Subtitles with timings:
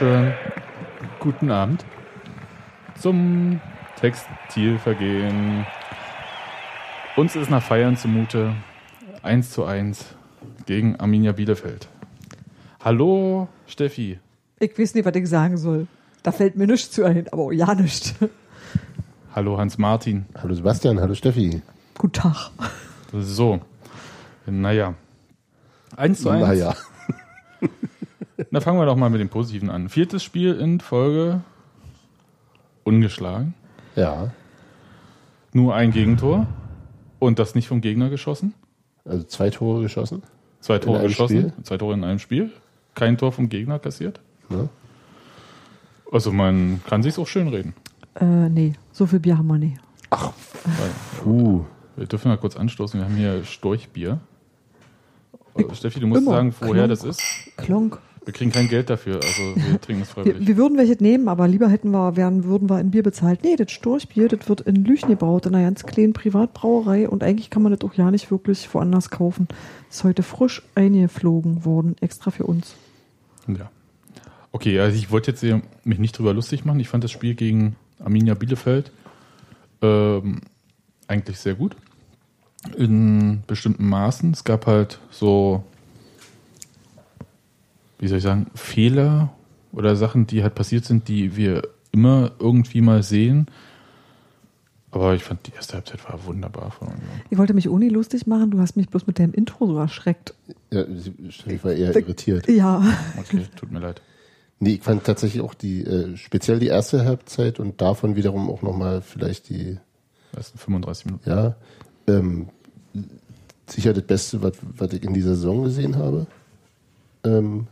[0.00, 0.34] wunderschönen
[1.18, 1.84] guten Abend
[2.98, 3.60] zum
[4.00, 5.66] Textilvergehen.
[7.16, 8.54] Uns ist nach Feiern zumute
[9.22, 10.14] 1 zu 1
[10.64, 11.88] gegen Arminia Bielefeld.
[12.82, 14.18] Hallo Steffi.
[14.58, 15.86] Ich weiß nicht, was ich sagen soll.
[16.22, 18.14] Da fällt mir nichts zu ein, aber ja nichts.
[19.34, 20.24] Hallo Hans-Martin.
[20.40, 21.60] Hallo Sebastian, hallo Steffi.
[21.98, 22.50] Guten Tag.
[23.12, 23.60] So,
[24.46, 24.94] naja.
[25.96, 26.40] 1 zu 1.
[26.40, 26.74] Naja.
[28.50, 29.88] Na, fangen wir doch mal mit dem Positiven an.
[29.88, 31.40] Viertes Spiel in Folge
[32.84, 33.54] ungeschlagen.
[33.96, 34.30] Ja.
[35.52, 36.46] Nur ein Gegentor
[37.18, 38.54] und das nicht vom Gegner geschossen.
[39.04, 40.22] Also zwei Tore geschossen.
[40.60, 41.64] Zwei Tore einem geschossen, Spiel?
[41.64, 42.50] zwei Tore in einem Spiel.
[42.94, 44.20] Kein Tor vom Gegner kassiert.
[44.48, 44.68] Ne?
[46.12, 47.74] Also man kann sich's auch schön reden.
[48.14, 49.78] Äh, nee, so viel Bier haben wir nicht.
[50.10, 51.64] Weil Uh.
[51.96, 52.98] wir dürfen mal kurz anstoßen.
[53.00, 54.18] Wir haben hier Storchbier.
[55.56, 56.32] Äh, Steffi, du musst immer.
[56.32, 56.88] sagen, woher Klonk.
[56.88, 57.22] das ist.
[57.56, 57.98] Klonk.
[58.30, 60.46] Wir kriegen kein Geld dafür, also wir trinken es Wir, freiwillig.
[60.46, 63.42] wir würden welche nehmen, aber lieber hätten wir, wären, würden wir in Bier bezahlt.
[63.42, 67.50] Nee, das Storchbier, das wird in Lüchen gebaut, in einer ganz kleinen Privatbrauerei und eigentlich
[67.50, 69.48] kann man das auch ja nicht wirklich woanders kaufen.
[69.90, 72.76] Ist heute frisch eingeflogen worden, extra für uns.
[73.48, 73.68] Ja.
[74.52, 76.78] Okay, also ich wollte jetzt hier mich nicht drüber lustig machen.
[76.78, 78.92] Ich fand das Spiel gegen Arminia Bielefeld
[79.82, 80.42] ähm,
[81.08, 81.74] eigentlich sehr gut.
[82.76, 84.30] In bestimmten Maßen.
[84.30, 85.64] Es gab halt so,
[88.00, 89.32] wie soll ich sagen, Fehler
[89.72, 91.62] oder Sachen, die halt passiert sind, die wir
[91.92, 93.46] immer irgendwie mal sehen.
[94.90, 97.02] Aber ich fand, die erste Halbzeit war wunderbar von Union.
[97.30, 100.34] Ich wollte mich ohne lustig machen, du hast mich bloß mit deinem Intro so erschreckt.
[100.72, 100.84] Ja,
[101.28, 102.48] Steffi war eher irritiert.
[102.48, 102.82] Ja,
[103.16, 104.02] Okay, tut mir leid.
[104.58, 108.62] Nee, ich fand tatsächlich auch die, äh, speziell die erste Halbzeit und davon wiederum auch
[108.62, 109.78] nochmal vielleicht die,
[110.36, 111.30] Ersten 35 Minuten.
[111.30, 111.56] ja,
[112.06, 112.48] ähm,
[113.66, 116.26] sicher das Beste, was, was ich in dieser Saison gesehen habe.
[117.24, 117.66] Ähm,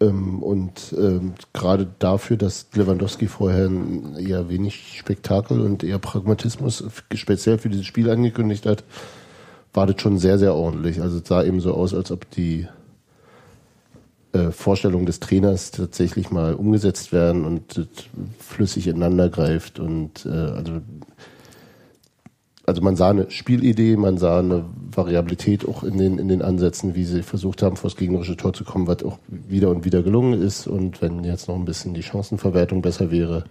[0.00, 3.70] ähm, und ähm, gerade dafür, dass Lewandowski vorher
[4.18, 6.84] eher wenig Spektakel und eher Pragmatismus
[7.14, 8.84] speziell für dieses Spiel angekündigt hat,
[9.72, 11.00] war das schon sehr, sehr ordentlich.
[11.00, 12.66] Also es sah eben so aus, als ob die
[14.32, 17.88] äh, Vorstellungen des Trainers tatsächlich mal umgesetzt werden und
[18.38, 20.80] flüssig ineinander greift und äh, also
[22.66, 26.96] also man sah eine Spielidee, man sah eine Variabilität auch in den, in den Ansätzen,
[26.96, 30.02] wie sie versucht haben, vor das gegnerische Tor zu kommen, was auch wieder und wieder
[30.02, 30.66] gelungen ist.
[30.66, 33.44] Und wenn jetzt noch ein bisschen die Chancenverwertung besser wäre,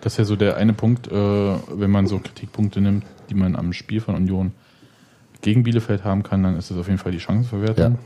[0.00, 3.56] Das ist ja so der eine Punkt, äh, wenn man so Kritikpunkte nimmt, die man
[3.56, 4.52] am Spiel von Union
[5.40, 7.92] gegen Bielefeld haben kann, dann ist es auf jeden Fall die Chancenverwertung.
[7.94, 7.98] Ja.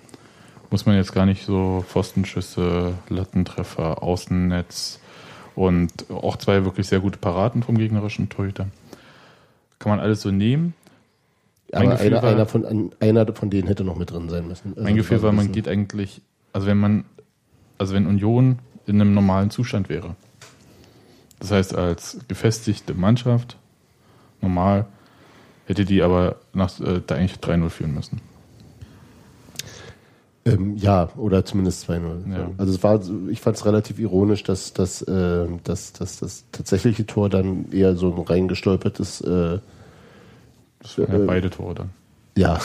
[0.70, 5.00] Muss man jetzt gar nicht so Pfostenschüsse, Lattentreffer, Außennetz
[5.56, 8.68] und auch zwei wirklich sehr gute Paraden vom gegnerischen Torhüter.
[9.78, 10.74] Kann man alles so nehmen.
[11.72, 14.48] Mein aber einer, war- einer, von, an- einer von denen hätte noch mit drin sein
[14.48, 14.70] müssen.
[14.70, 16.22] Also Mein Gefühl war, ein man geht eigentlich,
[16.52, 17.04] also wenn man,
[17.76, 20.16] also wenn Union in einem normalen Zustand wäre,
[21.40, 23.56] das heißt als gefestigte Mannschaft,
[24.40, 24.86] normal,
[25.66, 28.20] hätte die aber nach, äh, da eigentlich 3-0 führen müssen.
[30.54, 32.32] Ähm, ja, oder zumindest 2-0.
[32.32, 32.50] Ja.
[32.58, 33.00] Also es war,
[33.30, 37.94] ich fand es relativ ironisch, dass, dass, äh, dass, dass das tatsächliche Tor dann eher
[37.96, 39.58] so ein reingestolpertes, äh,
[40.82, 41.90] Das waren ja Äh, beide Tore dann.
[42.36, 42.58] ja,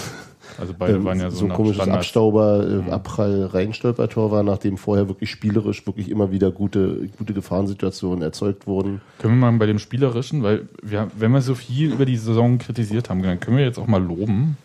[0.60, 2.06] Also beide ähm, waren ja so, so ein komisches Standards.
[2.08, 8.22] Abstauber, äh, Abprall, Reinstolpertor war, nachdem vorher wirklich spielerisch wirklich immer wieder gute, gute Gefahrensituationen
[8.22, 9.02] erzeugt wurden.
[9.20, 12.60] Können wir mal bei dem Spielerischen, weil wir, wenn wir so viel über die Saison
[12.60, 14.58] kritisiert haben, dann können wir jetzt auch mal loben.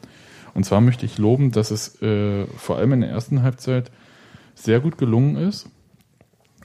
[0.59, 3.93] Und zwar möchte ich loben, dass es äh, vor allem in der ersten Halbzeit
[4.57, 5.71] sehr gut gelungen ist,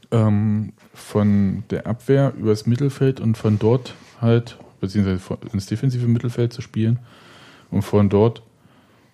[0.09, 6.63] ähm, von der Abwehr übers Mittelfeld und von dort halt, beziehungsweise ins defensive Mittelfeld zu
[6.63, 6.98] spielen
[7.69, 8.42] und von dort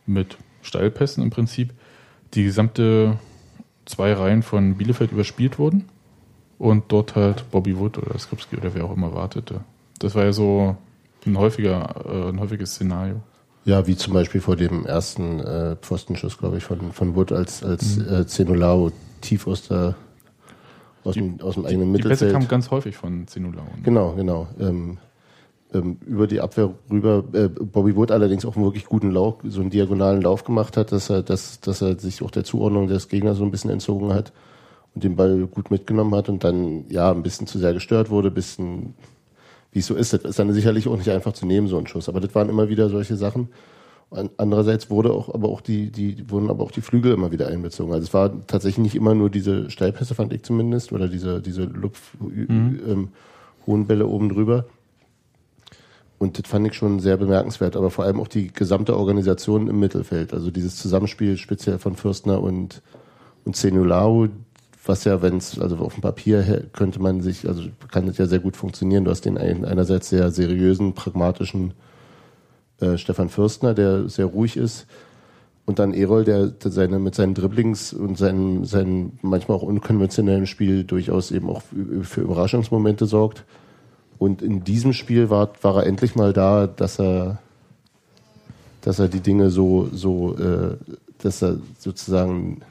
[0.06, 1.74] mit Steilpässen im Prinzip
[2.34, 3.20] die gesamte
[3.84, 5.90] zwei Reihen von Bielefeld überspielt wurden
[6.58, 9.60] und dort halt Bobby Wood oder Skripski oder wer auch immer wartete.
[10.00, 10.78] Das war ja so
[11.26, 13.22] ein häufiger, äh, ein häufiges Szenario.
[13.70, 17.64] Ja, wie zum Beispiel vor dem ersten äh, Pfostenschuss, glaube ich, von, von Wood, als,
[17.64, 19.94] als äh, Zenolao tief aus, der,
[21.04, 22.34] aus, dem, aus dem eigenen Die Pässe Mittelfeld.
[22.34, 23.62] kamen ganz häufig von Zenula.
[23.84, 24.48] Genau, genau.
[24.60, 24.98] Ähm,
[25.72, 27.24] ähm, über die Abwehr rüber.
[27.32, 30.92] Äh, Bobby Wood allerdings auch einen wirklich guten Lauf, so einen diagonalen Lauf gemacht hat,
[30.92, 34.12] dass er, dass, dass er sich auch der Zuordnung des Gegners so ein bisschen entzogen
[34.12, 34.34] hat
[34.96, 38.32] und den Ball gut mitgenommen hat und dann ja ein bisschen zu sehr gestört wurde,
[38.32, 38.96] bisschen
[39.72, 40.14] wie es so ist.
[40.14, 42.10] Das ist dann sicherlich auch nicht einfach zu nehmen, so ein Schuss.
[42.10, 43.50] Aber das waren immer wieder solche Sachen.
[44.12, 47.48] An- Andererseits wurde auch, aber auch die, die, wurden aber auch die Flügel immer wieder
[47.48, 47.94] einbezogen.
[47.94, 51.64] Also es war tatsächlich nicht immer nur diese Steilpässe, fand ich zumindest, oder diese, diese
[51.64, 53.10] Lupf, ähm,
[53.68, 54.66] hohen Bälle oben drüber.
[56.18, 59.80] Und das fand ich schon sehr bemerkenswert, aber vor allem auch die gesamte Organisation im
[59.80, 60.34] Mittelfeld.
[60.34, 62.82] Also dieses Zusammenspiel speziell von Fürstner und,
[63.46, 64.28] und Zenulao,
[64.86, 68.26] was ja, wenn es, also auf dem Papier könnte man sich, also kann das ja
[68.26, 69.06] sehr gut funktionieren.
[69.06, 71.74] Du hast den einerseits sehr seriösen, pragmatischen
[72.80, 74.88] äh, Stefan Fürstner, der sehr ruhig ist.
[75.66, 80.84] Und dann Erol, der, seine, mit seinen Dribblings und seinen, seinen manchmal auch unkonventionellen Spiel
[80.84, 83.44] durchaus eben auch für für Überraschungsmomente sorgt.
[84.18, 87.38] Und in diesem Spiel war, war er endlich mal da, dass er,
[88.82, 90.78] dass er die Dinge so, so, äh,
[91.20, 92.62] dass er sozusagen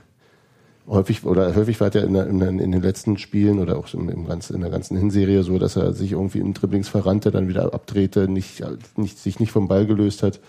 [0.89, 4.09] häufig oder häufig war er in, der, in, in den letzten Spielen oder auch im,
[4.09, 7.49] im ganzen, in der ganzen Hinserie so, dass er sich irgendwie in Dribblings verrannte, dann
[7.49, 8.63] wieder abdrehte, nicht,
[8.97, 10.41] nicht, sich nicht vom Ball gelöst hat.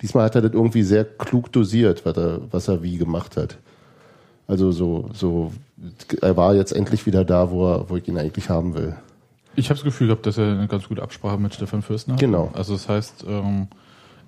[0.00, 3.58] Diesmal hat er das irgendwie sehr klug dosiert, was er, was er wie gemacht hat.
[4.48, 5.52] Also so, so,
[6.20, 8.96] er war jetzt endlich wieder da, wo, er, wo ich ihn eigentlich haben will.
[9.54, 12.20] Ich habe das Gefühl gehabt, dass er eine ganz gute Absprache mit Stefan Fürstner hat.
[12.20, 12.50] Genau.
[12.54, 13.68] Also das heißt, ähm,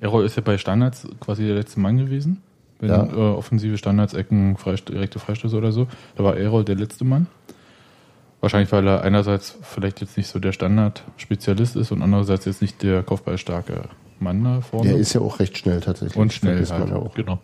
[0.01, 2.43] Errol ist ja bei Standards quasi der letzte Mann gewesen.
[2.85, 3.05] Wenn Ja.
[3.07, 5.87] äh, offensive Standards, Ecken, Freist direkte Freistöße oder so.
[6.17, 7.27] Da war Errol der letzte Mann.
[8.41, 12.83] Wahrscheinlich, weil er einerseits vielleicht jetzt nicht so der Standard-Spezialist ist und andererseits jetzt nicht
[12.83, 13.85] der kopfballstarke
[14.21, 14.91] Mann da vorne.
[14.91, 16.17] Er ist ja auch recht schnell tatsächlich.
[16.17, 16.91] und schnell Vergisst halt.
[16.91, 17.15] man auch.
[17.15, 17.39] Genau.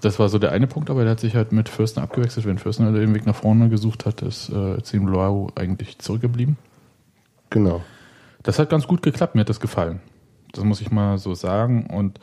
[0.00, 2.46] Das war so der eine Punkt, aber der hat sich halt mit Fürstner abgewechselt.
[2.46, 6.56] Wenn Fürstner den Weg nach vorne gesucht hat, ist äh, Zimloau eigentlich zurückgeblieben.
[7.50, 7.82] Genau.
[8.42, 10.00] Das hat ganz gut geklappt, mir hat das gefallen.
[10.52, 11.86] Das muss ich mal so sagen.
[11.86, 12.20] Und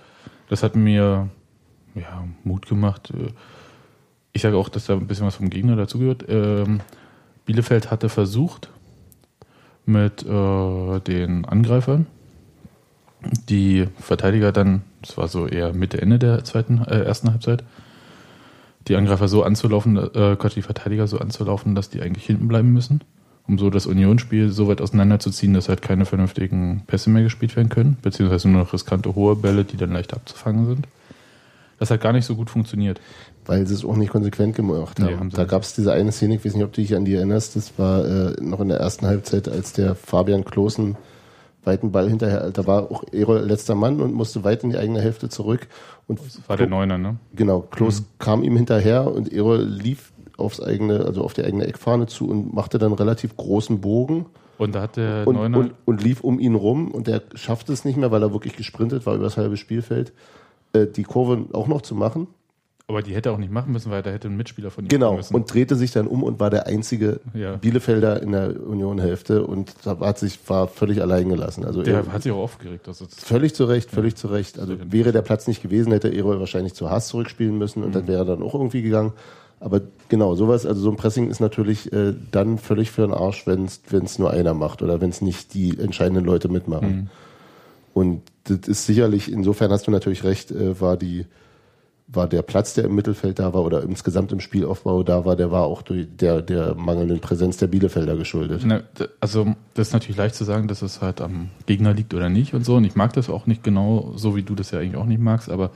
[0.49, 1.29] das hat mir
[1.95, 3.11] ja, Mut gemacht.
[3.11, 3.31] Äh,
[4.33, 6.25] Ich sage auch, dass da ein bisschen was vom Gegner dazugehört.
[6.27, 6.79] Ähm,
[7.45, 8.69] Bielefeld hatte versucht,
[9.85, 12.07] mit äh, den Angreifern
[13.49, 17.63] die Verteidiger dann, das war so eher Mitte, Ende der zweiten, äh, ersten Halbzeit,
[18.87, 22.73] die Angreifer so anzulaufen, äh, Gott, die Verteidiger so anzulaufen, dass die eigentlich hinten bleiben
[22.73, 23.01] müssen,
[23.47, 27.69] um so das Unionsspiel so weit auseinanderzuziehen, dass halt keine vernünftigen Pässe mehr gespielt werden
[27.69, 30.87] können, beziehungsweise nur noch riskante hohe Bälle, die dann leicht abzufangen sind.
[31.83, 33.01] Das hat gar nicht so gut funktioniert.
[33.45, 35.19] Weil sie es auch nicht konsequent gemacht Nee, haben.
[35.19, 37.03] haben sie da gab es diese eine Szene, ich weiß nicht, ob du dich an
[37.05, 40.95] die erinnerst, das war äh, noch in der ersten Halbzeit, als der Fabian Kloßen
[41.65, 44.99] weiten Ball hinterher, da war auch Erol letzter Mann und musste weit in die eigene
[45.01, 45.67] Hälfte zurück.
[46.07, 47.15] Und Das war der Neuner, ne?
[47.35, 48.05] genau, Klos Mhm.
[48.19, 52.53] kam ihm hinterher und Erol lief aufs eigene, also auf die eigene Eckfahne zu und
[52.53, 54.25] machte dann relativ großen Bogen
[54.57, 57.71] Und da hat der und, Neuner, und, und lief um ihn rum und der schaffte
[57.71, 60.11] es nicht mehr, weil er wirklich gesprintet war über das halbe Spielfeld,
[60.73, 62.27] äh, die Kurve auch noch zu machen.
[62.87, 64.89] aber die hätte er auch nicht machen müssen, weil da hätte ein Mitspieler von ihm
[64.89, 65.33] Genau, müssen.
[65.33, 67.55] und drehte sich dann um und war der einzige Ja.
[67.55, 71.63] Bielefelder in der Union-Hälfte und hat sich, war völlig allein gelassen.
[71.65, 72.87] Also der er- hat sich auch aufgeregt.
[72.89, 74.59] Also völlig zu Recht, völlig zu Recht.
[74.59, 77.93] Also wäre der Platz nicht gewesen, hätte Erol wahrscheinlich zu Haas zurückspielen müssen und Mhm.
[77.93, 79.13] dann wäre er dann auch irgendwie gegangen.
[79.61, 79.79] Aber
[80.09, 83.63] genau, sowas, also so ein Pressing ist natürlich äh, dann völlig für den Arsch, wenn
[83.65, 86.89] es nur einer macht oder wenn es nicht die entscheidenden Leute mitmachen.
[86.95, 87.09] Mhm.
[87.93, 91.25] Und das ist sicherlich, insofern hast du natürlich recht, äh, war die
[92.07, 95.51] war der Platz, der im Mittelfeld da war oder insgesamt im Spielaufbau da war, der
[95.51, 98.61] war auch durch der, der mangelnden Präsenz der Bielefelder geschuldet.
[98.65, 98.81] Na,
[99.19, 102.53] also das ist natürlich leicht zu sagen, dass es halt am Gegner liegt oder nicht
[102.53, 102.75] und so.
[102.75, 105.21] Und ich mag das auch nicht genau, so wie du das ja eigentlich auch nicht
[105.21, 105.71] magst, aber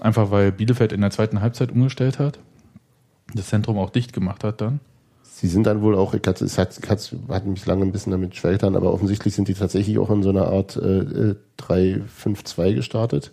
[0.00, 2.38] einfach weil Bielefeld in der zweiten Halbzeit umgestellt hat,
[3.34, 4.80] das Zentrum auch dicht gemacht hat dann.
[5.36, 8.36] Sie sind dann wohl auch, ich hatte, es hat, hat, mich lange ein bisschen damit
[8.36, 12.74] schwer getan, aber offensichtlich sind die tatsächlich auch in so einer Art äh, äh, 3-5-2
[12.74, 13.32] gestartet.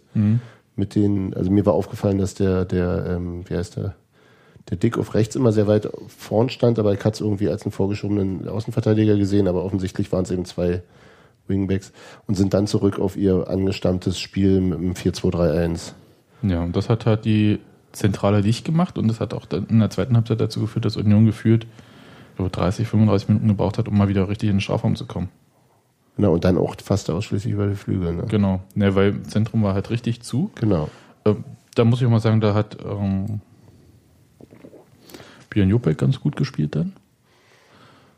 [0.75, 3.93] Mit den, also mir war aufgefallen, dass der, der, ähm, wie heißt der,
[4.71, 7.65] der Dick auf rechts immer sehr weit vorn stand, aber ich hatte es irgendwie als
[7.65, 10.81] einen vorgeschobenen Außenverteidiger gesehen, aber offensichtlich waren es eben zwei
[11.47, 11.91] Wingbacks
[12.25, 15.93] und sind dann zurück auf ihr angestammtes Spiel mit dem 4-2-3-1.
[16.41, 17.59] Ja, und das hat halt die
[17.91, 20.97] Zentrale dicht gemacht und das hat auch dann in der zweiten Halbzeit dazu geführt, dass
[20.97, 21.90] Union gefühlt ich
[22.35, 25.29] glaube, 30, 35 Minuten gebraucht hat, um mal wieder richtig in den Strafraum zu kommen.
[26.17, 28.13] Genau, und dann auch fast ausschließlich über die Flügel.
[28.13, 28.25] Ne?
[28.27, 28.61] Genau.
[28.75, 30.51] Ne, weil Zentrum war halt richtig zu.
[30.55, 30.89] Genau.
[31.25, 31.43] Ähm,
[31.75, 33.41] da muss ich auch mal sagen, da hat ähm,
[35.49, 36.93] Björn Jopek ganz gut gespielt dann.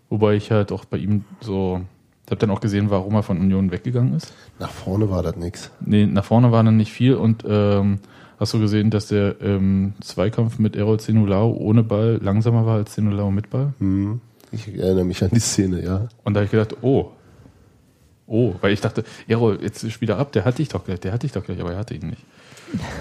[0.10, 1.82] Wobei ich halt auch bei ihm so,
[2.26, 4.34] ich habe dann auch gesehen, warum er von Union weggegangen ist.
[4.60, 5.72] Nach vorne war das nix.
[5.82, 8.00] Nee, nach vorne war dann nicht viel und ähm,
[8.40, 12.94] hast du gesehen, dass der ähm, Zweikampf mit Errol Zenulao ohne Ball langsamer war als
[12.94, 13.74] Zenulao mit Ball?
[13.80, 14.22] Hm.
[14.52, 16.08] Ich erinnere mich an die Szene, ja.
[16.24, 17.12] Und da habe ich gedacht, oh,
[18.28, 21.12] oh, weil ich dachte, Errol, jetzt spielt er ab, der hatte ich doch gleich, der
[21.12, 22.24] hatte ich doch gleich, aber er hatte ihn nicht.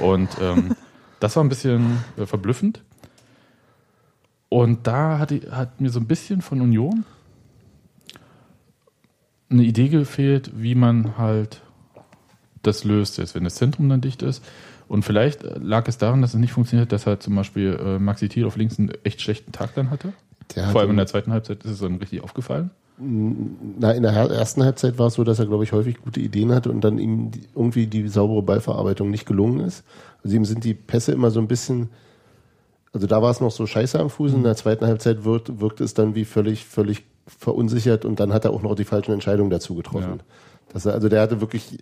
[0.00, 0.74] Und ähm,
[1.20, 2.82] das war ein bisschen äh, verblüffend.
[4.48, 7.04] Und da hat, hat mir so ein bisschen von Union
[9.52, 11.60] eine Idee gefehlt, wie man halt
[12.62, 14.44] das löst, jetzt, wenn das Zentrum dann dicht ist.
[14.88, 18.28] Und vielleicht lag es daran, dass es nicht funktioniert, dass halt zum Beispiel äh, Maxi
[18.28, 20.12] Thiel auf links einen echt schlechten Tag dann hatte.
[20.54, 22.70] Der Vor allem in der zweiten Halbzeit ist es dann richtig aufgefallen.
[22.98, 26.52] Na, in der ersten Halbzeit war es so, dass er, glaube ich, häufig gute Ideen
[26.52, 29.82] hatte und dann ihm irgendwie die saubere Ballverarbeitung nicht gelungen ist.
[30.22, 31.88] Also ihm sind die Pässe immer so ein bisschen
[32.92, 34.34] Also da war es noch so scheiße am Fuß.
[34.34, 38.44] In der zweiten Halbzeit wirkt, wirkt es dann wie völlig, völlig verunsichert und dann hat
[38.44, 40.18] er auch noch die falschen Entscheidungen dazu getroffen.
[40.18, 40.24] Ja.
[40.72, 41.78] Das, also der hatte wirklich,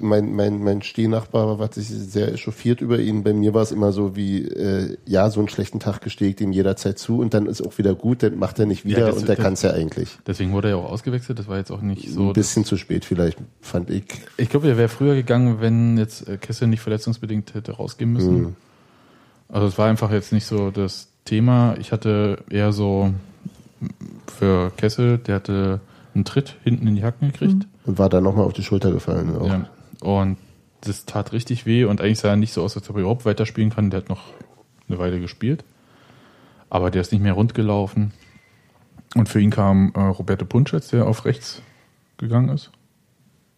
[0.00, 3.22] mein, mein, mein Stehnachbar hat sich sehr echauffiert über ihn.
[3.22, 6.52] Bei mir war es immer so wie, äh, ja, so einen schlechten Tag gesteht ihm
[6.52, 9.18] jederzeit zu und dann ist auch wieder gut, dann macht er nicht wieder Ja, das-
[9.18, 10.18] und der kann es ja eigentlich.
[10.26, 11.38] Deswegen wurde er ja auch ausgewechselt.
[11.38, 12.28] Das war jetzt auch nicht so.
[12.28, 14.04] Ein bisschen zu spät vielleicht, fand ich.
[14.36, 18.40] Ich glaube, er wäre früher gegangen, wenn jetzt äh, Kessel nicht verletzungsbedingt hätte rausgehen müssen.
[18.40, 18.56] Mhm.
[19.48, 21.76] Also es war einfach jetzt nicht so das Thema.
[21.78, 23.12] Ich hatte eher so
[24.26, 25.80] für Kessel, der hatte
[26.14, 27.66] einen Tritt hinten in die Hacken gekriegt.
[27.84, 29.36] Und war dann nochmal auf die Schulter gefallen.
[29.36, 29.46] Auch.
[29.46, 29.68] Ja.
[30.00, 30.38] Und
[30.80, 33.24] das tat richtig weh und eigentlich sah er nicht so aus, als ob er überhaupt
[33.24, 33.90] weiterspielen kann.
[33.90, 34.22] Der hat noch
[34.88, 35.64] eine Weile gespielt.
[36.68, 38.12] Aber der ist nicht mehr rund gelaufen.
[39.14, 41.62] Und für ihn kam äh, Roberto Punschetz, der auf rechts
[42.18, 42.70] gegangen ist.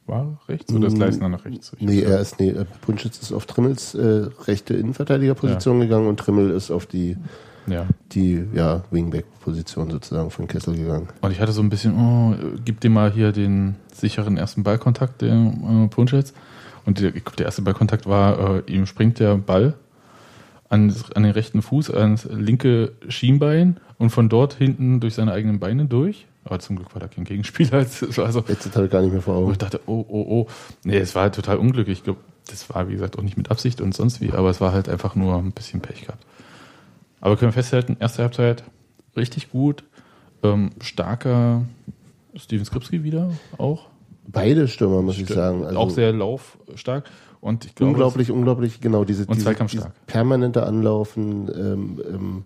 [0.06, 1.72] War rechts oder ist Mm, Leisner nach rechts?
[1.78, 6.18] Ich Nee, er ist, nee, äh, Punschitz ist auf Trimmels äh, rechte Innenverteidigerposition gegangen und
[6.18, 7.16] Trimmel ist auf die,
[7.66, 7.86] Ja.
[8.12, 11.08] die ja, Wingback-Position sozusagen von Kessel gegangen.
[11.20, 12.34] Und ich hatte so ein bisschen, oh,
[12.64, 16.32] gib dir mal hier den sicheren ersten Ballkontakt, der äh, Punschetz.
[16.86, 19.74] Und der, der erste Ballkontakt war, äh, ihm springt der Ball
[20.68, 25.58] an, an den rechten Fuß, ans linke Schienbein und von dort hinten durch seine eigenen
[25.58, 26.26] Beine durch.
[26.44, 27.84] Aber zum Glück war da kein Gegenspieler.
[28.18, 29.52] Also, Jetzt habe ich gar nicht mehr vor Augen.
[29.52, 30.46] ich dachte, oh, oh, oh.
[30.84, 31.98] Nee, es war halt total unglücklich.
[31.98, 34.60] Ich glaube, das war, wie gesagt, auch nicht mit Absicht und sonst wie, aber es
[34.60, 36.24] war halt einfach nur ein bisschen Pech gehabt.
[37.20, 38.64] Aber können wir festhalten, erste Halbzeit
[39.16, 39.84] richtig gut.
[40.42, 41.62] Ähm, starker
[42.36, 43.86] Steven Skripski wieder auch.
[44.26, 45.64] Beide Stürmer, muss ich sagen.
[45.64, 47.10] Also auch sehr laufstark.
[47.40, 52.44] Und ich glaube, unglaublich, unglaublich, genau, diese, Und diese, dieses permanente Anlaufen, ähm, ähm,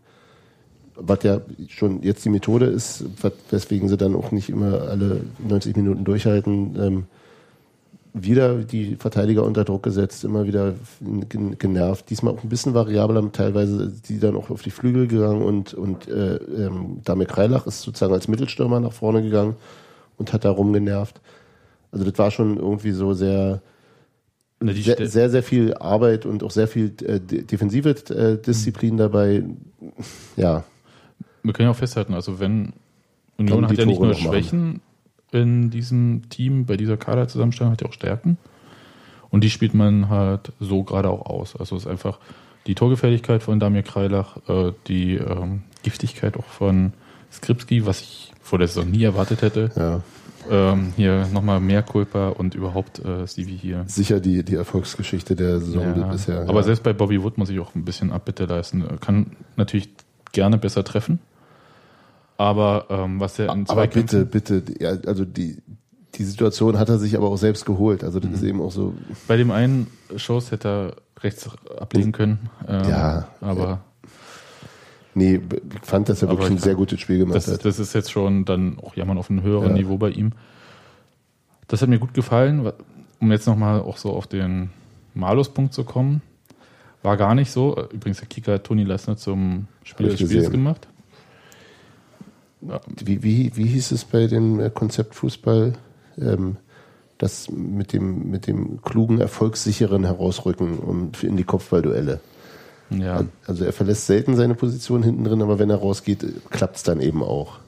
[0.94, 3.04] was ja schon jetzt die Methode ist,
[3.50, 7.06] weswegen sie dann auch nicht immer alle 90 Minuten durchhalten, ähm,
[8.14, 10.74] wieder die Verteidiger unter Druck gesetzt, immer wieder
[11.28, 12.10] gen- genervt.
[12.10, 16.08] Diesmal auch ein bisschen variabler, teilweise die dann auch auf die Flügel gegangen und, und
[16.08, 19.56] äh, ähm, Dame Kreilach ist sozusagen als Mittelstürmer nach vorne gegangen
[20.18, 21.20] und hat da rumgenervt.
[21.90, 23.62] Also das war schon irgendwie so sehr,
[24.60, 28.96] die sehr, sehr, sehr viel Arbeit und auch sehr viel äh, de- defensive äh, Disziplin
[28.98, 29.42] dabei.
[30.36, 30.64] Ja,
[31.42, 32.74] wir können ja auch festhalten, also wenn
[33.38, 34.80] Union hat ja nicht nur noch machen.
[35.32, 38.36] In diesem Team, bei dieser Kaderzusammenstellung hat ja auch Stärken.
[39.30, 41.56] Und die spielt man halt so gerade auch aus.
[41.56, 42.18] Also es ist einfach
[42.66, 46.92] die Torgefährlichkeit von Damir Kreilach, äh, die ähm, Giftigkeit auch von
[47.32, 49.70] Skripski, was ich vor der Saison nie erwartet hätte.
[49.76, 50.00] ja.
[50.50, 53.84] Ähm, hier nochmal mehr Culpa und überhaupt äh, Stevie hier.
[53.86, 56.40] Sicher die, die Erfolgsgeschichte der Saison Ja, bisher.
[56.40, 56.62] aber ja.
[56.64, 58.84] selbst bei Bobby Wood muss ich auch ein bisschen Abbitte leisten.
[59.00, 59.90] Kann natürlich
[60.32, 61.20] gerne besser treffen.
[62.42, 65.58] Aber ähm, was er in aber bitte, bitte, ja, also die,
[66.16, 68.02] die Situation hat er sich aber auch selbst geholt.
[68.02, 68.34] Also das Mhm.
[68.36, 68.94] ist eben auch so,
[69.28, 72.50] Bei dem einen Schuss hätte er rechts ablegen können.
[72.66, 73.28] Ähm, Ja.
[73.40, 73.80] Aber
[75.14, 75.40] nee,
[75.80, 77.64] ich fand, dass er wirklich ein sehr gutes Spiel gemacht das, hat.
[77.64, 79.82] das ist jetzt schon dann auch jammern auf einem höheren Ja.
[79.82, 80.32] Niveau bei ihm.
[81.68, 82.70] Das hat mir gut gefallen.
[83.20, 84.70] Um jetzt nochmal auch so auf den
[85.14, 86.22] Malus-Punkt zu kommen.
[87.04, 87.76] War gar nicht so.
[87.92, 90.50] Übrigens, der Kicker hat Toni Leisner zum ich des Spiels gesehen.
[90.50, 90.88] gemacht.
[93.04, 95.74] Wie, wie, wie hieß es bei dem äh, Konzeptfußball?
[96.18, 96.56] Ähm,
[97.18, 102.20] das mit dem, mit dem klugen, erfolgssicheren Herausrücken um, in die Kopfballduelle.
[102.90, 103.24] ja.
[103.46, 107.00] Also er verlässt selten seine Position hinten drin, aber wenn er rausgeht, klappt es dann
[107.00, 107.58] eben auch.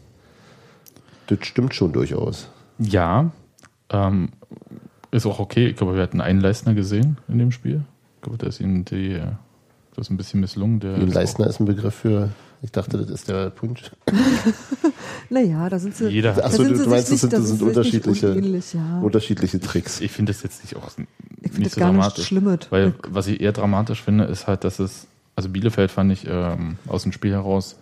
[1.28, 2.48] Das stimmt schon durchaus.
[2.78, 3.30] Ja,
[3.90, 4.30] ähm,
[5.12, 5.68] ist auch okay.
[5.68, 7.84] Ich glaube, wir hatten einen Leistner gesehen in dem Spiel.
[8.16, 9.20] Ich glaube, da ist ihnen die,
[9.94, 10.80] das ist ein bisschen misslungen.
[10.80, 12.30] Der Leistner ist ein Begriff für,
[12.64, 13.90] ich dachte, das ist der Punsch.
[15.30, 16.08] Naja, da sind sie.
[16.08, 19.00] jeder hat, Achso, sind du, du meinst, das sind, nicht- das sind nicht unterschiedliche, ja.
[19.00, 20.00] unterschiedliche Tricks.
[20.00, 21.08] ich finde das jetzt nicht auch Ich finde
[21.40, 22.26] nicht das so gar dramatisch.
[22.26, 22.58] Schlimmes.
[22.70, 26.76] Weil was ich eher dramatisch finde, ist halt, dass es, also Bielefeld fand ich ähm,
[26.86, 27.76] aus dem Spiel heraus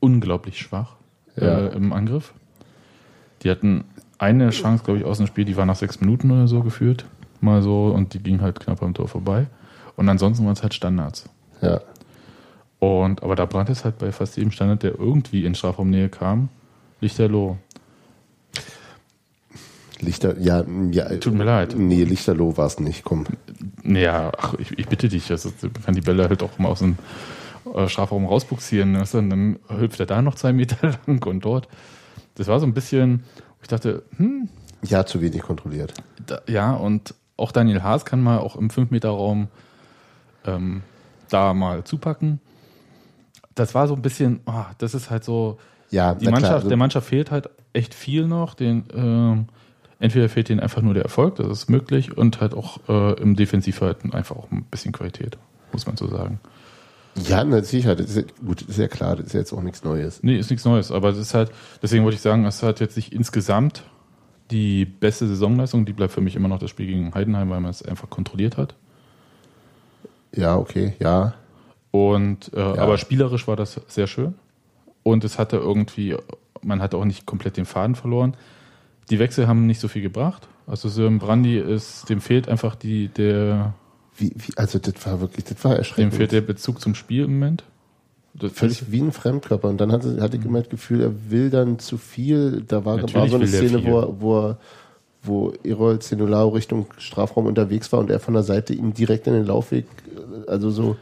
[0.00, 0.94] unglaublich schwach
[1.36, 1.66] Ja.
[1.68, 2.32] äh, im Angriff.
[3.42, 3.84] Die hatten
[4.18, 7.04] eine Chance, glaube ich, aus dem Spiel, die war nach sechs Minuten oder so geführt.
[7.40, 9.46] Mal so, und die ging halt knapp am Tor vorbei.
[9.96, 11.28] Und ansonsten waren es halt Standards.
[11.60, 11.80] Ja.
[12.82, 16.48] Und, aber da brannte es halt bei fast jedem Standard, der irgendwie in Strafraumnähe kam,
[17.00, 17.56] Lichterloh.
[20.00, 21.16] Lichter, ja, ja.
[21.18, 21.76] Tut mir leid.
[21.78, 23.26] Nee, Lichterloh war es nicht, komm.
[23.84, 26.80] Naja, ach, ich, ich bitte dich, also, man kann die Bälle halt auch mal aus
[26.80, 26.96] dem
[27.72, 28.94] äh, Strafraum rausbuxieren.
[28.94, 29.18] Du?
[29.18, 31.68] Und dann hüpft er da noch zwei Meter lang und dort.
[32.34, 33.22] Das war so ein bisschen,
[33.62, 34.48] ich dachte, hm,
[34.82, 35.94] Ja, zu wenig kontrolliert.
[36.26, 39.46] da, ja, und auch Daniel Haas kann mal auch im 5-Meter-Raum
[40.46, 40.82] ähm,
[41.28, 42.40] da mal zupacken.
[43.54, 45.58] Das war so ein bisschen, ah, das ist halt so,
[45.90, 48.54] Ja, die Mannschaft, klar, also- der Mannschaft fehlt halt echt viel noch.
[48.54, 49.46] Den, ähm,
[49.98, 53.36] entweder fehlt ihnen einfach nur der Erfolg, das ist möglich, und halt auch äh, im
[53.36, 55.36] Defensivverhalten einfach auch ein bisschen Qualität,
[55.72, 56.40] muss man so sagen.
[57.14, 60.22] Ja, na, sicher, das ist gut, ist ja klar, das ist jetzt auch nichts Neues.
[60.22, 61.50] Nee, ist nichts Neues, aber es ist halt,
[61.82, 63.82] deswegen wollte ich sagen, es hat jetzt nicht insgesamt
[64.50, 67.70] die beste Saisonleistung, die bleibt für mich immer noch das Spiel gegen Heidenheim, weil man
[67.70, 68.74] es einfach kontrolliert hat.
[70.34, 71.34] Ja, okay, ja.
[71.92, 74.34] Und äh, aber spielerisch war das sehr schön.
[75.04, 76.16] Und es hatte irgendwie,
[76.62, 78.34] man hat auch nicht komplett den Faden verloren.
[79.10, 80.48] Die Wechsel haben nicht so viel gebracht.
[80.66, 83.74] Also Sören Brandy ist, dem fehlt einfach die, der,
[84.16, 86.14] Wie, wie, also das war wirklich, das war dem erschreckend.
[86.14, 87.64] fehlt der Bezug zum Spiel im Moment.
[88.34, 89.68] Das Völlig wie ein Fremdkörper.
[89.68, 92.62] Und dann hatte, hatte ich immer das Gefühl, er will dann zu viel.
[92.66, 94.58] Da war, war so eine Szene, wo, er- wo, er-
[95.24, 99.34] wo Erol Zenolao Richtung Strafraum unterwegs war und er von der Seite ihm direkt in
[99.34, 99.84] den Laufweg,
[100.46, 100.96] äh, also so,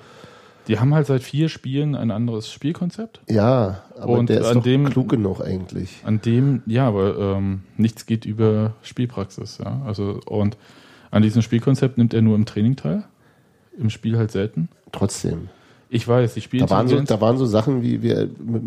[0.71, 3.21] Die haben halt seit vier Spielen ein anderes Spielkonzept.
[3.29, 5.99] ja, aber Und der ist an doch dem- klug genug eigentlich.
[6.05, 9.83] An dem, ja, aber ähm, nichts geht über Spielpraxis, ja.
[9.85, 10.57] Also und
[11.11, 13.03] an diesem Spielkonzept nimmt er nur im Training teil,
[13.79, 14.69] im Spiel halt selten.
[14.93, 15.49] Trotzdem.
[15.93, 18.63] Ich weiß, die Da waren, so, da waren so Sachen wie, wie er, mit,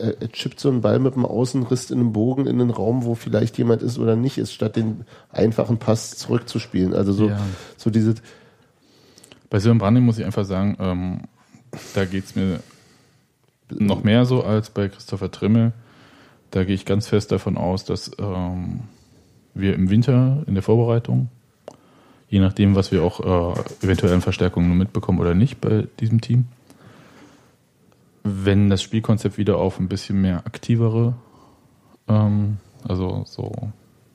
[0.00, 3.04] er, er chippt so einen Ball mit dem Außenriss in einem Bogen in einen Raum,
[3.04, 5.00] wo vielleicht jemand ist oder nicht ist, statt den
[5.32, 6.94] einfachen Pass zurückzuspielen.
[6.94, 7.40] Also so, Ja.
[7.76, 8.14] so diese,
[9.50, 11.20] Bei Sören Branding muss ich einfach sagen, ähm,
[11.94, 12.60] da geht's mir
[13.70, 15.72] noch mehr so als bei Christopher Trimmel.
[16.50, 18.80] Da gehe ich ganz fest davon aus, dass ähm,
[19.54, 21.28] wir im Winter in der Vorbereitung,
[22.28, 23.20] je nachdem, was wir auch
[23.56, 26.46] äh, eventuell an Verstärkungen nur mitbekommen oder nicht bei diesem Team,
[28.22, 31.14] wenn das Spielkonzept wieder auf ein bisschen mehr aktivere,
[32.08, 33.52] ähm, also so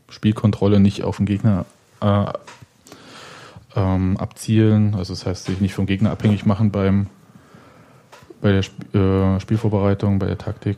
[0.09, 1.65] Spielkontrolle nicht auf den Gegner
[2.01, 2.25] äh,
[3.75, 7.07] ähm, abzielen, also das heißt, sich nicht vom Gegner abhängig machen beim
[8.42, 10.77] bei der Sp äh, Spielvorbereitung, bei der Taktik.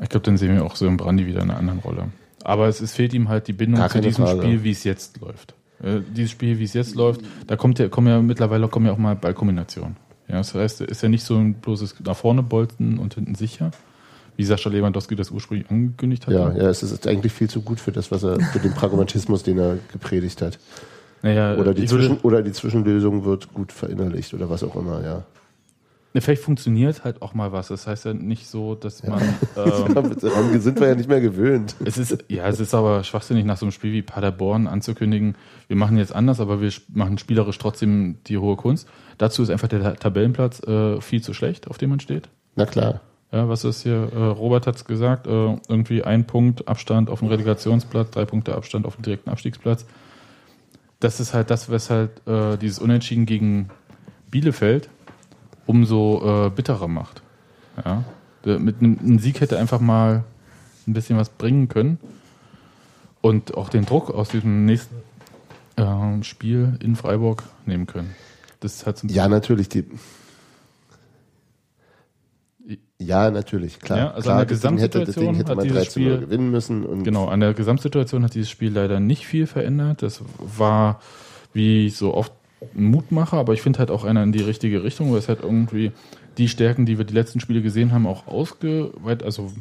[0.00, 2.08] Ich glaube, dann sehen wir auch so im Brandi wieder in einer anderen Rolle.
[2.44, 4.42] Aber es, es fehlt ihm halt die Bindung zu diesem Frage.
[4.42, 5.54] Spiel, wie es jetzt läuft.
[5.82, 8.92] Äh, dieses Spiel, wie es jetzt läuft, da kommt ja, kommen ja mittlerweile kommen ja
[8.92, 9.96] auch mal Ballkombinationen.
[10.28, 13.70] Ja, das heißt, ist ja nicht so ein bloßes nach vorne bolzen und hinten sicher,
[14.36, 16.34] wie Sascha Lewandowski das ursprünglich angekündigt hat.
[16.34, 19.42] ja, ja, es ist eigentlich viel zu gut für das, was er, für den Pragmatismus,
[19.42, 20.58] den er gepredigt hat.
[21.22, 25.24] Naja, Oder die, Zwischen, oder die Zwischenlösung wird gut verinnerlicht oder was auch immer, ja.
[26.14, 27.68] Ne, Vielleicht funktioniert halt auch mal was.
[27.68, 29.20] Das heißt ja nicht so, dass man.
[29.56, 31.76] Ähm, Daran sind wir ja nicht mehr gewöhnt.
[31.84, 35.34] es ist, ja, es ist aber schwachsinnig, nach so einem Spiel wie Paderborn anzukündigen,
[35.68, 38.86] wir machen jetzt anders, aber wir machen spielerisch trotzdem die hohe Kunst.
[39.16, 42.28] Dazu ist einfach der Ta- Tabellenplatz äh, viel zu schlecht, auf dem man steht.
[42.54, 43.00] Na klar.
[43.32, 44.10] Ja, was ist hier?
[44.14, 45.30] Äh, Robert hat es gesagt, äh,
[45.68, 49.86] irgendwie ein Punkt Abstand auf den Relegationsplatz, drei Punkte Abstand auf den direkten Abstiegsplatz.
[51.00, 53.68] Das ist halt das, weshalb äh, dieses Unentschieden gegen
[54.30, 54.88] Bielefeld
[55.66, 57.22] umso äh, bitterer macht.
[57.84, 58.04] Ja.
[58.44, 60.24] Der, mit einem einem Sieg hätte einfach mal
[60.86, 61.98] ein bisschen was bringen können
[63.20, 64.96] und auch den Druck aus diesem nächsten
[65.76, 68.14] äh, Spiel in Freiburg nehmen können.
[68.60, 69.68] Das hat Ja, natürlich.
[69.68, 69.84] Die
[72.98, 73.98] ja, natürlich, klar.
[73.98, 76.84] Ja, also klar, in der Gesamtsituation hätte hat man dieses 13 0 Spiel- gewinnen müssen.
[76.84, 80.02] Und Genau, an der Gesamtsituation hat dieses Spiel leider nicht viel verändert.
[80.02, 81.00] Das war
[81.52, 82.32] wie so oft
[82.74, 85.40] ein Mutmacher, aber ich finde halt auch einer in die richtige Richtung, weil es halt
[85.42, 85.92] irgendwie
[86.38, 89.22] die Stärken, die wir die letzten Spiele gesehen haben, auch ausgeweitet.
[89.24, 89.52] Also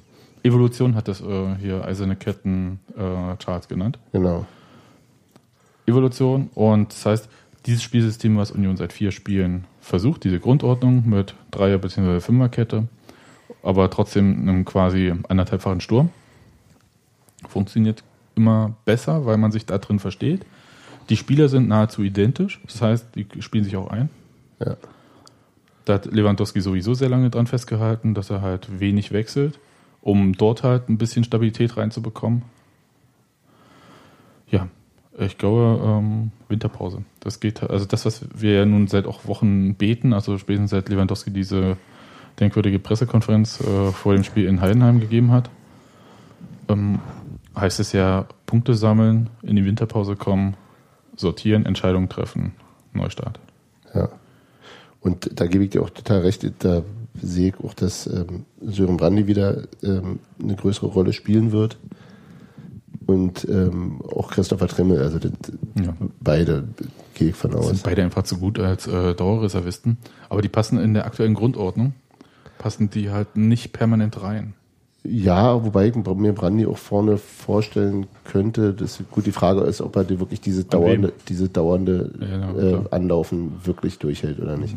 [0.43, 3.99] Evolution hat das äh, hier Eiserne Ketten äh, Charles genannt.
[4.13, 4.45] Genau.
[5.87, 7.29] Evolution und das heißt,
[7.65, 12.19] dieses Spielsystem, was Union seit vier Spielen versucht, diese Grundordnung mit Dreier- bzw.
[12.19, 12.87] Fünferkette,
[13.65, 16.09] aber trotzdem einem quasi anderthalbfachen Sturm,
[17.47, 18.03] funktioniert
[18.35, 20.45] immer besser, weil man sich da drin versteht.
[21.09, 24.09] Die Spieler sind nahezu identisch, das heißt, die spielen sich auch ein.
[24.59, 24.77] Ja.
[25.85, 29.59] Da hat Lewandowski sowieso sehr lange dran festgehalten, dass er halt wenig wechselt,
[30.01, 32.43] um dort halt ein bisschen Stabilität reinzubekommen.
[34.49, 34.67] Ja,
[35.17, 37.03] ich glaube, ähm, Winterpause.
[37.19, 40.89] Das geht, also das, was wir ja nun seit auch Wochen beten, also spätestens seit
[40.89, 41.77] Lewandowski diese
[42.39, 45.49] denkwürdige Pressekonferenz äh, vor dem Spiel in Heidenheim gegeben hat,
[46.67, 46.99] ähm,
[47.55, 50.55] heißt es ja, Punkte sammeln, in die Winterpause kommen,
[51.15, 52.53] sortieren, Entscheidungen treffen,
[52.93, 53.39] Neustart.
[53.93, 54.09] Ja.
[54.99, 56.81] Und da gebe ich dir auch total recht, da
[57.21, 61.77] sehe ich auch, dass ähm, Sören Brandy wieder ähm, eine größere Rolle spielen wird.
[63.05, 65.31] Und ähm, auch Christopher Trimmel, also das,
[65.79, 65.93] Ja.
[66.19, 66.67] beide
[67.13, 67.83] gehe ich von Sind aus.
[67.83, 69.97] beide einfach zu gut als äh, Dauerreservisten.
[70.27, 71.93] Aber die passen in der aktuellen Grundordnung,
[72.57, 74.53] passen die halt nicht permanent rein.
[75.07, 79.95] Ja, wobei ich mir Brandy auch vorne vorstellen könnte, dass gut die Frage ist, ob
[79.95, 82.79] er die wirklich diese dauernde, diese dauernde Ja, ja, äh.
[82.89, 84.75] Anlaufen wirklich durchhält oder nicht.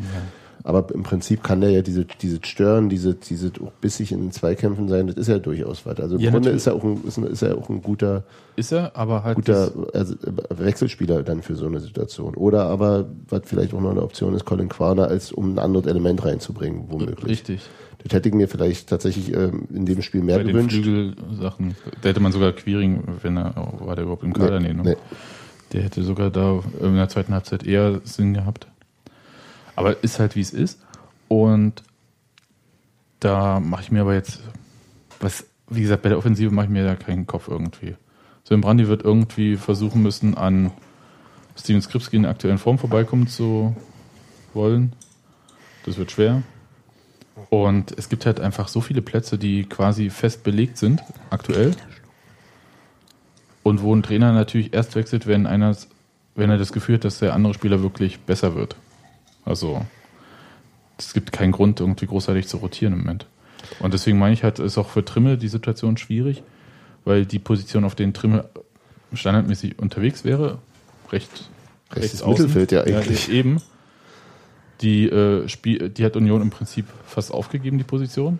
[0.69, 4.31] Aber im Prinzip kann der ja diese, diese Stören, diese, diese auch bissig in den
[4.31, 5.99] Zweikämpfen sein, das ist ja durchaus was.
[5.99, 6.57] Also im Ja, Grunde natürlich.
[6.61, 8.23] ist er auch ein, ist, ist er auch ein guter,
[8.55, 9.35] Ist er, aber halt.
[9.37, 12.35] guter also, äh, Wechselspieler dann für so eine Situation.
[12.35, 15.87] Oder aber, was vielleicht auch noch eine Option ist, Colin Quaner, als um ein anderes
[15.87, 17.25] Element reinzubringen, womöglich.
[17.25, 17.61] Richtig.
[18.03, 20.83] Das hätte ich mir vielleicht tatsächlich ähm, in dem Spiel mehr Bei den gewünscht.
[20.83, 21.75] Flügelsachen.
[22.03, 24.59] Da hätte man sogar Quiring, wenn er, oh, war der überhaupt im Kader?
[24.59, 24.83] Nee, ne?
[24.83, 24.95] nee.
[25.73, 28.67] Der hätte sogar da in der zweiten Halbzeit eher Sinn gehabt.
[29.79, 30.77] Aber ist halt wie es ist.
[31.29, 31.83] Und
[33.21, 34.41] da mache ich mir aber jetzt,
[35.21, 37.95] was, wie gesagt, bei der Offensive mache ich mir da keinen Kopf irgendwie.
[38.43, 40.71] So im Brandi wird irgendwie versuchen müssen, an
[41.57, 43.73] Steven Skripski in der aktuellen Form vorbeikommen zu
[44.53, 44.91] wollen.
[45.85, 46.43] Das wird schwer.
[47.49, 51.71] Und es gibt halt einfach so viele Plätze, die quasi fest belegt sind, aktuell.
[53.63, 55.73] Und wo ein Trainer natürlich erst wechselt, wenn einer,
[56.35, 58.75] wenn er das Gefühl hat, dass der andere Spieler wirklich besser wird.
[59.45, 59.85] Also,
[60.97, 63.25] es gibt keinen Grund, irgendwie großartig zu rotieren im Moment.
[63.79, 66.43] Und deswegen meine ich halt, ist auch für Trimmel die Situation schwierig,
[67.05, 68.45] weil die Position, auf denen Trimmel
[69.13, 70.59] standardmäßig unterwegs wäre,
[71.11, 71.49] recht
[71.91, 72.45] Rechtes außen.
[72.45, 73.27] Mittelfeld ja eigentlich.
[73.27, 73.61] Ja, eben.
[74.81, 78.39] Die, äh, Spiel, die hat Union im Prinzip fast aufgegeben, die Position.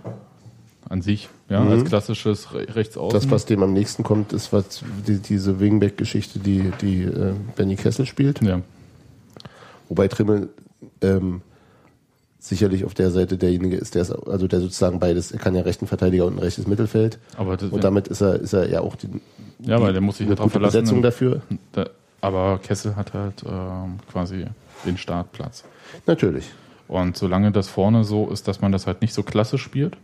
[0.88, 1.72] An sich, ja, Mhm.
[1.72, 3.20] als klassisches Re Rechtsaußen.
[3.20, 7.76] Das, was dem am nächsten kommt, ist was die, diese Wingback-Geschichte, die, die äh, Benny
[7.76, 8.42] Kessel spielt.
[8.42, 8.62] ja.
[9.90, 10.50] Wobei Trimmel
[11.02, 11.42] ähm,
[12.40, 15.62] sicherlich auf der Seite derjenige ist, der ist, also der sozusagen beides, er kann ja
[15.62, 17.20] rechten Verteidiger und ein rechtes Mittelfeld.
[17.38, 19.10] Aber, das, Und damit ist er, ist er ja auch die,
[19.60, 20.82] ja, weil der muss sich eine gute verlassen.
[20.82, 21.42] Besetzung dafür.
[21.74, 21.90] Da,
[22.22, 24.46] aber Kessel hat halt ähm, quasi
[24.86, 25.64] den Startplatz.
[26.08, 26.50] Natürlich.
[26.88, 29.98] Und solange das vorne so ist, dass man das halt nicht so klassisch spielt,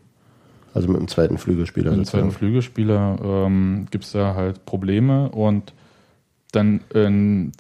[0.74, 1.92] Also mit dem zweiten Flügelspieler.
[1.92, 2.32] mit dem zweiten.
[2.32, 5.74] Flügelspieler ähm, gibt es da halt Probleme und
[6.52, 7.52] dann im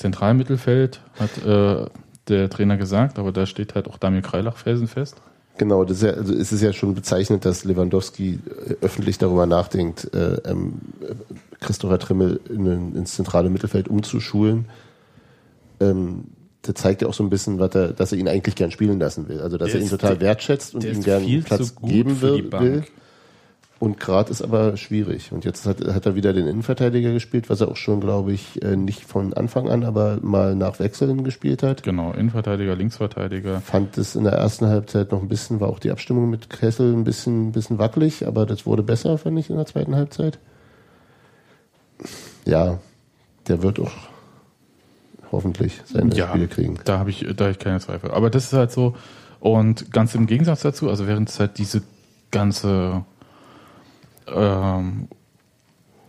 [0.00, 1.86] Zentralmittelfeld hat äh,
[2.28, 5.16] der Trainer gesagt, aber da steht halt auch Damir Kreilach felsenfest.
[5.58, 9.44] Genau, das ist ja, also es ist ja schon bezeichnet, dass Lewandowski äh, öffentlich darüber
[9.44, 11.14] nachdenkt, äh, ähm, äh,
[11.60, 14.66] Christopher Trimmel in, ins zentrale Mittelfeld umzuschulen.
[15.80, 16.24] Ähm,
[16.66, 18.98] der zeigt ja auch so ein bisschen, was er, dass er ihn eigentlich gern spielen
[18.98, 19.40] lassen will.
[19.40, 22.16] Also dass Der er ihn ist- total der- wertschätzt und ihm gern viel Platz geben
[22.16, 22.84] für die will.
[23.80, 25.32] Und gerade ist aber schwierig.
[25.32, 28.62] Und jetzt hat, hat er wieder den Innenverteidiger gespielt, was er auch schon, glaube ich,
[28.62, 31.82] äh, nicht von Anfang an, aber mal nach Wechseln gespielt hat.
[31.82, 33.62] Genau, Innenverteidiger, Linksverteidiger.
[33.62, 36.92] Fand es in der ersten Halbzeit noch ein bisschen, war auch die Abstimmung mit Kessel
[36.92, 40.38] ein bisschen, bisschen wackelig, aber das wurde besser, fand ich, in der zweiten Halbzeit.
[42.44, 42.80] Ja,
[43.48, 43.92] der wird auch
[45.32, 46.78] hoffentlich seine Ja, Spiele kriegen.
[46.84, 48.10] da habe ich, da hab ich keine Zweifel.
[48.10, 48.94] Aber das ist halt so,
[49.40, 51.80] und ganz im Gegensatz dazu, also während es halt diese
[52.30, 53.06] ganze
[54.34, 55.08] ähm,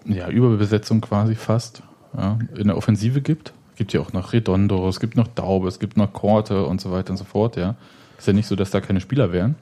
[0.06, 1.84] ja, Überbesetzung quasi fast
[2.18, 5.80] ja, in der Offensive gibt, gibt ja auch noch Redondo, es gibt noch Daube, es
[5.80, 7.76] gibt noch Korte und so weiter und so fort, ja.
[8.18, 9.56] Ist ja nicht so, dass da keine Spieler wären.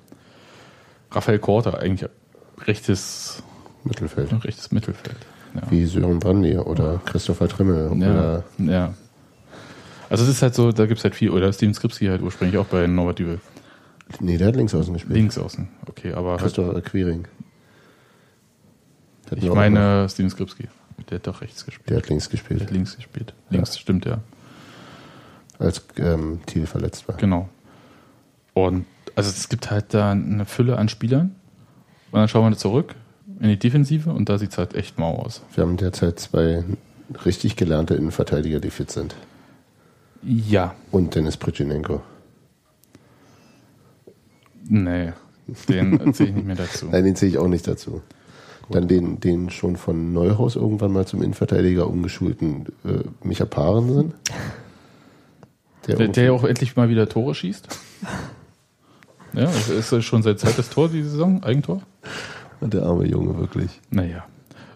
[1.11, 2.09] Raphael Korte, eigentlich
[2.67, 3.41] rechtes,
[3.83, 4.31] Mittelfeld.
[4.43, 5.17] rechtes Mittelfeld.
[5.55, 5.61] Ja.
[5.69, 7.91] Wie Sören Brandy oder Christopher Trimmel.
[7.97, 8.93] Ja, Oder ja.
[10.09, 12.57] Also es ist halt so, da gibt es halt viel, oder Steven Skripski halt ursprünglich
[12.57, 13.39] auch bei Norbert Dübel.
[14.19, 15.15] nee, der hat links außen gespielt.
[15.15, 16.73] Links außen, okay, aber halt, Christopher.
[16.73, 16.91] Der hat
[19.37, 20.67] ich meine Steven Skripski,
[21.09, 21.89] der hat doch rechts gespielt.
[21.89, 23.33] Der hat links Der gespielt, hat links gespielt.
[23.49, 24.19] Links stimmt ja,
[25.59, 27.17] als ähm, Thiel verletzt war.
[27.17, 27.49] genau.
[28.53, 31.35] Und also es gibt halt da eine Fülle an Spielern
[32.11, 32.95] und dann schauen wir zurück
[33.39, 35.41] in die Defensive und da sieht es halt echt mau aus.
[35.55, 36.63] Wir haben derzeit zwei
[37.25, 39.15] richtig gelernte Innenverteidiger, die fit sind.
[40.21, 42.01] Ja, Und Dennis Pritschinenko.
[44.67, 45.13] nee,
[45.67, 46.85] den zähle ich nicht mehr dazu.
[46.91, 48.01] Nein, den sehe ich auch nicht dazu.
[48.71, 54.13] Dann den, den schon von Neuhaus irgendwann mal zum Innenverteidiger umgeschulten äh, Micha Parensen.
[55.87, 57.67] Der, Der, der ja auch endlich mal wieder Tore schießt.
[59.33, 61.83] Ja, das ist ja schon sein zweites Tor die Saison, Eigentor.
[62.61, 63.79] der arme Junge, wirklich.
[63.91, 64.25] Naja.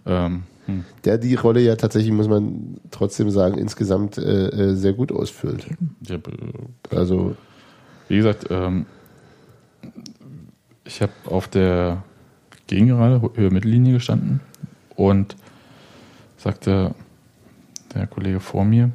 [0.06, 0.86] Ähm, hm.
[1.06, 5.65] Der die Rolle ja tatsächlich, muss man trotzdem sagen, insgesamt äh, äh, sehr gut ausfüllt.
[6.08, 6.19] Äh,
[6.95, 7.36] Also,
[8.08, 8.86] wie gesagt, ähm,
[10.86, 12.03] ich habe auf der
[12.73, 14.39] Gegengerade, Höhe Mittellinie gestanden
[14.95, 15.36] und
[16.38, 16.95] sagte
[17.93, 18.89] der Kollege vor mir,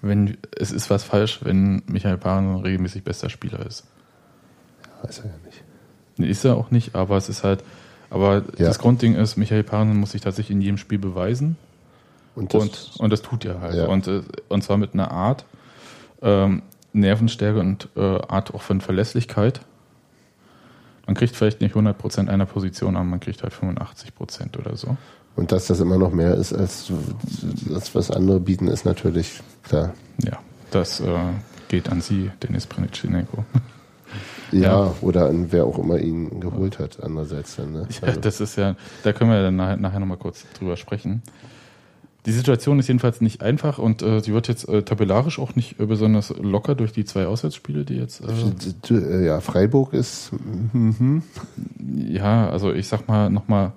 [0.00, 3.84] wenn es ist was falsch, wenn Michael Paaren regelmäßig bester Spieler ist.
[5.02, 5.62] weiß er ja nicht.
[6.16, 7.62] Nee, Ist er auch nicht, aber es ist halt,
[8.10, 8.66] aber Ja.
[8.66, 11.56] das Grundding ist, Michael Paaren muss sich tatsächlich in jedem Spiel beweisen.
[12.34, 13.74] Und das, und, und das tut er halt.
[13.74, 13.86] Ja.
[13.88, 15.44] Und, äh, und zwar mit einer Art,
[16.22, 16.62] ähm,
[16.94, 19.60] Nervenstärke und äh, Art auch von Verlässlichkeit.
[21.06, 24.96] Man kriegt vielleicht nicht 100% einer Position, aber man kriegt halt 85% oder so.
[25.36, 26.92] und dass das immer noch mehr ist, als,
[27.74, 29.94] als was andere bieten, ist natürlich klar.
[30.22, 30.38] Ja,
[30.70, 31.06] das äh,
[31.68, 33.44] geht an Sie, Dennis Prinitschenko.
[34.52, 34.94] Ja, Ja.
[35.00, 37.72] oder an wer auch immer ihn geholt hat, andererseits dann.
[37.72, 37.88] Ne?
[38.02, 41.22] Ja, das ist ja, da können wir dann nachher, nachher nochmal kurz drüber sprechen.
[42.24, 45.80] Die Situation ist jedenfalls nicht einfach und äh, sie wird jetzt äh, tabellarisch auch nicht
[45.80, 48.22] äh, besonders locker durch die zwei Auswärtsspiele, die jetzt.
[48.22, 50.30] Äh, äh, ja, Freiburg ist.
[50.72, 51.22] Mhm.
[51.96, 53.72] ja, also ich sag mal nochmal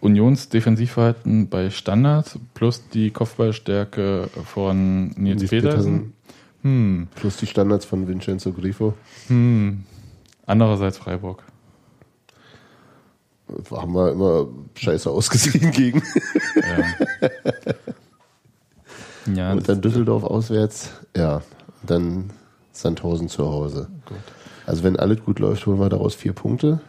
[0.00, 6.14] Unions Defensivverhalten bei Standards plus die Kopfballstärke von Nils Nils Petersen.
[6.62, 8.94] Hm, Plus die Standards von Vincenzo Grifo.
[9.28, 9.84] hm.
[10.46, 11.44] Andererseits Freiburg.
[13.70, 16.02] Haben wir immer scheiße ausgesehen gegen.
[19.26, 19.32] Ja.
[19.34, 20.90] ja, Und dann Düsseldorf auswärts.
[21.16, 21.42] Ja,
[21.82, 22.30] dann
[22.72, 23.88] Sandhausen zu Hause.
[24.06, 24.18] gut.
[24.66, 26.80] Also wenn alles gut läuft, holen wir daraus vier Punkte.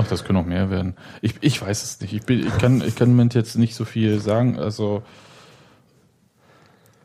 [0.00, 0.94] Ach, das können auch mehr werden.
[1.22, 2.12] Ich, ich weiß es nicht.
[2.12, 4.58] Ich, bin, ich, kann, ich kann im Moment jetzt nicht so viel sagen.
[4.58, 5.02] Also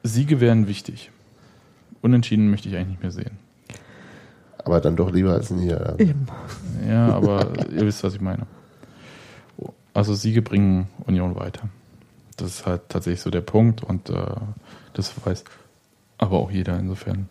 [0.03, 1.11] Siege wären wichtig.
[2.01, 3.39] Unentschieden möchte ich eigentlich nicht mehr sehen.
[4.65, 6.03] Aber dann doch lieber als Niederlage.
[6.03, 6.27] Eben.
[6.87, 8.45] Ja, aber ihr wisst, was ich meine.
[9.93, 11.69] Also Siege bringen Union weiter.
[12.37, 14.15] Das ist halt tatsächlich so der Punkt und äh,
[14.93, 15.43] das weiß
[16.17, 17.29] aber auch jeder insofern.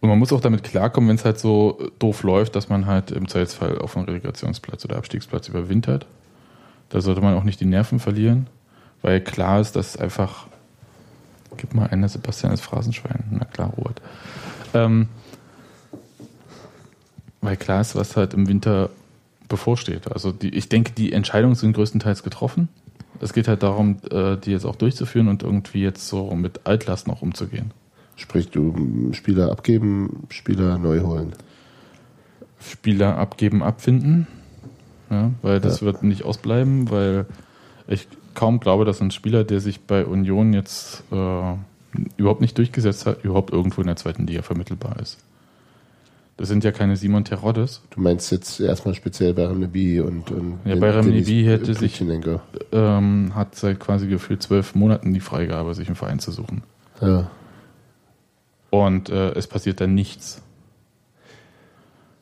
[0.00, 3.10] Und man muss auch damit klarkommen, wenn es halt so doof läuft, dass man halt
[3.10, 6.06] im Zweifelsfall auf einen Relegationsplatz oder Abstiegsplatz überwintert.
[6.88, 8.46] Da sollte man auch nicht die Nerven verlieren,
[9.02, 10.46] weil klar ist, dass einfach.
[11.56, 13.24] Gib mal eine Sebastian als Phrasenschwein.
[13.30, 14.00] Na klar, Robert.
[14.72, 15.08] Ähm,
[17.40, 18.90] weil klar ist, was halt im Winter
[19.48, 20.10] bevorsteht.
[20.12, 22.68] Also die, ich denke, die Entscheidungen sind größtenteils getroffen.
[23.20, 27.12] Es geht halt darum, äh, die jetzt auch durchzuführen und irgendwie jetzt so mit Altlasten
[27.12, 27.72] auch umzugehen.
[28.16, 31.32] Sprich, du m, Spieler abgeben, Spieler neu holen.
[32.60, 34.26] Spieler abgeben, abfinden.
[35.10, 35.86] Ja, weil das Ja.
[35.86, 37.26] wird nicht ausbleiben, weil
[37.88, 41.54] ich kaum glaube, dass ein Spieler, der sich bei Union jetzt äh,
[42.16, 45.18] überhaupt nicht durchgesetzt hat, überhaupt irgendwo in der zweiten Liga vermittelbar ist.
[46.40, 47.82] Das sind ja keine Simon Teroddes.
[47.90, 52.02] Du meinst jetzt erstmal speziell Bayram Nebi und, und Ja, Bayram Nebi hätte sich-.
[52.72, 56.62] Ähm, hat seit quasi gefühlt zwölf Monaten die Freigabe, sich einen Verein zu suchen.
[57.02, 57.30] Ja.
[58.70, 60.40] Und äh, es passiert dann nichts.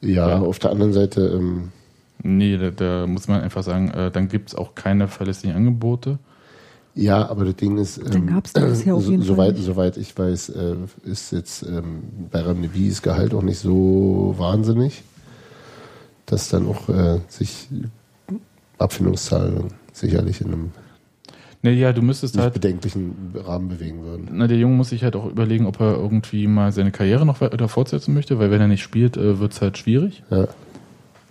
[0.01, 0.39] Ja, Ja.
[0.41, 1.71] auf der anderen Seite, ähm,
[2.21, 6.19] Nee, da, da muss man einfach sagen, äh, dann gibt es auch keine verlässlichen Angebote.
[6.99, 9.97] Ja, aber das Ding ist, ähm, Dann gab's das bisher auf jeden Fall soweit, soweit
[9.97, 15.05] ich weiß, äh, ist jetzt ähm, Bayram Nebis Gehalt auch nicht so wahnsinnig,
[16.27, 17.69] dass dann auch äh, sich
[18.79, 20.71] Abfindungszahlungen sicherlich in einem
[21.61, 24.29] Nee, ja, du müsstest nicht halt, bedenklichen Rahmen bewegen würden.
[24.33, 27.41] na, der Junge muss sich halt auch überlegen, ob er irgendwie mal seine Karriere noch
[27.41, 30.23] weiter fortsetzen möchte, weil wenn er nicht spielt, äh, wird es halt schwierig.
[30.31, 30.47] Ja.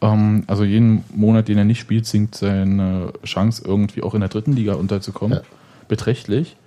[0.01, 4.29] Ähm, also jeden Monat, den er nicht spielt, sinkt seine Chance, irgendwie auch in der
[4.29, 5.39] dritten Liga unterzukommen.
[5.39, 5.43] Ja.
[5.87, 6.57] Beträchtlich.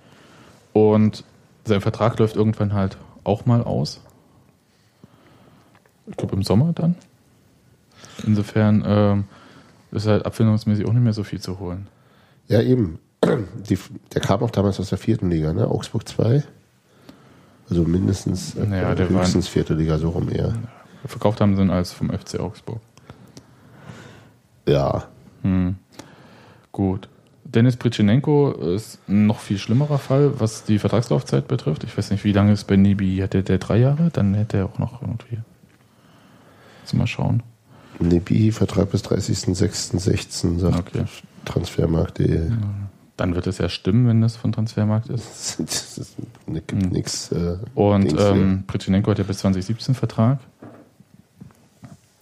[0.73, 1.23] Und
[1.65, 4.01] sein Vertrag läuft irgendwann halt auch mal aus.
[6.07, 6.95] Ich glaube im Sommer dann.
[8.25, 9.23] Insofern ähm,
[9.91, 11.87] ist halt abfindungsmäßig auch nicht mehr so viel zu holen.
[12.47, 12.99] Ja, eben.
[13.69, 13.77] Die,
[14.13, 15.67] der kam auch damals aus der vierten Liga, ne?
[15.67, 16.43] Augsburg 2.
[17.69, 20.53] Also mindestens, äh, Naja, der war- höchstens vierte Liga, so rum eher.
[21.05, 22.79] Verkauft haben sie ihn als vom FC Augsburg.
[24.67, 25.05] Ja.
[25.43, 25.75] Hm.
[26.71, 27.07] Gut.
[27.53, 31.83] Dennis Pritschenenko ist ein noch viel schlimmerer Fall, was die Vertragslaufzeit betrifft.
[31.83, 33.17] Ich weiß nicht, wie lange ist bei Nibi?
[33.17, 34.09] Hat der, drei Jahre?
[34.11, 35.39] Dann hätte er auch noch irgendwie.
[36.81, 37.43] Jetzt mal schauen.
[37.99, 41.05] Nebi, Vertrag bis 30.06.16, sagt Okay.
[41.45, 42.51] Transfermarkt.de.
[43.17, 45.59] Dann wird es ja stimmen, wenn das von Transfermarkt ist.
[45.59, 46.15] Das
[46.47, 46.89] ne, gibt Hm.
[46.89, 47.31] nichts.
[47.31, 50.39] Äh, Und ähm, Pritschenenko hat ja bis 2017 Vertrag.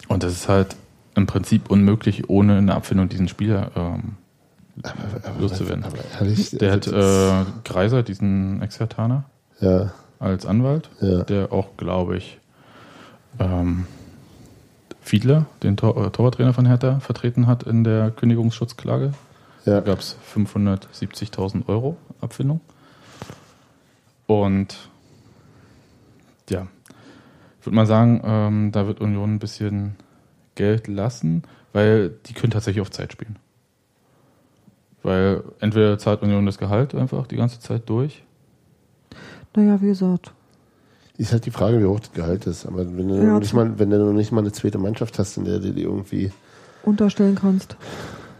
[0.07, 0.75] Und das ist halt
[1.15, 4.15] im Prinzip unmöglich, ohne eine Abfindung diesen Spieler ähm,
[4.83, 5.83] aber, aber, loszuwerden.
[5.83, 9.25] aber ehrlich, Der hat also äh, Greiser, diesen Ex-Hertaner,
[9.59, 11.23] ja, als Anwalt, ja.
[11.23, 12.39] der auch, glaube ich,
[13.39, 13.85] ähm,
[15.01, 19.13] Fiedler, den Tor äh, Torwarttrainer von Hertha, vertreten hat in der Kündigungsschutzklage.
[19.65, 19.79] Da ja.
[19.81, 22.61] gab es 570.000 Euro Abfindung.
[24.27, 24.77] Und
[26.49, 26.67] ja,
[27.59, 29.95] ich würde mal sagen, ähm, da wird Union ein bisschen
[30.55, 33.37] Geld lassen, weil die können tatsächlich auf Zeit spielen.
[35.03, 38.23] Weil entweder zahlt Union das Gehalt einfach die ganze Zeit durch.
[39.55, 40.33] Naja, wie gesagt.
[41.17, 42.65] Ist halt die Frage, wie hoch das Gehalt ist.
[42.65, 45.19] Aber wenn du, Ja, noch, nicht mal, wenn du noch nicht mal eine zweite Mannschaft
[45.19, 46.31] hast, in der du die irgendwie.
[46.83, 47.75] Unterstellen kannst.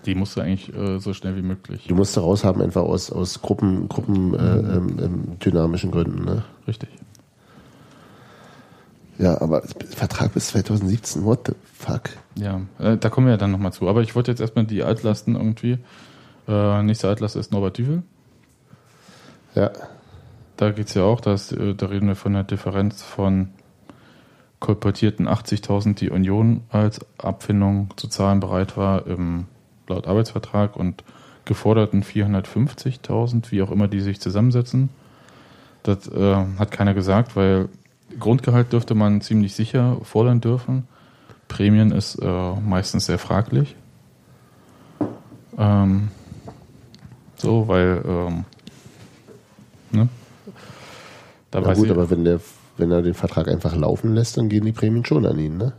[0.06, 1.86] Die musst du eigentlich äh, so schnell wie möglich.
[1.88, 6.24] Du musst da raus haben, einfach aus, aus Gruppen, Gruppen äh, ähm, ähm, dynamischen Gründen.
[6.24, 6.44] Ne?
[6.68, 6.90] Richtig.
[9.18, 12.04] Ja, aber Vertrag bis 2017, what the fuck?
[12.36, 13.90] Ja, äh, da kommen wir ja dann nochmal zu.
[13.90, 15.80] Aber ich wollte jetzt erstmal die Altlasten irgendwie.
[16.50, 18.02] Äh, nächste Altlast ist Norbert Düvel.
[19.54, 19.70] Ja,
[20.58, 23.50] da geht es ja auch, dass, äh, da reden wir von einer Differenz von
[24.60, 29.46] kolportierten 80.000, die Union als Abfindung zu zahlen bereit war im
[29.88, 31.04] laut Arbeitsvertrag und
[31.46, 34.90] geforderten 450.000, wie auch immer die sich zusammensetzen.
[35.84, 37.70] Das äh, hat keiner gesagt, weil
[38.20, 40.88] Grundgehalt dürfte man ziemlich sicher fordern dürfen.
[41.48, 43.76] Prämien ist äh, meistens sehr fraglich.
[45.58, 46.10] Ähm,
[47.40, 48.46] so, weil ähm,
[49.92, 50.10] ne?
[51.52, 52.40] Da Na gut, ich, aber wenn, der,
[52.78, 55.74] wenn er den Vertrag einfach laufen lässt, dann gehen die Prämien schon an ihn, ne?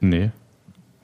[0.00, 0.30] Nee,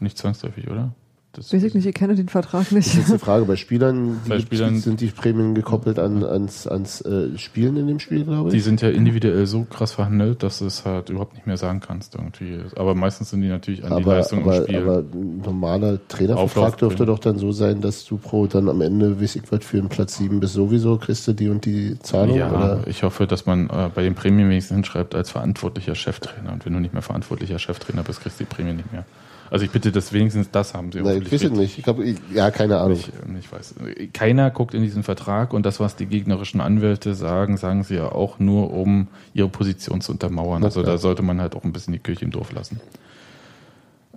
[0.00, 0.92] nicht zwangsläufig, oder?
[1.36, 2.88] Das Weiß ich nicht, ich kenne den Vertrag nicht.
[2.88, 3.44] Das ist die Frage.
[3.44, 7.98] Bei Spielern, Bei Spielern sind die Prämien gekoppelt an, ans, ans äh, Spielen in dem
[7.98, 8.54] Spiel, glaube ich?
[8.54, 11.80] Die sind ja individuell so krass verhandelt, dass du es halt überhaupt nicht mehr sagen
[11.80, 12.60] kannst irgendwie.
[12.76, 14.76] Aber meistens sind die natürlich an aber, die Leistung aber, im Spiel.
[14.78, 19.20] Aber ein normaler Trainervertrag dürfte doch dann so sein, dass du pro dann am Ende,
[19.20, 22.38] weiß ich was, für einen Platz 7 bis sowieso kriegst du die und die Zahlung?
[22.38, 22.80] Ja, oder?
[22.86, 26.52] ich hoffe, dass man äh, bei den Prämien wenigstens hinschreibt als verantwortlicher Cheftrainer.
[26.52, 29.04] Und wenn du nicht mehr verantwortlicher Cheftrainer bist, kriegst du die Prämie nicht mehr.
[29.50, 31.00] Also ich bitte, dass wenigstens das haben sie.
[31.00, 31.78] Nein, ich weiß nicht.
[31.78, 32.98] Ich glaube, ja, keine Ahnung.
[32.98, 33.74] Ich, ich, weiß.
[34.12, 38.10] Keiner guckt in diesen Vertrag und das, was die gegnerischen Anwälte sagen, sagen sie ja
[38.10, 40.64] auch nur, um ihre Position zu untermauern.
[40.64, 42.80] Also da sollte man halt auch ein bisschen die Kirche im Dorf lassen.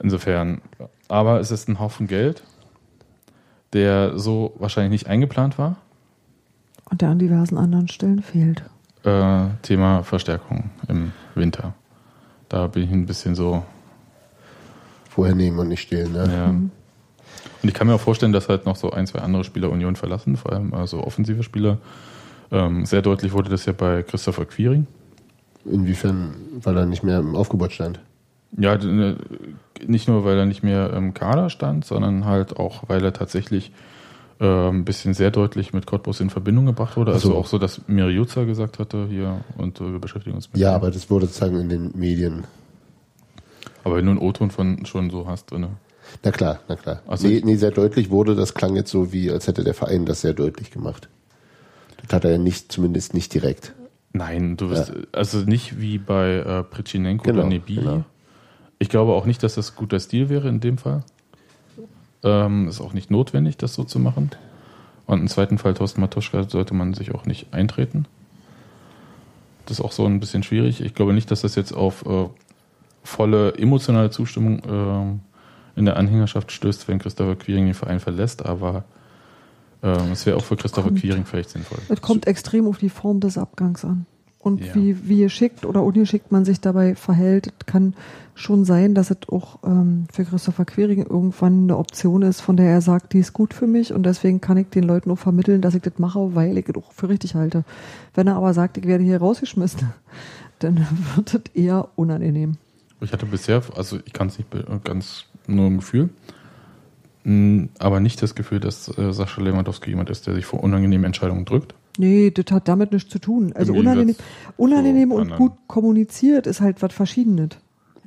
[0.02, 0.62] Insofern,
[1.08, 2.44] aber es ist ein Haufen Geld,
[3.74, 5.78] der so wahrscheinlich nicht eingeplant war.
[6.90, 8.64] Und der an diversen anderen Stellen fehlt.
[9.04, 11.74] Äh, Thema Verstärkung im Winter.
[12.48, 13.64] Da bin ich ein bisschen so,
[15.10, 16.14] vorher nehmen und nicht stehlen.
[16.14, 16.30] Ne?
[16.32, 16.46] Ja.
[16.50, 16.72] Und
[17.68, 20.38] ich kann mir auch vorstellen, dass halt noch so ein, zwei andere Spieler Union verlassen,
[20.38, 21.78] vor allem also offensive Spieler.
[22.52, 24.88] Ähm, sehr deutlich wurde das ja bei Christopher Quiring.
[25.66, 28.00] Inwiefern, weil er nicht mehr im Aufgebot stand?
[28.58, 29.18] Ja, ne,
[29.86, 33.72] nicht nur, weil er nicht mehr im Kader stand, sondern halt auch, weil er tatsächlich
[34.40, 37.12] äh, ein bisschen sehr deutlich mit Cottbus in Verbindung gebracht wurde.
[37.12, 40.60] Also, also auch so, dass Miriuza gesagt hatte hier und äh, wir beschäftigen uns mit.
[40.60, 40.76] Ja, ihm.
[40.76, 42.46] aber das wurde sozusagen in den Medien
[43.84, 45.68] aber wenn du einen O-Ton von schon so hast drin.
[46.24, 47.02] Na klar, na klar.
[47.08, 50.06] Also nee, nee, sehr deutlich wurde, das klang jetzt so wie, als hätte der Verein
[50.06, 51.08] das sehr deutlich gemacht.
[52.02, 53.74] Das hat er ja nicht, zumindest nicht direkt.
[54.12, 54.96] Nein, du wirst, ja.
[55.12, 57.76] also nicht wie bei äh, Pritschinenko genau, oder Nebi.
[57.76, 58.04] Genau.
[58.80, 61.04] Ich glaube auch nicht, dass das guter Stil wäre in dem Fall.
[62.24, 64.32] Ähm, ist auch nicht notwendig, das so zu machen.
[65.06, 68.06] Und im zweiten Fall Thorsten Matuschka sollte man sich auch nicht eintreten.
[69.66, 70.82] Das ist auch so ein bisschen schwierig.
[70.82, 72.30] Ich glaube nicht, dass das jetzt auf äh,
[73.04, 78.84] volle emotionale Zustimmung äh, in der Anhängerschaft stößt, wenn Christopher Quiring den Verein verlässt, aber
[79.82, 81.80] äh, es wäre auch für Christopher kommt, Quiring vielleicht sinnvoll.
[81.88, 84.06] Es kommt extrem auf die Form des Abgangs an.
[84.42, 84.74] Und ja.
[84.74, 87.94] wie, wie geschickt oder ungeschickt man sich dabei verhält, kann
[88.36, 92.68] schon sein, dass es auch ähm, für Christopher Quering irgendwann eine Option ist, von der
[92.68, 95.62] er sagt, die ist gut für mich und deswegen kann ich den Leuten auch vermitteln,
[95.62, 97.66] dass ich das mache, weil ich es auch für richtig halte.
[98.14, 99.90] Wenn er aber sagt, ich werde hier rausgeschmissen,
[100.60, 102.58] dann wird es eher unangenehm.
[103.02, 104.50] Ich hatte bisher, also ich kann es nicht
[104.84, 106.10] ganz nur im Gefühl,
[107.80, 111.46] aber nicht das Gefühl, dass äh, Sascha Lewandowski jemand ist, der sich vor unangenehmen Entscheidungen
[111.46, 111.76] drückt.
[111.98, 113.52] Nee, das hat damit nichts zu tun.
[113.56, 114.16] Also unangenehm,
[114.58, 117.50] unangenehm und gut kommuniziert ist halt was Verschiedenes.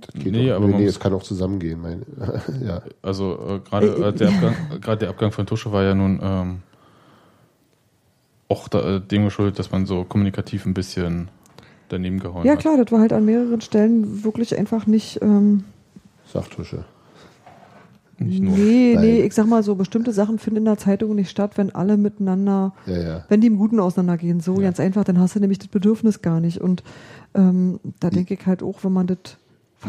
[0.00, 1.80] Das geht nee, auch, aber nee, es kann auch zusammengehen.
[1.80, 2.02] Meine,
[2.64, 2.82] ja.
[3.02, 6.62] Also äh, gerade äh, der, Abgang, der Abgang von Tusche war ja nun ähm,
[8.48, 11.28] auch da, äh, dem geschuldet, dass man so kommunikativ ein bisschen
[11.92, 15.20] daneben gehauen Ja, klar, das war halt an mehreren Stellen wirklich einfach nicht.
[15.22, 15.64] Ähm,
[16.32, 16.84] Sachtusche.
[18.18, 18.56] Nicht nur.
[18.56, 19.04] Nee, Nein.
[19.04, 21.96] nee, ich sag mal so, bestimmte Sachen finden in der Zeitung nicht statt, wenn alle
[21.96, 23.24] miteinander, ja, ja.
[23.28, 24.40] wenn die im Guten auseinandergehen.
[24.40, 24.62] So ja.
[24.62, 26.60] ganz einfach, dann hast du nämlich das Bedürfnis gar nicht.
[26.60, 26.82] Und
[27.34, 29.38] ähm, da denke ich halt auch, wenn man das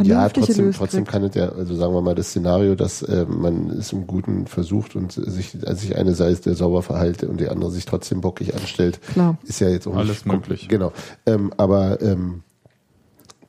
[0.01, 3.69] ja, trotzdem, trotzdem kann es ja, also sagen wir mal, das Szenario, dass äh, man
[3.69, 7.69] es im Guten versucht und sich, also sich eine Seite sauber verhalte und die andere
[7.69, 9.37] sich trotzdem bockig anstellt, Klar.
[9.43, 10.67] ist ja jetzt auch alles nicht, möglich.
[10.67, 10.91] Genau.
[11.25, 12.41] Ähm, aber ähm,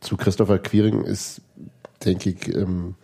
[0.00, 1.40] zu Christopher Quiring ist,
[2.04, 2.94] denke ich, ähm,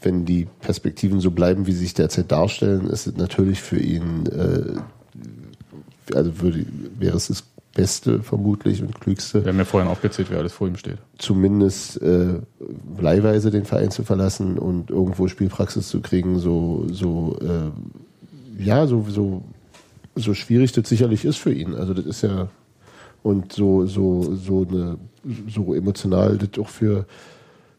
[0.00, 4.26] wenn die Perspektiven so bleiben, wie sie sich derzeit darstellen, ist es natürlich für ihn,
[4.26, 6.64] äh, also würde,
[6.98, 7.44] wäre es das
[7.78, 9.44] Beste vermutlich und Klügste.
[9.44, 10.98] Wir haben ja vorhin aufgezählt, wer alles vor ihm steht.
[11.16, 12.40] Zumindest äh,
[13.00, 19.06] leihweise den Verein zu verlassen und irgendwo Spielpraxis zu kriegen, so, so äh, ja, so,
[19.08, 19.44] so,
[20.16, 21.76] so schwierig das sicherlich ist für ihn.
[21.76, 22.48] Also das ist ja
[23.22, 24.98] und so, so, so eine,
[25.48, 27.06] so emotional das auch für,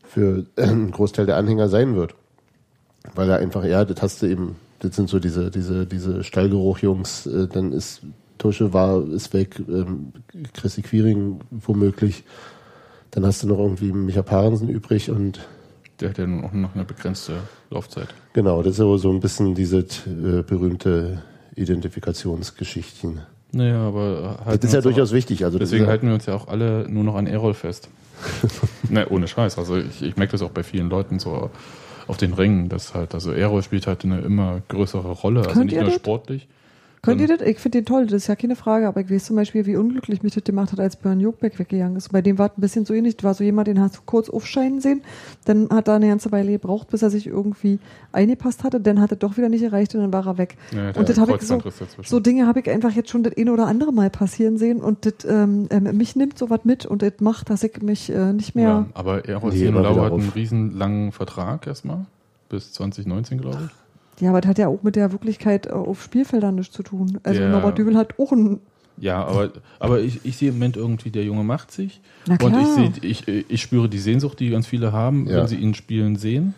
[0.03, 2.15] für einen Großteil der Anhänger sein wird.
[3.15, 7.25] Weil er einfach, ja, das hast du eben, das sind so diese, diese, diese Stallgeruch-Jungs,
[7.25, 8.01] äh, dann ist
[8.39, 10.13] Tusche war, ist weg, ähm,
[10.53, 12.23] Chrissy Quiring womöglich.
[13.11, 15.39] Dann hast du noch irgendwie Micha Parensen übrig und
[15.99, 18.07] der hat ja nur noch eine begrenzte Laufzeit.
[18.33, 21.21] Genau, das ist so, so ein bisschen diese äh, berühmte
[21.55, 23.21] Identifikationsgeschichten.
[23.51, 25.43] Naja, aber das ist ja durchaus wichtig.
[25.43, 27.89] Also deswegen ja halten wir uns ja auch alle nur noch an Errol fest.
[28.89, 29.57] ne, ohne Scheiß.
[29.57, 31.49] Also ich, ich merke das auch bei vielen Leuten so
[32.07, 35.65] auf den Rängen, dass halt, also Errol spielt halt eine immer größere Rolle, also Könnt
[35.67, 35.95] nicht nur das?
[35.95, 36.47] sportlich.
[37.01, 37.47] Könnt ihr Ähm, das?
[37.47, 39.77] Ich finde den toll, das ist ja keine Frage, aber ich weiß zum Beispiel, wie
[39.77, 42.11] unglücklich mich das gemacht hat, als Björn Jogbeck weggegangen ist.
[42.11, 43.15] Bei dem war es ein bisschen so ähnlich.
[43.17, 45.01] Das war so jemand, den hast du kurz aufscheinen sehen,
[45.45, 47.79] dann hat er eine ganze Weile gebraucht, bis er sich irgendwie
[48.11, 50.57] eingepasst hatte, dann hat er doch wieder nicht erreicht und dann war er weg.
[50.71, 51.61] Ja, und das habe ich so,
[52.03, 55.05] so Dinge habe ich einfach jetzt schon das eine oder andere Mal passieren sehen und
[55.05, 58.55] das, ähm, ähm, mich nimmt sowas mit und das macht, dass ich mich äh, nicht
[58.55, 58.67] mehr.
[58.69, 62.05] Ja, aber Errol Nee, hat einen riesen langen Vertrag erstmal.
[62.49, 63.88] Bis 2019, glaube ich.
[64.20, 67.20] Ja, aber das hat ja auch mit der Wirklichkeit äh, auf Spielfeldern nichts zu tun.
[67.24, 68.59] Also Der- Norbert Düvel hat auch einen
[68.97, 72.01] Ja, aber, aber ich, ich sehe im Moment irgendwie, der Junge macht sich.
[72.28, 72.76] Na Und ich, klar.
[72.76, 75.38] sehe, ich, ich spüre die Sehnsucht, die ganz viele haben, Ja.
[75.38, 76.53] wenn sie ihn spielen sehen.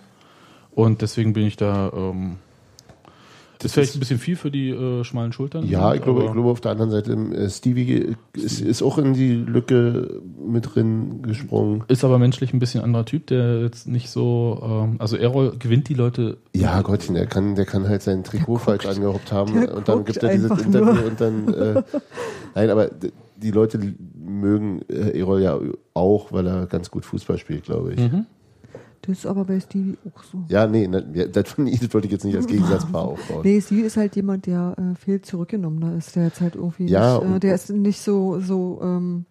[0.73, 1.91] Und deswegen bin ich da.
[1.95, 2.37] Ähm,
[3.61, 5.67] das ist vielleicht ein bisschen viel für die äh, schmalen Schultern.
[5.67, 9.13] Ja, ich glaube, ich glaube auf der anderen Seite, äh, Stevie ist, ist auch in
[9.13, 11.83] die Lücke mit drin gesprungen.
[11.87, 14.59] Ist aber menschlich ein bisschen anderer Typ, der jetzt nicht so.
[14.63, 16.37] Ähm, also Errol gewinnt die Leute.
[16.55, 20.23] Ja, Gottchen, der kann, der kann halt sein Trikot falsch angehaupt haben und dann gibt
[20.23, 21.05] er dieses Interview nur.
[21.05, 21.53] und dann.
[21.53, 21.83] Äh,
[22.55, 22.89] nein, aber
[23.37, 23.79] die Leute
[24.15, 25.59] mögen äh, Erol ja
[25.93, 27.99] auch, weil er ganz gut Fußball spielt, glaube ich.
[27.99, 28.25] Mhm.
[29.03, 30.43] Das ist aber bei Stevie auch so.
[30.47, 33.41] Ja, nee, ne, das, wollte ich jetzt nicht als Gegensatzpaar aufbauen.
[33.43, 36.15] Nee, Stevie ist halt jemand, der äh, viel zurückgenommener ist.
[36.15, 39.25] Der jetzt halt irgendwie Ja, nicht, äh, der ist nicht so, so, ähm,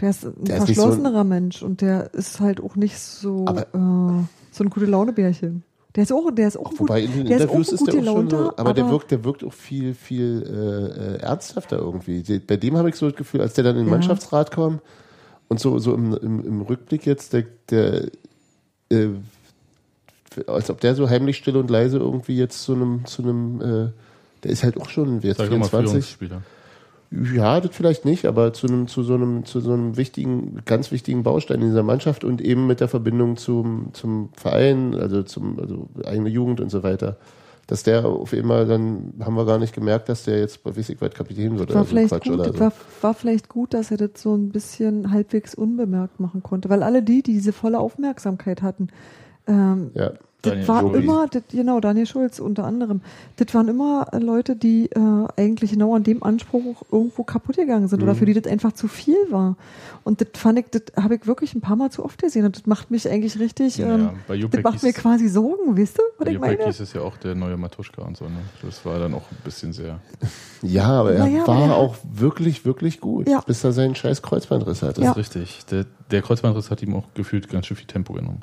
[0.00, 2.98] der ist ein Der ist nicht so- verschlossenerer Mensch und der ist halt auch nicht
[2.98, 5.62] so, Aber- äh, so ein gute Launebärchen.
[5.96, 7.82] Der ist auch, der ist auch ein Wobei gut, in den der Interviews ist ist,
[7.82, 11.16] auch ein der auch schon Launter, aber, der wirkt, der wirkt auch viel, viel äh,
[11.16, 12.22] äh, ernsthafter irgendwie.
[12.38, 13.92] Bei dem habe ich so das Gefühl, als der dann in den Ja.
[13.94, 14.78] Mannschaftsrat kam
[15.48, 18.08] und so, so im, im, im Rückblick jetzt, der, der
[18.90, 19.08] äh,
[20.46, 23.90] als ob der so heimlich still und leise irgendwie jetzt zu einem, zu einem, äh,
[24.44, 25.90] der ist halt auch schon jetzt Sag ich mal 24.
[25.90, 26.42] Führungsspieler.
[27.34, 30.92] Ja, das vielleicht nicht, aber zu einem, zu so einem, zu so einem wichtigen, ganz
[30.92, 35.58] wichtigen Baustein in dieser Mannschaft und eben mit der Verbindung zum, zum Verein, also zum,
[35.58, 37.16] also eigene Jugend und so weiter.
[37.70, 41.14] Dass der auf einmal, dann haben wir gar nicht gemerkt, dass der jetzt bei Wissigweit
[41.14, 42.58] Kapitän wird war oder so vielleicht Quatsch gut, oder so.
[42.58, 46.82] war, war vielleicht gut, dass er das so ein bisschen halbwegs unbemerkt machen konnte, weil
[46.82, 48.88] alle die, die diese volle Aufmerksamkeit hatten,
[49.46, 50.14] ähm, ja.
[50.42, 53.00] Das war immer, das, genau, Daniel Schulz unter anderem.
[53.36, 54.98] Das waren immer äh, Leute, die äh,
[55.36, 58.04] eigentlich genau an dem Anspruch auch irgendwo kaputt gegangen sind Mhm.
[58.04, 59.56] oder für die das einfach zu viel war.
[60.02, 62.56] Und das fand ich, das habe ich wirklich ein paar Mal zu oft gesehen und
[62.56, 66.02] das macht mich eigentlich richtig, Ja, ähm, bei das macht mir quasi Sorgen, weißt du,
[66.16, 66.64] was Bei ich Juppek meine?
[66.70, 68.24] hieß es ja auch der neue Matuschka und so.
[68.24, 68.38] Ne?
[68.62, 70.00] Das war dann auch ein bisschen sehr.
[70.62, 73.40] Ja, aber er Naja, aber war er hat- auch wirklich, wirklich gut, Ja.
[73.46, 75.00] bis er seinen scheiß Kreuzbandriss hatte.
[75.00, 75.10] Das Ja.
[75.12, 75.64] ist richtig.
[75.70, 78.42] Der, der Kreuzbandriss hat ihm auch gefühlt ganz schön viel Tempo genommen.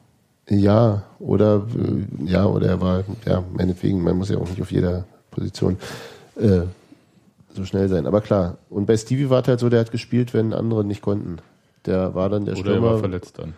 [0.49, 4.71] Ja, oder äh, ja, oder er war, ja, meinetwegen, man muss ja auch nicht auf
[4.71, 5.77] jeder Position
[6.37, 6.61] äh,
[7.53, 8.05] so schnell sein.
[8.07, 11.01] Aber klar, und bei Stevie war es halt so, der hat gespielt, wenn andere nicht
[11.01, 11.37] konnten.
[11.85, 12.91] Der war dann der Oder er Stürmer.
[12.93, 13.53] war verletzt dann.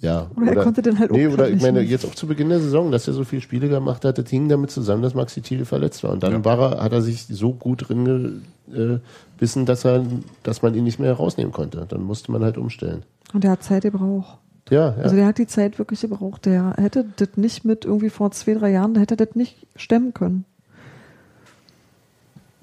[0.00, 0.30] Ja.
[0.36, 2.58] Oder er konnte dann halt auch Nee, oder ich meine, jetzt auch zu Beginn der
[2.60, 5.64] Saison, dass er so viele Spiele gemacht hat, das hing damit zusammen, dass Maxi Thiel
[5.64, 6.10] verletzt war.
[6.12, 6.44] Und dann Ja.
[6.44, 10.04] war er, hat er sich so gut drin gebissen, dass er,
[10.42, 11.86] dass man ihn nicht mehr rausnehmen konnte.
[11.88, 13.04] Dann musste man halt umstellen.
[13.32, 14.38] Und der hat Zeit gebraucht.
[14.72, 15.02] Ja, ja.
[15.02, 16.46] Also der hat die Zeit wirklich gebraucht.
[16.46, 20.14] Der hätte das nicht mit irgendwie vor zwei, drei Jahren, der hätte das nicht stemmen
[20.14, 20.44] können.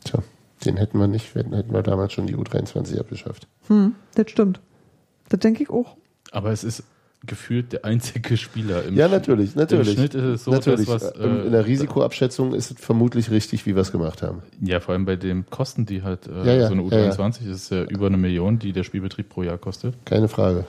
[0.04, 0.20] Tja,
[0.66, 3.48] den hätten wir nicht, hätten, hätten wir damals schon die U23 abgeschafft.
[3.68, 4.60] Hm, das stimmt.
[5.30, 5.98] Das denke ich auch.
[6.32, 6.84] Aber es ist
[7.26, 9.90] gefühlt der einzige Spieler im Ja, Schnitt- natürlich, natürlich.
[9.90, 10.88] Im Schnitt ist es so, natürlich.
[10.88, 11.14] dass was.
[11.20, 14.42] Ähm, in der Risikoabschätzung ist es vermutlich richtig, wie wir es gemacht haben.
[14.62, 17.12] Ja, vor allem bei den Kosten, die halt äh, Ja, ja, so eine ja, ja.
[17.12, 19.96] U23 ist es ja über eine Million, die der Spielbetrieb pro Jahr kostet.
[20.06, 20.66] Keine Frage.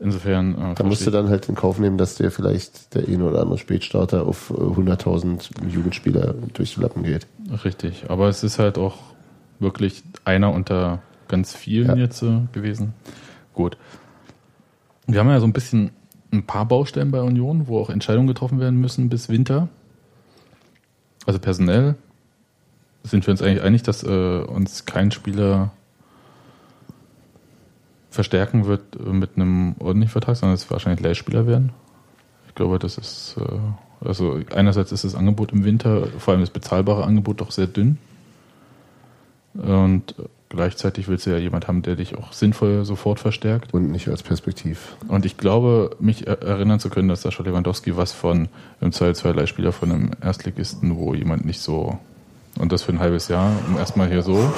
[0.00, 0.54] Insofern.
[0.72, 3.40] Äh, Da musst du dann halt in Kauf nehmen, dass der vielleicht der eine oder
[3.42, 7.26] andere Spätstarter auf äh, 100.000 Jugendspieler durch die Lappen geht.
[7.64, 8.96] Richtig, aber es ist halt auch
[9.58, 11.96] wirklich einer unter ganz vielen Ja.
[11.96, 12.94] jetzt äh, gewesen.
[13.54, 13.76] Gut.
[15.06, 15.90] Wir haben ja so ein bisschen
[16.30, 19.68] ein paar Baustellen bei Union, wo auch Entscheidungen getroffen werden müssen bis Winter.
[21.26, 21.96] Also personell
[23.02, 25.72] sind wir uns eigentlich einig, dass äh, uns kein Spieler
[28.18, 31.70] verstärken wird äh, mit einem ordentlichen Vertrag, sondern es wahrscheinlich Leihspieler werden.
[32.48, 36.50] Ich glaube, das ist, äh, also einerseits ist das Angebot im Winter, vor allem das
[36.50, 37.98] bezahlbare Angebot, doch sehr dünn.
[39.54, 40.16] Und
[40.48, 43.72] gleichzeitig willst du ja jemand haben, der dich auch sinnvoll sofort verstärkt.
[43.72, 44.96] Und nicht als Perspektiv.
[45.06, 48.48] Und ich glaube, mich er- erinnern zu können, dass Sascha Lewandowski was von
[48.80, 51.98] im Zweifelsfall Leihspieler von einem Erstligisten, wo jemand nicht so
[52.58, 54.52] und das für ein halbes Jahr, um erstmal hier so.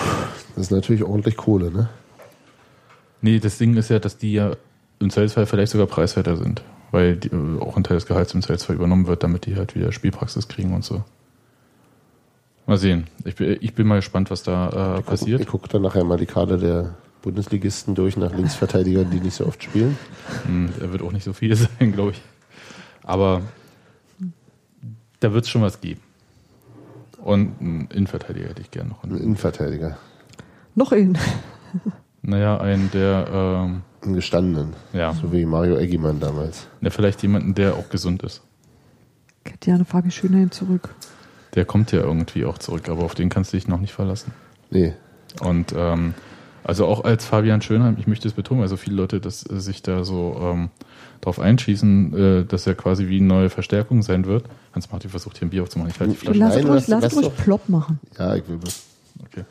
[0.57, 1.91] Das ist natürlich ordentlich Kohle, ne?
[3.23, 4.53] Nee, das Ding ist ja, dass die ja
[4.99, 8.43] im Zweifelsfall vielleicht sogar preiswerter sind, weil die, äh, auch ein Teil des Gehalts im
[8.43, 11.05] Zweifelsfall übernommen wird, damit die halt wieder Spielpraxis kriegen und so.
[12.67, 13.07] Mal sehen.
[13.25, 15.41] Ich bin, ich bin mal gespannt, was da äh, passiert.
[15.41, 19.47] Ich gucke dann nachher mal die Karte der Bundesligisten durch nach Linksverteidigern, die nicht so
[19.47, 19.99] oft spielen.
[20.47, 22.23] Hm, Er wird auch nicht so viel sein, glaube ich.
[23.03, 23.43] Aber
[25.21, 26.01] da wird es schon was geben.
[27.19, 29.05] Und einen Innenverteidiger hätte ich gerne noch.
[29.05, 29.99] Ein Innenverteidiger.
[30.75, 31.19] Noch ein.
[32.23, 34.75] Naja, einen, der, ähm, Einen gestandenen.
[34.93, 36.67] ja, So wie Mario Eggimann damals.
[36.81, 38.43] der vielleicht jemanden, der auch gesund ist.
[39.45, 40.95] Ich hätte gerne Fabi Schönheim zurück.
[41.55, 44.33] Der kommt ja irgendwie auch zurück, aber auf den kannst du dich noch nicht verlassen.
[44.71, 44.93] Nee.
[45.41, 46.15] Und ähm,
[46.63, 49.83] also auch als Fabian Schönheim, ich möchte es betonen, also viele Leute, dass äh, sich
[49.83, 50.69] da so ähm,
[51.23, 54.45] drauf einschießen, äh, dass er quasi wie eine neue Verstärkung sein wird.
[54.75, 55.91] Hans-Martin versucht hier ein Bier aufzumachen.
[55.93, 56.39] Ich halte die Flasche.
[56.39, 57.99] lass Nein, ruhig, lass- ruhig plopp machen.
[58.19, 58.83] Ja, ich will bloß
[59.25, 59.45] Okay.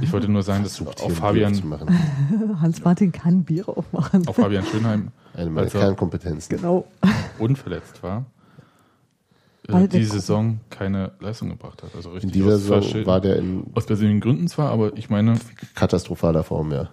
[0.00, 1.88] Ich wollte nur sagen, dass versucht, Bier Fabian, zu machen.
[2.60, 4.26] Hans-Martin kann Bier aufmachen.
[4.28, 6.56] auch Fabian Schönheim Eine meiner Also- Kernkompetenzen.
[6.56, 6.86] Genau.
[7.38, 8.24] unverletzt war,
[9.68, 11.94] äh, Weil der die Saison keine Leistung gebracht hat.
[11.94, 15.10] Also In richtig dieser aus, Saison war der in aus persönlichen Gründen zwar, aber ich
[15.10, 15.34] meine,
[15.74, 16.88] katastrophaler Form, ja.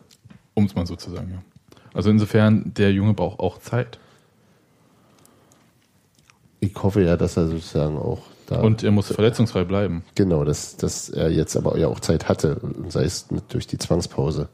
[0.54, 1.42] um es mal so zu sagen, ja.
[1.94, 3.98] Also insofern, der Junge braucht auch Zeit.
[6.60, 8.62] Ich hoffe ja, dass er sozusagen auch da.
[8.62, 10.04] Und er muss verletzungsfrei bleiben.
[10.16, 13.78] genau, dass, dass er jetzt aber ja auch Zeit hatte, sei es mit, durch die
[13.78, 14.50] Zwangspause.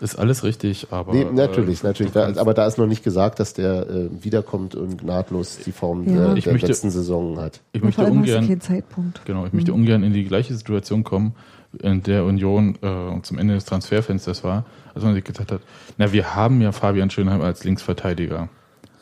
[0.00, 1.12] Ist alles richtig, aber.
[1.12, 2.12] Nee, natürlich, äh, natürlich.
[2.12, 6.04] Da, aber da ist noch nicht gesagt, dass der äh, wiederkommt und nahtlos die Form
[6.08, 6.28] Ja.
[6.28, 7.60] der, Ich der möchte- letzten Saison hat.
[7.72, 8.46] ich möchte ungern.
[8.46, 9.24] keinen Zeitpunkt.
[9.24, 11.34] Genau, ich möchte ungern in die gleiche Situation kommen,
[11.82, 15.62] in der Union äh, zum Ende des Transferfensters war, als man sich gedacht hat,
[15.96, 18.48] na, wir haben ja Fabian Schönheim als Linksverteidiger.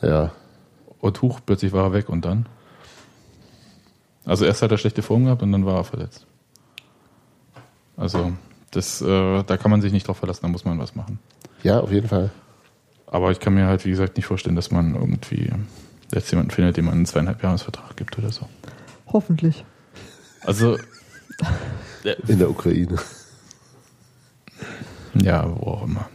[0.01, 0.31] Ja.
[0.99, 2.47] Und huch, plötzlich war er weg und dann?
[4.27, 6.27] Also erst hat er schlechte Form gehabt und dann war er verletzt.
[7.95, 8.33] Also,
[8.71, 11.17] das, äh, da kann man sich nicht drauf verlassen, da muss man was machen.
[11.63, 12.29] Ja, auf jeden Fall.
[13.07, 15.49] Aber ich kann mir halt, wie gesagt, nicht vorstellen, dass man irgendwie
[16.13, 18.47] jetzt jemanden findet, dem man einen zweieinhalb Jahresvertrag gibt oder so.
[19.07, 19.63] Hoffentlich.
[20.41, 20.77] Also,
[22.27, 22.97] In der Ukraine.
[25.13, 26.09] Ja, wo auch immer.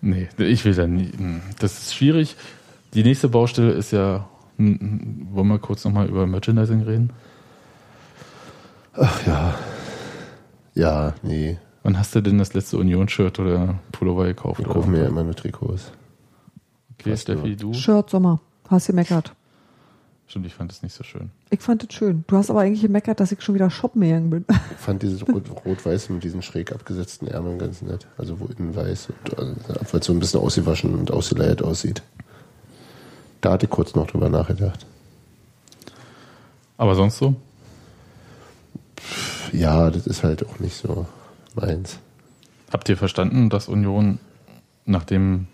[0.00, 1.10] Nee, ich will da nie.
[1.16, 2.36] hm, Das ist schwierig.
[2.94, 4.28] Die nächste Baustelle ist ja.
[4.56, 7.10] Hm, hm, Wollen wir kurz nochmal über Merchandising reden?
[8.94, 9.54] Ach ja.
[10.74, 11.58] Ja, nee.
[11.82, 14.60] Wann hast du denn das letzte Union-Shirt oder Pullover gekauft?
[14.60, 15.92] Ich kaufe mir ja immer nur Trikots.
[16.98, 17.72] Okay, Fast Steffi, du?
[17.74, 18.40] Shirt Sommer.
[18.68, 19.32] Hast gemeckert.
[20.28, 21.30] Stimmt, ich fand das nicht so schön.
[21.50, 22.24] Ich fand es schön.
[22.26, 24.44] Du hast aber eigentlich gemeckert, dass ich schon wieder shoppen gegangen bin.
[24.72, 28.06] Ich fand dieses Rot- Rot-Weiß mit diesen schräg abgesetzten Ärmeln ganz nett.
[28.18, 29.54] Also wo innen weiß und also,
[29.92, 32.02] weil es so ein bisschen ausgewaschen und ausgeleiert aussieht.
[33.40, 34.86] Da hatte ich kurz noch drüber nachgedacht.
[36.76, 37.36] Aber sonst so?
[39.52, 41.06] Ja, das ist halt auch nicht so
[41.54, 41.98] meins.
[42.72, 44.18] Habt ihr verstanden, dass Union
[44.84, 45.46] nach dem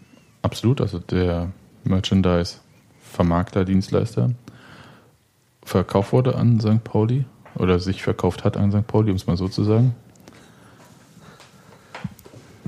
[0.43, 1.53] absolut, also der
[1.85, 4.31] Merchandise-Vermarkter, Dienstleister,
[5.65, 6.83] verkauft wurde an St.
[6.83, 7.25] Pauli
[7.55, 8.87] oder sich verkauft hat an St.
[8.87, 9.95] Pauli, um es mal so zu sagen,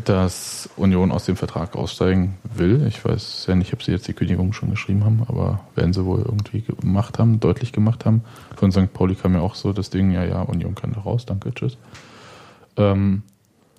[0.09, 2.87] dass Union aus dem Vertrag aussteigen will.
[2.87, 6.05] Ich weiß ja nicht, ob sie jetzt die Kündigung schon geschrieben haben, aber werden sie
[6.05, 8.23] wohl irgendwie gemacht haben, deutlich gemacht haben.
[8.57, 8.93] Von St.
[8.93, 11.77] Pauli kam ja auch so das Ding, ja, ja, Union kann da raus, danke, tschüss.
[12.77, 13.23] Ähm,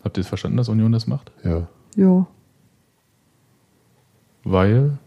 [0.03, 1.31] habt ihr es verstanden, dass Union das macht?
[1.43, 1.67] Ja.
[1.95, 2.27] ja.
[4.43, 4.97] Weil,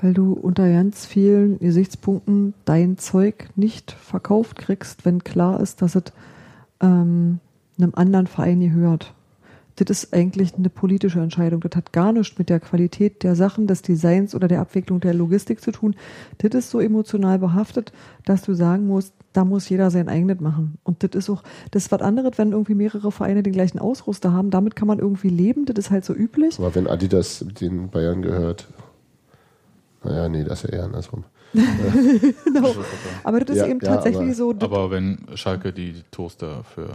[0.00, 5.94] Weil du unter ganz vielen Gesichtspunkten dein Zeug nicht verkauft kriegst, wenn klar ist, dass
[5.94, 6.04] es
[6.80, 7.38] ähm,
[7.78, 9.14] einem anderen Verein gehört.
[9.76, 11.60] Das ist eigentlich eine politische Entscheidung.
[11.60, 15.14] Das hat gar nichts mit der Qualität der Sachen, des Designs oder der Abwicklung der
[15.14, 15.96] Logistik zu tun.
[16.38, 17.92] Das ist so emotional behaftet,
[18.24, 20.78] dass du sagen musst, da muss jeder sein eigenes machen.
[20.84, 24.32] Und das ist auch, das ist was anderes, wenn irgendwie mehrere Vereine den gleichen Ausrüster
[24.32, 24.50] haben.
[24.50, 25.64] Damit kann man irgendwie leben.
[25.66, 26.56] Das ist halt so üblich.
[26.60, 28.68] Aber wenn Adidas den Bayern gehört,
[30.04, 31.24] naja, nee, das ist ja eher andersrum.
[32.44, 32.74] Genau.
[33.24, 34.50] Aber das ist Ja, eben ja, tatsächlich aber- so.
[34.60, 36.90] aber wenn Schalke die Toaster für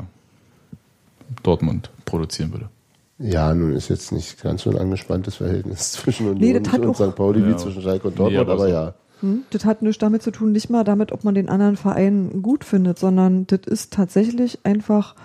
[1.44, 2.70] Dortmund produzieren würde.
[3.18, 6.82] Ja, nun ist jetzt nicht ganz so ein angespanntes Verhältnis zwischen Union Nee, das hat
[6.82, 7.16] und St.
[7.16, 7.58] Pauli wie Ja.
[7.58, 8.74] zwischen Schalke und Nee, Dortmund, aber aber, so.
[8.74, 8.94] ja.
[9.22, 9.44] Hm?
[9.50, 12.64] Das hat nichts damit zu tun, nicht mal damit, ob man den anderen Verein gut
[12.64, 15.16] findet, sondern das ist tatsächlich einfach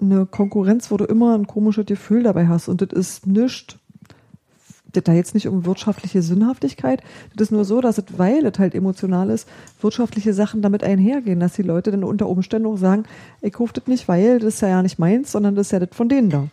[0.00, 2.68] eine Konkurrenz, wo du immer ein komisches Gefühl dabei hast.
[2.68, 3.76] Und das ist nichts,
[4.96, 7.02] das da jetzt nicht um wirtschaftliche Sinnhaftigkeit.
[7.36, 9.46] Das ist nur so, dass es, weil es halt emotional ist,
[9.80, 13.04] wirtschaftliche Sachen damit einhergehen, dass die Leute dann unter Umständen auch sagen,
[13.42, 15.78] ich kaufe das nicht, weil das ist ja, ja nicht meins, sondern das ist ja
[15.78, 16.48] das von denen da.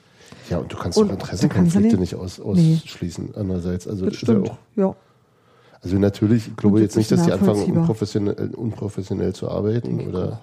[0.49, 2.79] Ja, und du kannst Und doch Interessenkonflikte nicht aus, Nee.
[2.83, 3.29] ausschließen.
[3.35, 4.49] Andererseits, also Das ja stimmt.
[4.49, 4.95] auch, Ja.
[5.81, 10.41] also natürlich, ich glaube jetzt nicht, dass die anfangen, unprofessionell, unprofessionell zu arbeiten oder.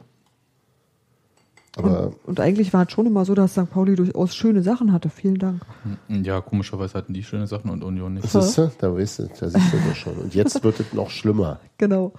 [1.85, 3.71] Aber Und, und eigentlich war es schon immer so, dass St.
[3.71, 5.11] Pauli durchaus schöne Sachen hatte.
[5.11, 5.63] Vielen Dank.
[6.09, 8.29] Ja, komischerweise hatten die schöne Sachen und Union nicht.
[8.29, 10.15] siehst du, da weißt du, da siehst du das schon.
[10.15, 11.61] Und jetzt wird es noch schlimmer.
[11.81, 12.13] Genau.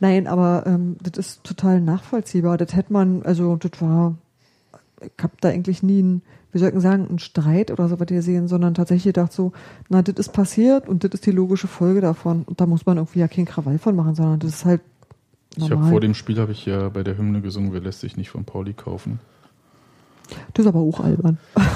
[0.00, 2.56] Nein, aber ähm, das ist total nachvollziehbar.
[2.56, 4.14] Das hätte man, also das war,
[5.02, 8.00] ich habe da eigentlich nie einen, wie soll ich denn sagen, einen Streit oder so
[8.00, 9.52] was gesehen, sondern tatsächlich gedacht so,
[9.90, 12.44] na, das ist passiert und das ist die logische Folge davon.
[12.44, 14.80] Und da muss man irgendwie ja keinen Krawall von machen, sondern das ist halt
[15.56, 15.90] Ich habe normal.
[15.90, 18.44] vor dem Spiel habe ich ja bei der Hymne gesungen, wer lässt sich nicht von
[18.44, 19.20] Pauli kaufen.
[20.54, 21.38] das ist aber auch albern.
[21.56, 21.68] Naja.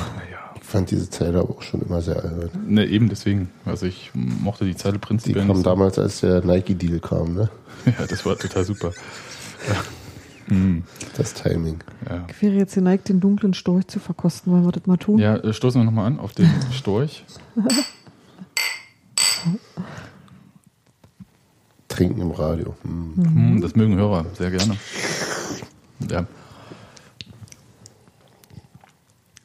[0.56, 2.50] Ich fand diese Zeile aber auch schon immer sehr albern.
[2.66, 3.50] Ne, eben deswegen.
[3.64, 5.56] Also ich mochte die Zeile Die prinzipiell kam nicht.
[5.58, 5.62] so.
[5.70, 7.50] damals, als der Nike-Deal kam, ne?
[7.86, 8.92] Ja, das war total super.
[10.48, 10.84] Hm,
[11.16, 11.78] Das Timing.
[12.08, 12.24] ja.
[12.30, 14.52] Ich wäre jetzt geneigt, den dunklen Storch zu verkosten.
[14.52, 15.18] Wollen wir das mal tun?
[15.18, 17.24] ja, äh, stoßen wir nochmal an auf den Storch.
[21.96, 22.74] Trinken im Radio.
[22.82, 23.14] Hm.
[23.16, 24.76] Hm, das mögen Hörer sehr gerne.
[26.10, 26.26] Ja.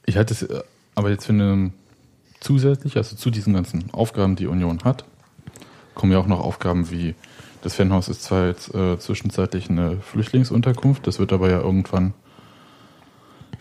[0.05, 0.61] Ich halte es äh,
[0.93, 1.71] aber jetzt für eine
[2.41, 5.05] zusätzlich, also zu diesen ganzen Aufgaben, die Union hat,
[5.95, 7.15] kommen ja auch noch Aufgaben wie
[7.61, 12.13] das Fanhaus ist zwar jetzt äh, zwischenzeitlich eine Flüchtlingsunterkunft, das wird aber ja irgendwann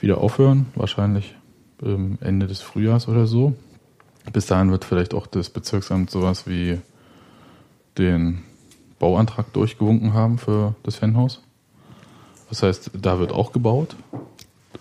[0.00, 1.36] wieder aufhören, wahrscheinlich
[1.82, 3.54] ähm, Ende des Frühjahrs oder so.
[4.32, 6.80] Bis dahin wird vielleicht auch das Bezirksamt sowas wie
[7.98, 8.42] den
[9.00, 11.42] Bauantrag durchgewunken haben für das Fanhaus.
[12.48, 13.96] Das heißt, da wird auch gebaut.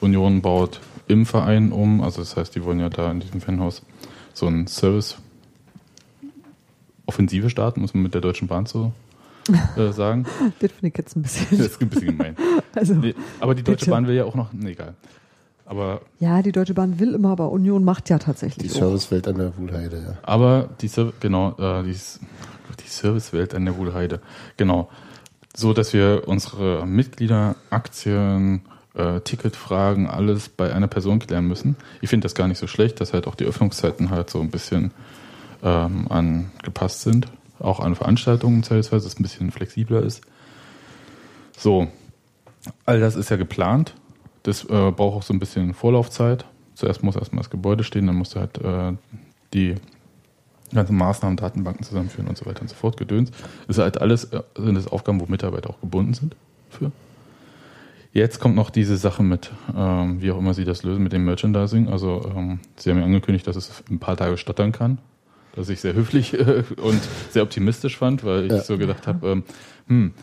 [0.01, 3.81] Union baut im Verein um, also das heißt, die wollen ja da in diesem Fanhaus
[4.33, 5.17] so einen Service
[7.07, 8.91] Offensive starten, muss man mit der Deutschen Bahn so
[9.77, 10.25] äh, sagen.
[10.59, 11.59] Das finde ich jetzt ein Das bisschen.
[11.59, 12.35] ist ein bisschen gemein.
[12.75, 13.91] Also, Nee, aber die Deutsche Bitte.
[13.91, 14.93] Bahn will ja auch noch, nee, egal.
[15.65, 18.79] Aber, ja, die Deutsche Bahn will immer, aber Union macht ja Die tatsächlich auch.
[18.79, 20.17] Servicewelt an der Wuhlheide, ja.
[20.21, 21.95] aber die, Ser- genau, äh, die,
[22.75, 24.21] die Servicewelt an der Wuhlheide,
[24.57, 24.89] genau.
[25.55, 28.61] So, dass wir unsere Mitglieder, Aktien,
[28.93, 31.75] äh, Ticketfragen, alles bei einer Person klären müssen.
[32.01, 34.51] Ich finde das gar nicht so schlecht, dass halt auch die Öffnungszeiten halt so ein
[34.51, 34.91] bisschen
[35.63, 37.27] ähm, angepasst sind.
[37.59, 40.21] Auch an Veranstaltungen teilweise, dass es ein bisschen flexibler ist.
[41.57, 41.87] So,
[42.85, 43.95] all das ist ja geplant.
[44.43, 46.45] Das äh, braucht auch so ein bisschen Vorlaufzeit.
[46.75, 48.93] Zuerst muss erstmal das Gebäude stehen, dann musst du halt äh,
[49.53, 49.75] die
[50.73, 52.97] ganzen Maßnahmen, Datenbanken zusammenführen und so weiter und so fort.
[52.97, 53.31] Gedöns.
[53.67, 56.35] Das ist halt alles, äh, sind das Aufgaben, wo Mitarbeiter auch gebunden sind
[56.69, 56.91] für.
[58.11, 61.25] Jetzt kommt noch diese Sache mit, ähm, wie auch immer sie das lösen, mit dem
[61.25, 61.89] Merchandising.
[61.89, 64.97] Also ähm, sie haben ja angekündigt, dass es ein paar Tage stottern kann.
[65.55, 66.99] Was ich sehr höflich äh, und
[67.29, 68.61] sehr optimistisch fand, weil ich Ja.
[68.61, 69.43] so gedacht habe, ähm,
[69.87, 70.13] hm,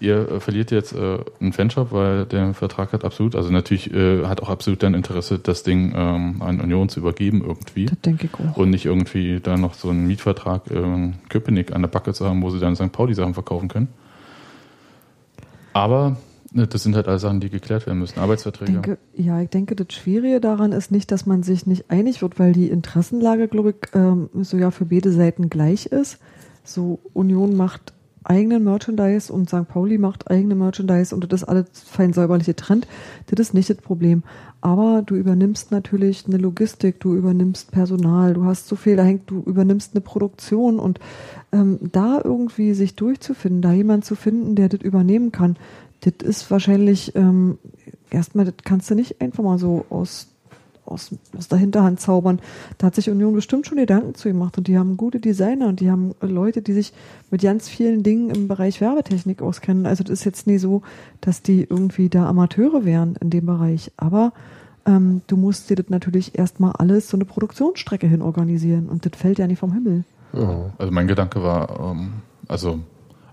[0.00, 4.24] ihr äh, verliert jetzt äh, einen Fanshop, weil der Vertrag hat absolut, also natürlich äh,
[4.26, 7.86] hat auch absolut dein Interesse, das Ding ähm, an Union zu übergeben irgendwie.
[7.86, 8.56] Das denke ich auch.
[8.56, 12.42] Und nicht irgendwie da noch so einen Mietvertrag in Köpenick an der Backe zu haben,
[12.42, 12.92] wo sie dann St.
[12.92, 13.88] Pauli Sachen verkaufen können.
[15.72, 16.16] Aber
[16.52, 18.18] ne, das sind halt alle Sachen, die geklärt werden müssen.
[18.18, 18.72] Arbeitsverträge.
[18.72, 22.38] denke, ja, ich denke, das Schwierige daran ist nicht, dass man sich nicht einig wird,
[22.38, 26.18] weil die Interessenlage, glaube ich, ähm, so ja für beide Seiten gleich ist.
[26.64, 27.94] So Union macht
[28.28, 29.66] eigenen Merchandise und St.
[29.68, 32.86] Pauli macht eigene Merchandise und das ist alles fein säuberlich getrennt.
[33.26, 34.22] Das ist nicht das Problem.
[34.60, 39.30] Aber du übernimmst natürlich eine Logistik, du übernimmst Personal, du hast so viel, da hängt,
[39.30, 40.98] du übernimmst eine Produktion und
[41.52, 45.56] ähm, da irgendwie sich durchzufinden, da jemand zu finden, der das übernehmen kann,
[46.00, 47.58] das ist wahrscheinlich ähm,
[48.10, 50.28] erstmal, das kannst du nicht einfach mal so aus,
[50.88, 52.40] aus, aus der Hinterhand zaubern.
[52.78, 55.80] Da hat sich Union bestimmt schon Gedanken zu gemacht und die haben gute Designer und
[55.80, 56.92] die haben Leute, die sich
[57.30, 59.86] mit ganz vielen Dingen im Bereich Werbetechnik auskennen.
[59.86, 60.82] Also das ist jetzt nie so,
[61.20, 63.92] dass die irgendwie da Amateure wären in dem Bereich.
[63.96, 64.32] Aber
[64.86, 69.18] ähm, du musst dir das natürlich erstmal alles so eine Produktionsstrecke hin organisieren und das
[69.20, 70.04] fällt ja nicht vom Himmel.
[70.32, 70.72] Ja.
[70.78, 72.12] Also mein Gedanke war, ähm,
[72.48, 72.80] also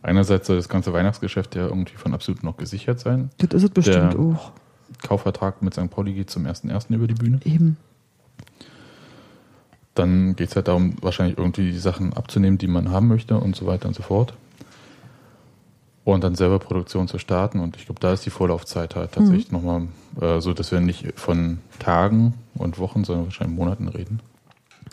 [0.01, 3.29] einerseits soll das ganze Weihnachtsgeschäft ja irgendwie von absolut noch gesichert sein.
[3.37, 4.51] Das ist es bestimmt Der- auch.
[5.01, 5.89] Kaufvertrag mit St.
[5.89, 6.93] Pauli geht zum 1.1.
[6.93, 7.39] über die Bühne.
[7.43, 7.77] Eben.
[9.93, 13.55] Dann geht es halt darum, wahrscheinlich irgendwie die Sachen abzunehmen, die man haben möchte und
[13.55, 14.33] so weiter und so fort.
[16.03, 17.59] Und dann selber Produktion zu starten.
[17.59, 19.87] Und ich glaube, da ist die Vorlaufzeit halt tatsächlich nochmal
[20.21, 24.19] äh, so, dass wir nicht von Tagen und Wochen, sondern wahrscheinlich Monaten reden.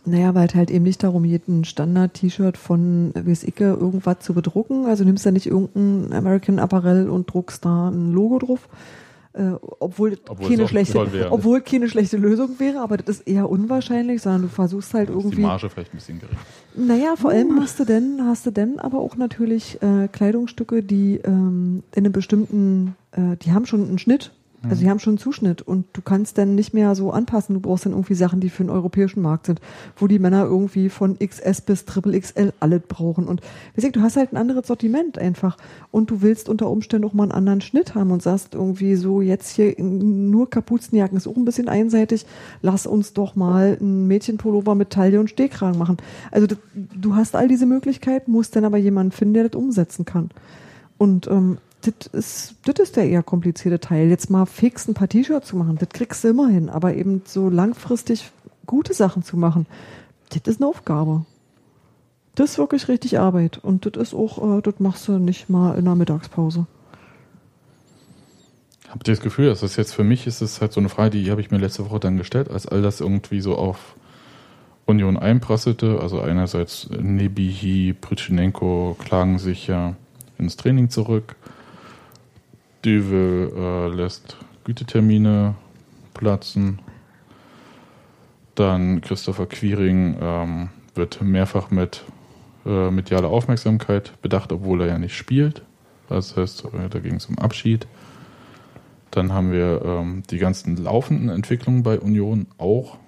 [0.05, 4.86] Naja, weil es halt eben nicht darum ein Standard-T-Shirt von wie Icke irgendwas zu bedrucken.
[4.86, 8.68] Also nimmst du nicht irgendein American Apparel und druckst da ein Logo drauf.
[9.35, 11.33] Äh, obwohl, Obwohl es keine schlechte, wäre.
[11.33, 15.14] obwohl keine schlechte Lösung wäre, aber das ist eher unwahrscheinlich, sondern du versuchst halt Ist
[15.16, 15.41] die irgendwie.
[15.43, 16.37] Marge vielleicht ein bisschen gering.
[16.74, 21.16] Naja, vor allem hast du denn, hast du denn aber auch natürlich äh, Kleidungsstücke, die
[21.24, 24.33] ähm, in einem bestimmten, äh, die haben schon einen Schnitt,
[24.68, 27.54] Also die haben schon einen Zuschnitt und du kannst dann nicht mehr so anpassen.
[27.54, 29.60] Du brauchst dann irgendwie Sachen, die für den europäischen Markt sind,
[29.96, 33.26] wo die Männer irgendwie von XS bis Triple XL alle brauchen.
[33.26, 35.56] Und wie gesagt, du hast halt ein anderes Sortiment einfach.
[35.90, 39.20] Und du willst unter Umständen auch mal einen anderen Schnitt haben und sagst irgendwie so,
[39.20, 42.24] jetzt hier nur Kapuzenjacken ist auch ein bisschen einseitig.
[42.60, 45.96] Lass uns doch mal ein Mädchenpullover mit Taille und Stehkragen machen.
[46.30, 50.30] Also du hast all diese Möglichkeiten, musst dann aber jemanden finden, der das umsetzen kann.
[50.98, 54.09] Und ähm, das ist, ist der eher komplizierte Teil.
[54.09, 56.68] Jetzt mal fix ein paar T-Shirts zu machen, das kriegst du immer hin.
[56.68, 58.30] Aber eben so langfristig
[58.66, 59.66] gute Sachen zu machen,
[60.30, 61.24] das ist eine Aufgabe.
[62.35, 63.59] Das ist wirklich richtig Arbeit.
[63.62, 66.66] Und das ist auch, äh, das machst du nicht mal in der Mittagspause.
[68.89, 71.11] Habt ihr das Gefühl, dass das jetzt für mich ist es halt so eine Frage,
[71.11, 73.97] die habe ich mir letzte Woche dann gestellt, als all das irgendwie so auf
[74.87, 75.99] Union einprasselte.
[76.01, 79.97] Also einerseits Nebihi, Pritschenenko klagen sich ja
[80.39, 81.37] ins Training zurück.
[82.85, 85.55] Düvel äh, lässt Gütetermine
[86.14, 86.80] platzen.
[88.55, 92.05] Dann Christopher Quiring ähm, wird mehrfach mit
[92.66, 95.62] äh, medialer Aufmerksamkeit bedacht, obwohl er ja nicht spielt.
[96.09, 97.87] Das heißt, äh, da ging es um Abschied.
[99.11, 102.99] Dann haben wir ähm, die ganzen laufenden Entwicklungen bei Union auch.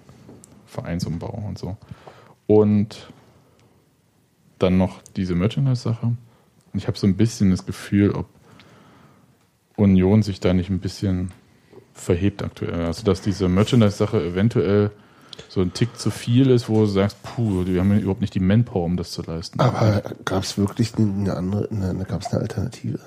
[0.65, 1.77] Vereinsumbau und so.
[2.47, 3.09] Und
[4.59, 6.15] dann noch diese Merchandise-Sache.
[6.73, 8.27] Ich habe so ein bisschen das Gefühl, ob
[9.77, 11.31] Union sich da nicht ein bisschen
[11.93, 12.85] verhebt aktuell.
[12.85, 14.91] Also, dass diese Merchandise-Sache eventuell
[15.49, 18.35] so ein Tick zu viel ist, wo du sagst, puh, wir haben ja überhaupt nicht
[18.35, 19.59] die Manpower, um das zu leisten.
[19.59, 22.99] Aber gab es wirklich eine andere, eine, gab es eine Alternative?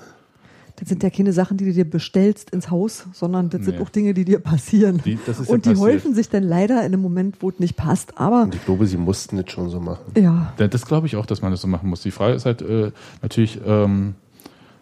[0.75, 3.81] Das sind ja keine Sachen, die du dir bestellst ins Haus, sondern das sind Nee.
[3.83, 5.01] auch Dinge, die dir passieren.
[5.03, 5.87] Die- das ist ja und die passiert.
[5.87, 8.17] häufen sich dann leider in einem Moment, wo es nicht passt.
[8.17, 10.05] Aber Und ich glaube, sie mussten das schon so machen.
[10.15, 12.01] ja, Ja, Das glaube ich auch, dass man das so machen muss.
[12.01, 12.91] Die Frage ist halt äh,
[13.21, 14.15] natürlich, ähm,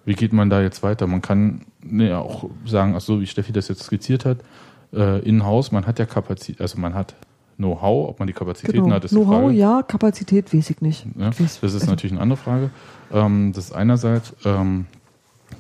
[0.07, 1.05] wie geht man da jetzt weiter?
[1.05, 4.37] Man kann ne, auch sagen, ach so wie Steffi das jetzt skizziert hat,
[4.93, 7.13] äh, in-house, man hat ja Kapazität, also man hat
[7.57, 8.95] Know-how, ob man die Kapazitäten genau.
[8.95, 9.53] hat, ist die Know-how, Frage.
[9.53, 11.05] ja, Kapazität weiß ich nicht.
[11.17, 12.69] Ja, das ist also, natürlich eine andere Frage.
[13.11, 14.85] Ähm, das ist einerseits, ähm,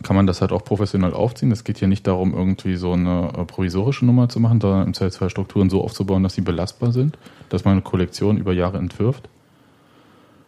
[0.03, 1.51] kann man das halt auch professionell aufziehen.
[1.51, 4.93] Es geht hier nicht darum, irgendwie so eine äh, provisorische Nummer zu machen, sondern im
[4.93, 7.17] Zweifelsfall Strukturen so aufzubauen, dass sie belastbar sind,
[7.49, 9.27] dass man eine Kollektion über Jahre entwirft,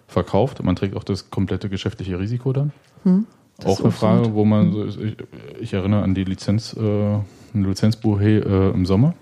[0.07, 0.63] verkauft.
[0.63, 2.71] Man trägt auch das komplette geschäftliche Risiko dann.
[3.03, 3.25] Hm,
[3.65, 5.17] auch eine Frage, wo man, so, ich,
[5.59, 7.15] ich erinnere an die Lizenz, äh,
[7.53, 9.13] ein Lizenzbuch äh, im Sommer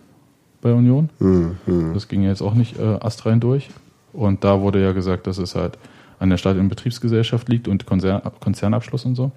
[0.62, 1.10] bei Union.
[1.20, 1.94] Hm, hm.
[1.94, 3.70] Das ging ja jetzt auch nicht äh, astrein durch.
[4.14, 5.78] Und da wurde ja gesagt, dass es halt
[6.20, 9.32] an der Stadt- und Betriebsgesellschaft liegt und Konzern, Konzernabschluss und so.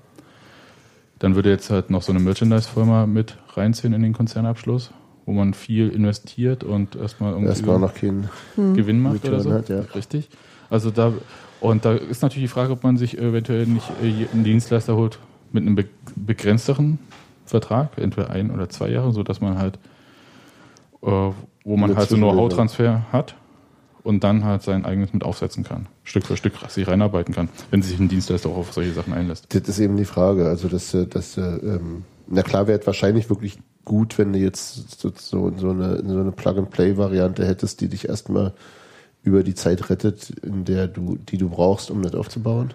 [1.18, 4.90] Dann würde jetzt halt noch so eine Merchandise-Firma mit reinziehen in den Konzernabschluss,
[5.26, 8.30] wo man viel investiert und erstmal irgendwie Erstmal noch kein.
[8.56, 9.52] Gewinn macht Return oder so.
[9.52, 9.80] hat, ja.
[9.94, 10.30] Richtig.
[10.70, 11.12] Also da,
[11.60, 15.18] und da ist natürlich die Frage, ob man sich eventuell nicht äh, einen Dienstleister holt
[15.52, 15.84] mit einem be
[16.16, 16.98] begrenzteren
[17.44, 19.78] Vertrag, entweder ein oder zwei Jahre, so dass man halt,
[21.02, 22.16] äh, wo man halt so.
[22.16, 23.34] Know-how-Transfer hat
[24.02, 25.86] und dann halt sein eigenes mit aufsetzen kann.
[26.04, 29.46] Stück für Stück sich reinarbeiten kann, wenn sich ein Dienstleister auch auf solche Sachen einlässt.
[29.54, 30.48] Das ist eben die Frage.
[30.48, 34.38] Also, dass, äh, dass äh, ähm, na klar wäre es wahrscheinlich wirklich gut, wenn du
[34.38, 38.54] jetzt so, so, so eine, so eine Plug-and-Play-Variante hättest, die dich erstmal
[39.22, 42.72] über die Zeit rettet, in der du, die du brauchst, um das aufzubauen.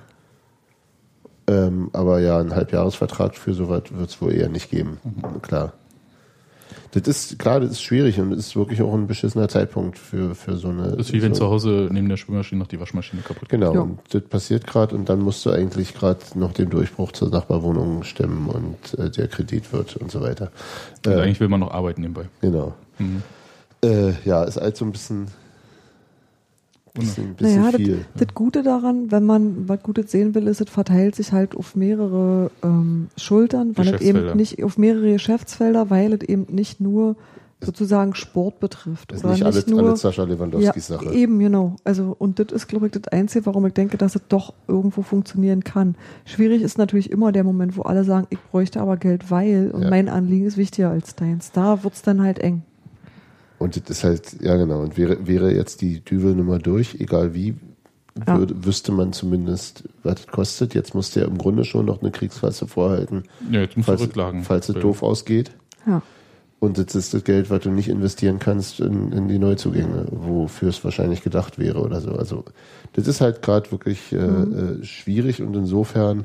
[1.47, 4.97] Ähm, aber ja, einen Halbjahresvertrag für sowas wird es wohl eher nicht geben.
[5.41, 5.73] Klar.
[6.91, 10.33] Das ist, klar, das ist schwierig und das ist wirklich auch ein beschissener Zeitpunkt für,
[10.33, 10.91] für so eine.
[10.91, 13.59] Das ist wie wenn so, zu Hause neben der Schwimmmaschine noch die Waschmaschine kaputt geht.
[13.59, 13.81] Genau, Ja.
[13.81, 18.03] und das passiert gerade und dann musst du eigentlich gerade noch den Durchbruch zur Nachbarwohnung
[18.03, 20.51] stemmen und äh, der Kredit wird und so weiter.
[21.05, 22.25] Und Äh, eigentlich will man noch arbeiten nebenbei.
[22.41, 22.73] genau.
[22.97, 23.21] Mhm.
[23.83, 25.27] Äh, ja, ist halt so ein bisschen,
[26.95, 28.05] bisschen, bisschen Naja, das, viel.
[28.15, 31.75] das Gute daran, wenn man was Gutes sehen will, ist, es verteilt sich halt auf
[31.75, 37.15] mehrere ähm, Schultern, weil es eben nicht auf mehrere Geschäftsfelder, weil es eben nicht nur
[37.61, 39.11] sozusagen Sport betrifft.
[39.13, 41.13] ist oder nicht alles, nur, alles Sascha Lewandowskis ja, Sache.
[41.13, 41.77] Eben, genau.
[41.83, 45.01] Also, und das ist, glaube ich, das Einzige, warum ich denke, dass es doch irgendwo
[45.01, 45.95] funktionieren kann.
[46.25, 49.83] Schwierig ist natürlich immer der Moment, wo alle sagen, ich bräuchte aber Geld, weil, und
[49.83, 49.89] Ja.
[49.89, 51.51] mein Anliegen ist wichtiger als deins.
[51.51, 52.63] Da wird's dann halt eng.
[53.65, 57.55] Und das ist halt, ja genau, und wäre, wäre jetzt die Düvel-Nummer durch, egal wie,
[58.27, 58.37] Ja.
[58.39, 60.73] würde, wüsste man zumindest, was das kostet.
[60.73, 63.91] Jetzt musst du ja im Grunde schon noch eine Kriegskasse vorhalten, Ja, jetzt musst du
[63.91, 64.43] falls, Rücklagen.
[64.43, 65.51] falls es doof ausgeht.
[65.85, 66.01] Ja.
[66.59, 70.69] Und das ist das Geld, was du nicht investieren kannst in, in die Neuzugänge, wofür
[70.69, 72.11] es wahrscheinlich gedacht wäre oder so.
[72.13, 72.45] Also
[72.93, 76.23] das ist halt gerade wirklich äh, äh, schwierig und insofern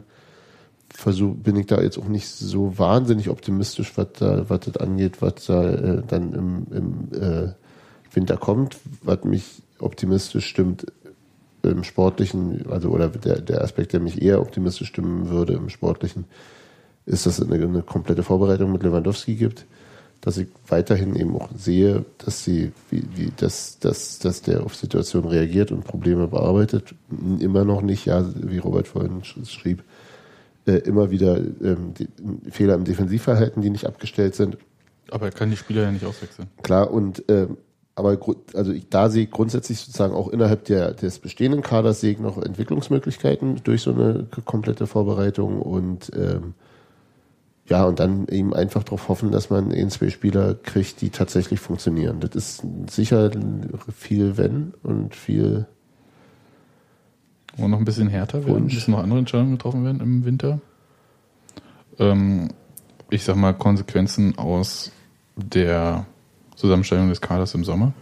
[0.93, 5.23] versuch, bin ich da jetzt auch nicht so wahnsinnig optimistisch, was da, was das angeht,
[5.23, 7.53] was da äh, dann im, im äh,
[8.13, 8.77] Winter kommt.
[9.03, 10.87] Was mich optimistisch stimmt
[11.63, 16.25] im Sportlichen, also oder der, der Aspekt, der mich eher optimistisch stimmen würde im Sportlichen,
[17.07, 19.67] ist, dass es eine, eine komplette Vorbereitung mit Lewandowski gibt.
[20.21, 24.77] dass ich weiterhin eben auch sehe, dass sie, wie, wie dass, dass, dass der auf
[24.77, 26.95] Situationen reagiert und Probleme bearbeitet.
[27.39, 29.83] Immer noch nicht, ja, wie Robert vorhin schrieb,
[30.67, 32.09] äh, immer wieder ähm, die,
[32.51, 34.59] Fehler im Defensivverhalten, die nicht abgestellt sind.
[35.11, 36.49] Aber er kann die Spieler ja nicht auswechseln.
[36.63, 37.57] Klar, und ähm,
[37.97, 38.19] aber
[38.55, 42.19] also ich, da sehe ich grundsätzlich sozusagen auch innerhalb der, des bestehenden Kaders sehe ich
[42.19, 46.55] noch Entwicklungsmöglichkeiten durch so eine komplette Vorbereitung und ähm,
[47.71, 51.61] ja, und dann eben einfach darauf hoffen, dass man eben zwei Spieler kriegt, die tatsächlich
[51.61, 52.19] funktionieren.
[52.19, 53.31] Das ist sicher
[53.97, 55.67] viel Wenn und viel.
[57.61, 58.75] Wo noch ein bisschen härter werden, Wunsch.
[58.75, 60.61] müssen noch andere Entscheidungen getroffen werden im Winter.
[61.99, 62.49] Ähm,
[63.11, 64.93] ich sag mal, Konsequenzen aus
[65.37, 66.07] der
[66.57, 67.93] Zusammenstellung des Kaders im Sommer.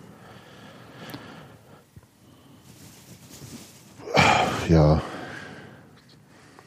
[4.68, 5.02] Ja.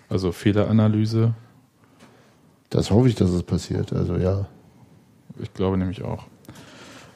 [0.10, 1.34] Also Fehleranalyse,
[2.70, 3.94] das hoffe ich, dass es passiert.
[3.94, 4.48] Also ja.
[5.40, 6.26] Ich glaube nämlich auch.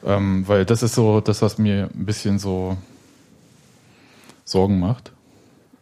[0.04, 2.76] Ähm, weil das ist so das, was mir ein bisschen so
[4.44, 5.12] Sorgen macht.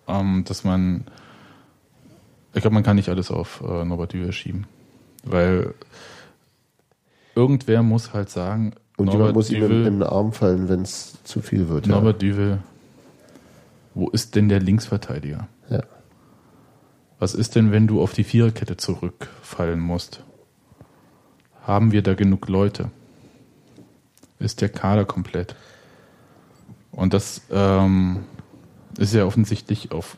[0.07, 1.05] Ähm, dass man,
[2.53, 4.67] ich glaube, man kann nicht alles auf äh, Norbert Düvel schieben.
[5.25, 5.75] Weil
[7.35, 10.69] irgendwer muss halt sagen, und Norbert jemand muss Düvel, ihm in, in den Arm fallen,
[10.69, 11.87] wenn es zu viel wird.
[11.87, 12.29] Norbert ja.
[12.29, 12.59] Düvel,
[13.95, 15.49] wo ist denn der Linksverteidiger?
[15.71, 15.83] Ja.
[17.19, 20.23] Was ist denn, wenn du auf die Viererkette zurückfallen musst?
[21.63, 22.91] Haben wir da genug Leute?
[24.39, 25.57] Ist der Kader komplett?
[26.91, 28.25] Und das ähm,
[28.99, 30.17] ist ja offensichtlich auf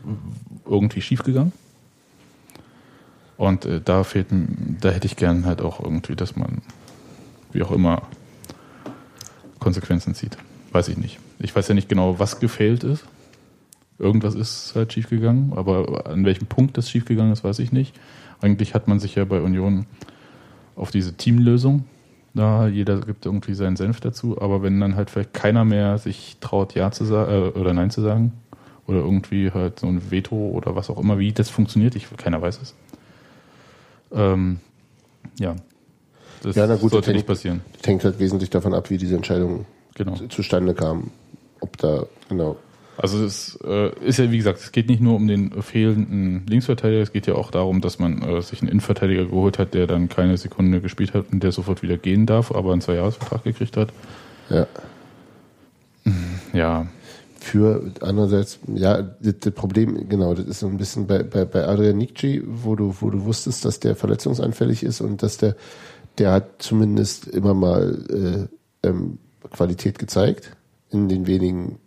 [0.65, 1.53] irgendwie schiefgegangen.
[3.37, 4.29] Und äh, da fehlt,
[4.81, 6.63] da hätte ich gern halt auch irgendwie, dass man,
[7.53, 8.03] wie auch immer,
[9.59, 10.37] Konsequenzen zieht.
[10.73, 11.19] Weiß ich nicht.
[11.39, 13.05] Ich weiß ja nicht genau, was gefehlt ist
[13.99, 17.99] irgendwas ist halt schiefgegangen, aber an welchem Punkt das schiefgegangen ist, weiß ich nicht.
[18.41, 19.87] Eigentlich hat man sich ja bei Union
[20.75, 21.85] auf diese Teamlösung,
[22.35, 26.37] da jeder gibt irgendwie seinen Senf dazu, aber wenn dann halt vielleicht keiner mehr sich
[26.41, 28.33] traut, Ja zu sagen äh, oder Nein zu sagen,
[28.87, 32.41] oder irgendwie halt so ein Veto oder was auch immer, wie das funktioniert, ich, keiner
[32.41, 32.75] weiß es.
[34.13, 34.61] Ähm,
[35.39, 35.57] ja,
[36.43, 37.63] das ja, na gut, sollte nicht passieren.
[37.79, 40.15] Das hängt halt wesentlich davon ab, wie diese Entscheidung genau.
[40.29, 41.11] zustande kam.
[41.61, 42.57] Ob da, genau,
[42.99, 47.03] also es äh, ist ja, wie gesagt, es geht nicht nur um den fehlenden Linksverteidiger,
[47.03, 50.09] es geht ja auch darum, dass man äh, sich einen Innenverteidiger geholt hat, der dann
[50.09, 53.91] keine Sekunde gespielt hat und der sofort wieder gehen darf, aber einen Zweijahresvertrag gekriegt hat.
[54.49, 54.67] Ja.
[56.55, 56.87] Ja.
[57.47, 61.65] Für andererseits, ja, das, das, Problem, genau, das ist so ein bisschen bei, bei, bei
[61.65, 65.55] Adrian Nikci, wo du, wo du wusstest, dass der verletzungsanfällig ist und dass der,
[66.19, 68.49] der hat zumindest immer mal
[68.83, 69.19] äh, ähm,
[69.53, 70.57] Qualität gezeigt
[70.91, 71.79] in den wenigen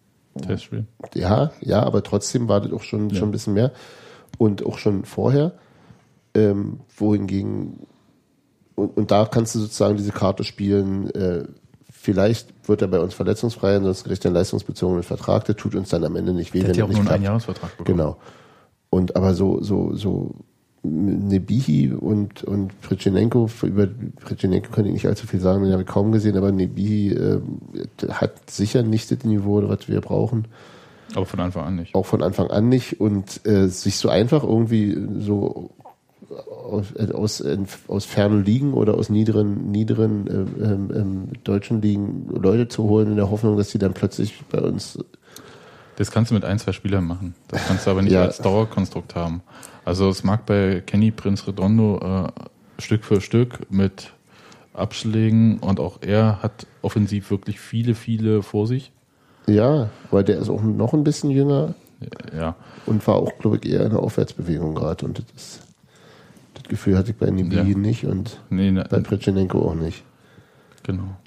[0.41, 0.85] Testspiel.
[1.13, 3.17] Ja, ja, aber trotzdem war das auch schon, ja.
[3.17, 3.73] schon ein bisschen mehr.
[4.37, 5.55] Und auch schon vorher.
[6.33, 7.85] Ähm, wohingegen,
[8.75, 11.43] und, und da kannst du sozusagen diese Karte spielen, äh,
[12.01, 15.89] vielleicht wird er bei uns verletzungsfrei, ansonsten kriegt er einen leistungsbezogenen Vertrag, der tut uns
[15.89, 16.59] dann am Ende nicht weh.
[16.59, 17.97] Der hat ja auch nur einen Einjahresvertrag bekommen.
[17.97, 18.17] Genau.
[18.89, 20.33] Und aber so, so, so
[20.81, 23.87] Nebihi und, und Pritschenenko, über
[24.21, 27.41] Pritschenenko kann ich nicht allzu viel sagen, den habe ich kaum gesehen, aber Nebihi äh,
[28.09, 30.47] hat sicher nicht das Niveau, was wir brauchen.
[31.15, 31.95] Aber von Anfang an nicht.
[31.95, 35.71] Auch von Anfang an nicht und äh, sich so einfach irgendwie so
[36.49, 37.43] aus, aus,
[37.87, 43.11] aus fernen Ligen oder aus niederen, niederen äh, ähm, ähm, deutschen Ligen Leute zu holen
[43.11, 44.99] in der Hoffnung, dass sie dann plötzlich bei uns
[45.99, 47.35] das kannst du mit ein, zwei Spielern machen.
[47.49, 48.21] Das kannst du aber nicht ja.
[48.21, 49.41] als Dauerkonstrukt haben.
[49.83, 54.13] Also es mag bei Kenny Prinz Redondo äh, Stück für Stück mit
[54.73, 58.93] Abschlägen und auch er hat offensiv wirklich viele, viele vor sich.
[59.45, 61.75] Ja, weil der ist auch noch ein bisschen jünger.
[62.33, 62.55] Ja.
[62.85, 65.05] Und war auch, glaube ich, eher in der Aufwärtsbewegung gerade.
[65.05, 65.59] Und das, das,
[66.69, 67.63] Gefühl hatte ich bei Nibi ja.
[67.63, 70.03] nicht und nee, ne, bei Pritschenenko auch nicht.
[70.83, 71.17] Genau.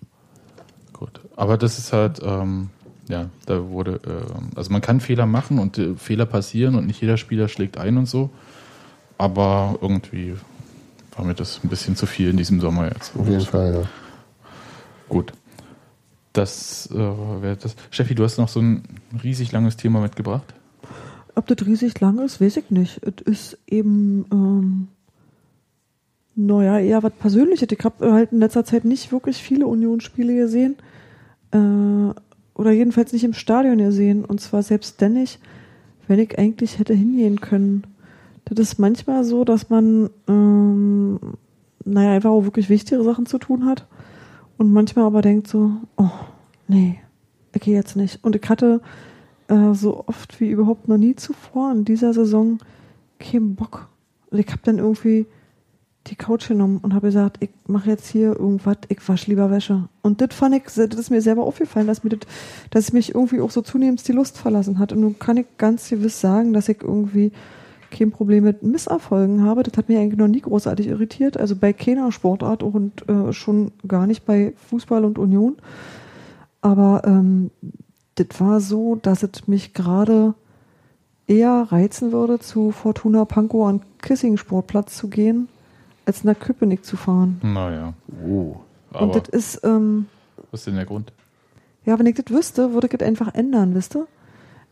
[0.92, 1.20] Gut.
[1.36, 2.70] Aber das ist halt, ähm,
[3.08, 7.00] ja, da wurde, äh, also man kann Fehler machen und äh, Fehler passieren und nicht
[7.00, 8.30] jeder Spieler schlägt ein und so.
[9.18, 10.34] Aber irgendwie
[11.16, 13.16] war mir das ein bisschen zu viel in diesem Sommer jetzt.
[13.16, 13.88] Auf jeden Fall, ja.
[15.08, 15.32] Gut.
[16.32, 17.76] Das äh, wäre das.
[17.90, 18.84] Steffi, du hast noch so ein
[19.22, 20.54] riesig langes Thema mitgebracht.
[21.34, 23.00] Ob das riesig lang ist, weiß ich nicht.
[23.02, 24.88] Es ist eben, ähm,
[26.34, 27.68] naja, eher was Persönliches.
[27.70, 30.76] Ich habe halt in letzter Zeit nicht wirklich viele Unionsspiele gesehen.
[31.50, 32.14] Äh,
[32.54, 34.24] oder jedenfalls nicht im Stadion gesehen.
[34.24, 35.38] Und zwar selbst denn nicht,
[36.08, 37.84] wenn ich eigentlich hätte hingehen können.
[38.44, 41.18] Das ist manchmal so, dass man, ähm,
[41.84, 43.86] naja, einfach auch wirklich wichtigere Sachen zu tun hat.
[44.58, 46.10] Und manchmal aber denkt so, oh,
[46.68, 46.98] nee,
[47.54, 48.22] ich gehe jetzt nicht.
[48.22, 48.80] Und ich hatte
[49.48, 52.58] äh, so oft wie überhaupt noch nie zuvor in dieser Saison
[53.18, 53.88] keinen Bock.
[54.30, 55.26] Und ich habe dann irgendwie
[56.08, 59.88] die Couch genommen und habe gesagt, ich mache jetzt hier irgendwas, ich wasche lieber Wäsche.
[60.02, 62.20] Und das fand ich, das ist mir selber aufgefallen, dass mir das,
[62.70, 64.92] dass mich irgendwie auch so zunehmend die Lust verlassen hat.
[64.92, 67.32] Und nun kann ich ganz gewiss sagen, dass ich irgendwie
[67.90, 69.62] kein Problem mit Misserfolgen habe.
[69.62, 71.36] Das hat mich eigentlich noch nie großartig irritiert.
[71.36, 75.56] Also bei keiner Sportart und äh, schon gar nicht bei Fußball und Union.
[76.62, 77.50] Aber ähm,
[78.16, 80.34] das war so, dass es mich gerade
[81.26, 85.48] eher reizen würde, zu Fortuna Pankow an Kissing Sportplatz zu gehen,
[86.12, 87.40] als nach Köpenick zu fahren.
[87.42, 87.94] Naja.
[88.24, 88.56] Oh.
[88.90, 90.06] Aber und das ist, ähm,
[90.50, 91.12] was ist denn der Grund?
[91.84, 94.06] ja, wenn ich das wüsste, würde ich das einfach ändern, wisst ihr?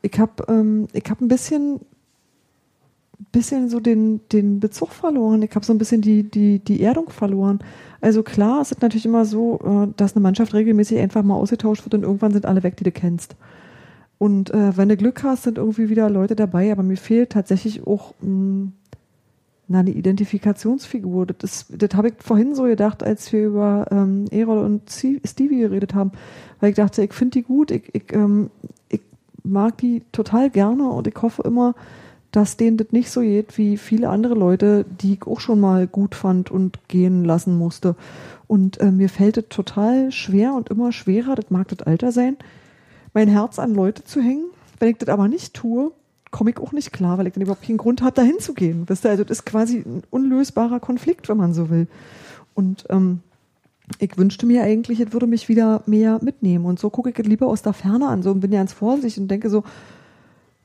[0.03, 1.81] Ich habe ähm, ich hab ein bisschen,
[3.33, 5.43] bisschen so den, den Bezug verloren.
[5.43, 7.59] Ich habe so ein bisschen die, die, die Erdung verloren.
[8.01, 11.85] Also klar, es ist natürlich immer so, äh, dass eine Mannschaft regelmäßig einfach mal ausgetauscht
[11.85, 13.37] wird und irgendwann sind alle weg, die du kennst.
[14.19, 17.87] Und äh, wenn du Glück hast, sind irgendwie wieder Leute dabei, aber mir fehlt tatsächlich
[17.87, 18.69] auch mh,
[19.71, 21.27] na, eine Identifikationsfigur.
[21.27, 25.95] Das, das habe ich vorhin so gedacht, als wir über ähm, Erol und Stevie geredet
[25.95, 26.11] haben.
[26.59, 28.51] Weil ich dachte, ich finde die gut, ich, ich, ähm,
[28.89, 29.01] ich
[29.45, 31.77] mag die total gerne und ich hoffe immer,
[32.33, 35.87] dass denen das nicht so geht wie viele andere Leute, die ich auch schon mal
[35.87, 37.95] gut fand und gehen lassen musste.
[38.49, 42.37] Und äh, mir fällt es total schwer und immer schwerer, das mag das Alter sein,
[43.15, 44.47] mein Herz an Leute zu hängen.
[44.81, 45.93] Wenn ich das aber nicht tue,
[46.31, 48.85] komme ich auch nicht klar, weil ich dann überhaupt keinen Grund habe, dahin zu gehen.
[48.87, 51.89] Wisst ihr, also das ist quasi ein unlösbarer Konflikt, wenn man so will.
[52.55, 53.21] Und ähm,
[53.99, 56.67] ich wünschte mir eigentlich, es würde mich wieder mehr mitnehmen.
[56.67, 59.29] Und so gucke ich lieber aus der Ferne an so und bin ganz vorsichtig und
[59.29, 59.65] denke so,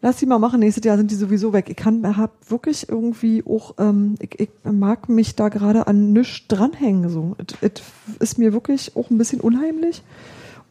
[0.02, 1.66] lass die mal machen, nächstes Jahr sind die sowieso weg.
[1.70, 6.48] Ich kann, hab wirklich irgendwie auch, ähm, ich, ich mag mich da gerade an nichts
[6.48, 7.10] dranhängen.
[7.10, 7.36] So.
[7.62, 7.82] Es
[8.20, 10.04] ist mir wirklich auch ein bisschen unheimlich.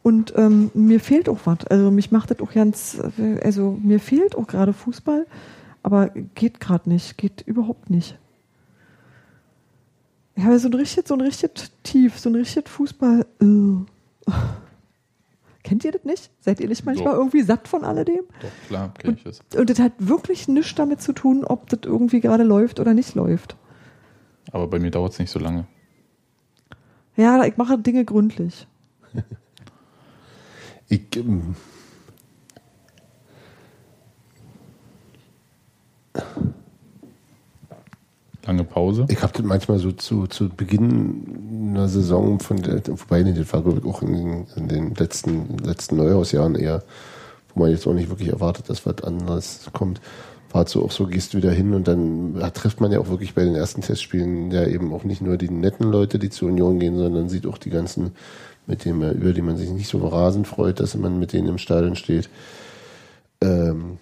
[0.05, 1.65] Und ähm, mir fehlt auch was.
[1.65, 3.01] Also mich macht das auch ganz,
[3.41, 5.25] also mir fehlt auch gerade Fußball,
[5.81, 8.15] aber geht gerade nicht, geht überhaupt nicht.
[10.35, 13.25] Ich habe so ein richtig, so ein richtig tief, so ein richtig Fußball.
[13.41, 14.31] Äh.
[15.63, 16.29] Kennt ihr das nicht?
[16.39, 17.21] Seid ihr nicht manchmal Doch.
[17.21, 18.25] irgendwie satt von alledem?
[18.41, 19.39] Doch, klar, kenn ich das.
[19.57, 23.15] Und das hat wirklich nichts damit zu tun, ob das irgendwie gerade läuft oder nicht
[23.15, 23.55] läuft.
[24.51, 25.65] Aber bei mir dauert es nicht so lange.
[27.15, 28.67] Ja, ich mache Dinge gründlich.
[30.89, 31.55] Ich, ähm,
[38.45, 39.07] Lange Pause.
[39.09, 43.51] ich habe das manchmal so zu, zu Beginn einer Saison von der, wobei, nee, das
[43.51, 46.83] war glaube ich auch in, den- in den letzten, letzten Neuhausjahren eher,
[47.53, 49.99] wo man jetzt auch nicht wirklich erwartet, dass was anderes kommt.
[50.51, 52.99] War es so auch so, gehst du wieder hin und dann ja, trifft man ja
[52.99, 56.29] auch wirklich bei den ersten Testspielen ja eben auch nicht nur die netten Leute, die
[56.29, 58.11] zur Union gehen, sondern sieht auch die ganzen,
[58.67, 61.57] mit man, über die man sich nicht so rasend freut, dass man mit denen im
[61.57, 62.29] Stadion steht.
[63.41, 63.97] Ähm,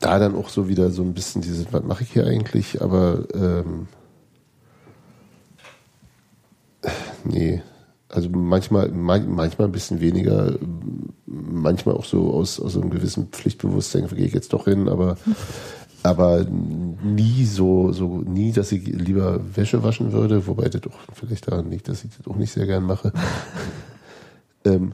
[0.00, 2.82] da dann auch so wieder so ein bisschen dieses, was mache ich hier eigentlich?
[2.82, 3.88] Aber ähm,
[7.24, 7.62] nee,
[8.08, 10.54] also manchmal, man- manchmal ein bisschen weniger,
[11.26, 15.16] manchmal auch so aus, aus einem gewissen Pflichtbewusstsein gehe ich jetzt doch hin, aber
[16.06, 21.50] aber nie so, so nie, dass ich lieber Wäsche waschen würde, wobei das auch vielleicht
[21.50, 23.12] daran liegt, dass ich das auch nicht sehr gern mache.
[24.64, 24.92] ähm,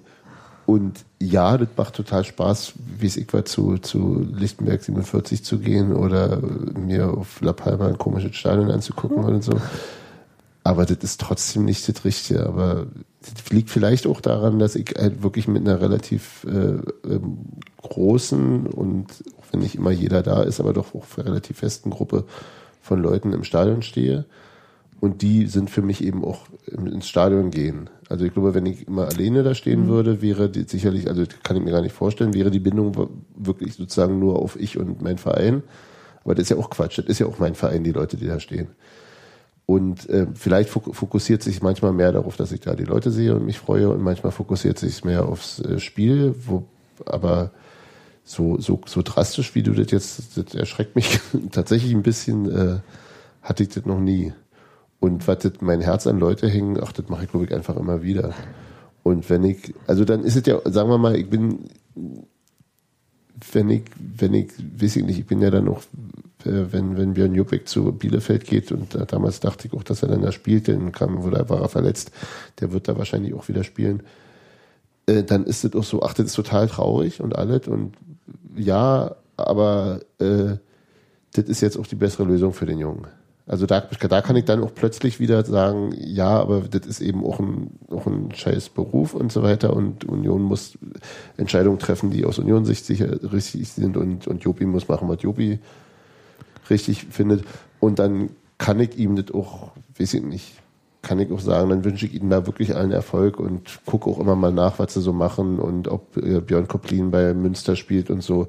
[0.65, 5.59] und ja, das macht total Spaß, wie es ich war, zu, zu Lichtenberg 47 zu
[5.59, 9.61] gehen oder mir auf La Palma ein komisches Stadion anzugucken oder so.
[10.65, 12.47] Aber das ist trotzdem nicht das Richtige.
[12.47, 12.87] Aber
[13.21, 17.39] das liegt vielleicht auch daran, dass ich halt wirklich mit einer relativ äh, ähm,
[17.79, 19.07] großen und
[19.53, 22.25] wenn nicht immer jeder da ist, aber doch auch für relativ festen Gruppe
[22.81, 24.25] von Leuten im Stadion stehe.
[25.01, 27.91] Und die sind für mich eben auch ins Stadion gehen.
[28.09, 31.43] Also ich glaube, wenn ich immer alleine da stehen würde, wäre die sicherlich, also das
[31.43, 35.03] kann ich mir gar nicht vorstellen, wäre die Bindung wirklich sozusagen nur auf ich und
[35.03, 35.63] mein Verein.
[36.25, 36.99] Aber das ist ja auch Quatsch.
[36.99, 38.69] Das ist ja auch mein Verein, die Leute, die da stehen.
[39.67, 43.35] Und äh, vielleicht fok fokussiert sich manchmal mehr darauf, dass ich da die Leute sehe
[43.35, 46.65] und mich freue und manchmal fokussiert sich mehr aufs äh, Spiel, wo
[47.07, 47.53] aber
[48.25, 51.21] so, so, so drastisch, wie du das jetzt, das erschreckt mich
[51.51, 52.81] tatsächlich ein bisschen, äh,
[53.43, 54.33] hatte ich das noch nie.
[55.01, 57.77] Und was das mein Herz an Leute hängen, ach, das mache ich glaube ich einfach
[57.77, 58.35] immer wieder.
[59.03, 61.71] Und wenn ich, also dann ist es ja, sagen wir mal, ich bin,
[63.53, 65.81] wenn ich, wenn ich, weiß ich nicht, ich bin ja dann auch,
[66.45, 70.09] äh, wenn, wenn Björn Juppek zu Bielefeld geht und damals dachte ich auch, dass er
[70.09, 72.13] dann da spielt, dann kam, wurde, war er verletzt,
[72.61, 74.05] der wird da wahrscheinlich auch wieder spielen.
[75.07, 77.95] Äh, dann ist es auch so, ach, das ist total traurig und alles und
[78.57, 80.57] ja, aber äh,
[81.35, 83.07] das ist jetzt auch die bessere Lösung für den Jungen.
[83.47, 87.25] Also da, da kann ich dann auch plötzlich wieder sagen, ja, aber das ist eben
[87.25, 90.79] auch ein, auch ein scheiß Beruf und so weiter und Union muss
[91.37, 95.59] Entscheidungen treffen, die aus Union-Sicht sicher richtig sind und, und Jopi muss machen, was Jopi
[96.71, 97.45] richtig findet.
[97.81, 100.62] Und dann kann ich ihm das auch, weiß ich nicht,
[101.03, 104.21] kann ich auch sagen, dann wünsche ich ihnen da wirklich allen Erfolg und gucke auch
[104.21, 108.09] immer mal nach, was sie so machen und ob äh, Björn Koplin bei Münster spielt
[108.09, 108.49] und so.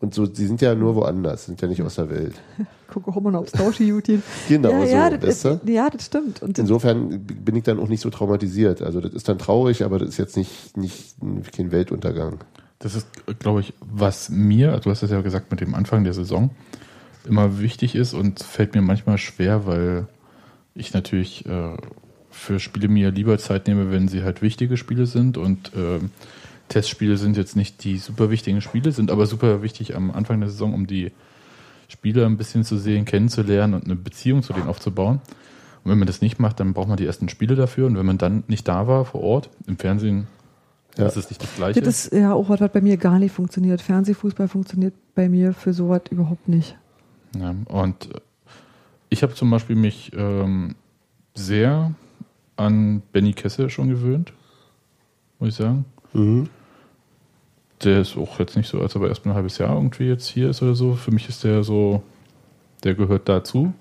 [0.00, 2.34] Und so, sie sind ja nur woanders, sind ja nicht aus der Welt.
[2.92, 4.20] Guck auch mal aufs Tauschi YouTube.
[4.48, 6.42] Genau, ja, so, ja, das weißt ja, das stimmt.
[6.42, 8.82] Und Insofern bin ich dann auch nicht so traumatisiert.
[8.82, 11.16] Also das ist dann traurig, aber das ist jetzt nicht, nicht
[11.56, 12.40] kein Weltuntergang.
[12.80, 13.06] Das ist,
[13.38, 16.50] glaube ich, was mir, du hast es ja gesagt mit dem Anfang der Saison,
[17.26, 20.06] immer wichtig ist und fällt mir manchmal schwer, weil
[20.74, 21.76] ich natürlich äh,
[22.30, 26.00] für Spiele mir lieber Zeit nehme, wenn sie halt wichtige Spiele sind und äh,
[26.68, 30.48] Testspiele sind jetzt nicht die super wichtigen Spiele, sind aber super wichtig am Anfang der
[30.48, 31.12] Saison, um die
[31.88, 35.20] Spieler ein bisschen zu sehen, kennenzulernen und eine Beziehung zu denen aufzubauen.
[35.84, 37.86] Und wenn man das nicht macht, dann braucht man die ersten Spiele dafür.
[37.86, 40.26] Und wenn man dann nicht da war vor Ort, im Fernsehen,
[40.96, 41.06] Ja.
[41.06, 41.82] ist es nicht das Gleiche.
[41.82, 43.82] das ist ja auch was, was bei mir gar nicht funktioniert.
[43.82, 46.76] Fernsehfußball funktioniert bei mir für sowas überhaupt nicht.
[47.38, 48.08] Ja, und
[49.14, 50.74] ich habe zum Beispiel mich ähm,
[51.34, 51.94] sehr
[52.56, 54.32] an Benny Kessel schon gewöhnt,
[55.38, 55.84] muss ich sagen.
[56.12, 56.48] Mhm.
[57.84, 60.08] Der ist auch jetzt nicht so, als ob er erst mal ein halbes Jahr irgendwie
[60.08, 60.94] jetzt hier ist oder so.
[60.94, 62.02] Für mich ist der so,
[62.82, 63.72] der gehört dazu.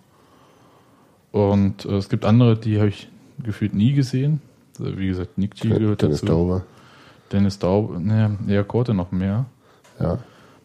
[1.32, 3.10] Und äh, es gibt andere, die habe ich
[3.44, 4.40] gefühlt nie gesehen.
[4.80, 6.32] Also, wie gesagt, Nick G gehört Dennis dazu.
[6.32, 6.66] Dauber.
[7.32, 9.46] Dennis Daube, ne, eher Korte noch mehr.
[10.00, 10.20] Ja.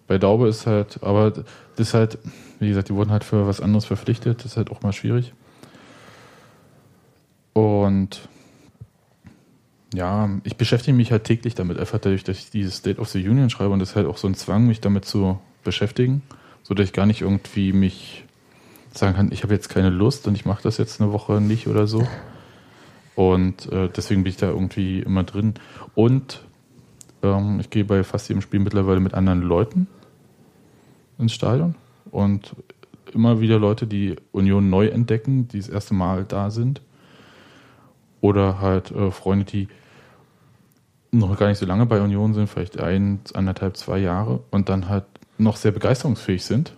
[0.09, 1.45] Bei Daube ist halt, aber das
[1.77, 2.19] ist halt,
[2.59, 4.39] wie gesagt, die wurden halt für was anderes verpflichtet.
[4.39, 5.35] Das ist halt auch mal schwierig.
[7.53, 8.29] Und
[9.95, 13.27] ja, ich beschäftige mich halt täglich damit, einfach dadurch, dass ich dieses State of the
[13.27, 16.23] Union schreibe und das ist halt auch so ein Zwang, mich damit zu beschäftigen,
[16.63, 18.25] so dass ich gar nicht irgendwie mich
[18.93, 21.69] sagen kann, ich habe jetzt keine Lust und ich mache das jetzt eine Woche nicht
[21.69, 22.07] oder so.
[23.15, 25.55] Und äh, deswegen bin ich da irgendwie immer drin.
[25.95, 26.45] Und
[27.23, 29.89] ähm, ich gehe bei fast jedem Spiel mittlerweile mit anderen Leuten
[31.19, 31.75] ins Stadion
[32.11, 32.55] und
[33.13, 36.81] immer wieder Leute, die Union neu entdecken, die das erste Mal da sind.
[38.21, 39.69] Oder halt äh, Freunde, die
[41.13, 44.89] noch gar nicht so lange bei Union sind, vielleicht ein, anderthalb, zwei Jahre und dann
[44.89, 45.05] halt
[45.39, 46.75] noch sehr begeisterungsfähig sind.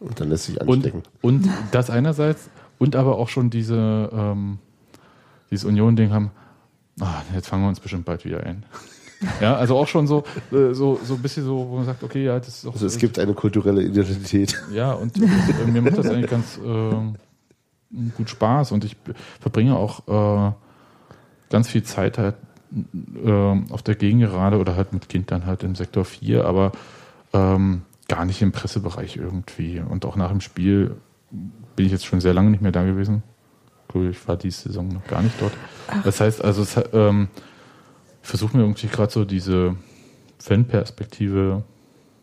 [0.00, 1.02] Und dann lässt sich Und, anstecken.
[1.20, 4.58] und das einerseits und aber auch schon diese ähm,
[5.50, 6.30] dieses Union-Ding haben,
[7.00, 8.64] ah, jetzt fangen wir uns bestimmt bald wieder ein.
[9.40, 12.24] Ja, also auch schon so, äh, so, so ein bisschen so, wo man sagt, okay,
[12.24, 12.72] ja, das ist auch.
[12.72, 14.60] Also es gibt eine kulturelle Identität.
[14.72, 18.96] Ja, und äh, mir macht das eigentlich ganz äh, gut Spaß und ich
[19.40, 20.52] verbringe auch äh,
[21.50, 22.36] ganz viel Zeit halt
[23.24, 26.72] äh, auf der Gegengerade oder halt mit Kindern halt im Sektor 4, aber
[27.32, 29.80] ähm, gar nicht im Pressebereich irgendwie.
[29.80, 30.96] Und auch nach dem Spiel
[31.76, 33.22] bin ich jetzt schon sehr lange nicht mehr da gewesen.
[33.94, 35.52] Ich war diese Saison noch gar nicht dort.
[36.04, 37.28] Das heißt also, es, hat, ähm,
[38.22, 39.76] ich versuche mir irgendwie gerade so diese
[40.38, 41.62] Fanperspektive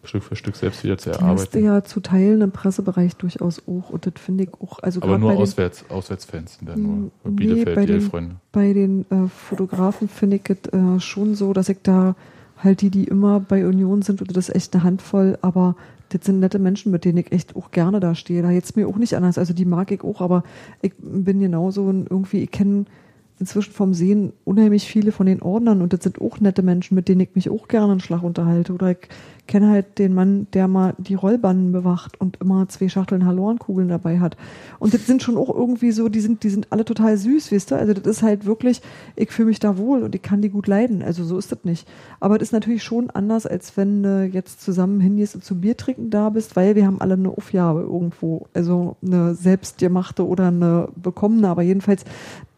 [0.04, 1.26] Stück für Stück selbst wieder zu Die hast du
[1.60, 1.64] erarbeiten.
[1.66, 3.90] ja zu Teilen im Pressebereich durchaus auch.
[3.90, 4.80] Und das finde ich auch.
[4.82, 6.96] Also Aber nur bei den, Auswärts, Auswärtsfans sind dann nur.
[7.26, 8.36] Nee, Bielefeld, bei den- Freunde.
[8.54, 12.16] bei den äh, Fotografen finde ich es äh, schon so, dass ich da
[12.58, 15.76] halt die, die immer bei Union sind, oder das ist echt eine Handvoll, aber
[16.10, 18.42] das sind nette Menschen, mit denen ich echt auch gerne da stehe.
[18.42, 19.38] Da jetzt mir auch nicht anders.
[19.38, 20.44] Also die mag ich auch, aber
[20.82, 22.86] ich bin genauso ein irgendwie, ich kenne
[23.40, 27.08] inzwischen vom Sehen unheimlich viele von den Ordnern und das sind auch nette Menschen, mit
[27.08, 28.74] denen ich mich auch gerne einen Schlag unterhalte.
[28.74, 28.98] Oder ich
[29.50, 34.20] kenne halt den Mann, der mal die Rollbannen bewacht und immer zwei Schachteln Hallorenkugeln dabei
[34.20, 34.38] hat.
[34.78, 37.72] Und das sind schon auch irgendwie so, die sind, die sind alle total süß, wisst
[37.72, 37.78] ihr?
[37.80, 38.84] Also das ist halt wirklich,
[39.16, 41.02] ich fühle mich da wohl und ich kann die gut leiden.
[41.02, 41.88] Also so ist das nicht.
[42.20, 45.76] Aber das ist natürlich schon anders, als wenn du jetzt zusammen hingehst und zu Bier
[45.76, 48.46] trinken da bist, weil wir haben alle eine Aufgabe irgendwo.
[48.54, 52.06] Also eine selbstgemachte oder eine bekommene, aber jedenfalls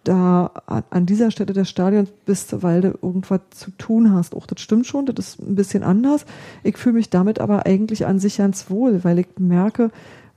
[0.03, 0.51] da
[0.89, 4.35] an- dieser Stelle des Stadions bist, du, weil du irgendwas zu tun hast.
[4.35, 6.25] Auch das stimmt schon, das ist ein bisschen anders.
[6.63, 9.91] Ich fühle mich damit aber eigentlich an sich ganz wohl, weil ich merke,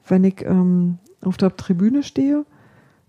[0.07, 2.45] wenn ich ähm, auf der Tribüne stehe,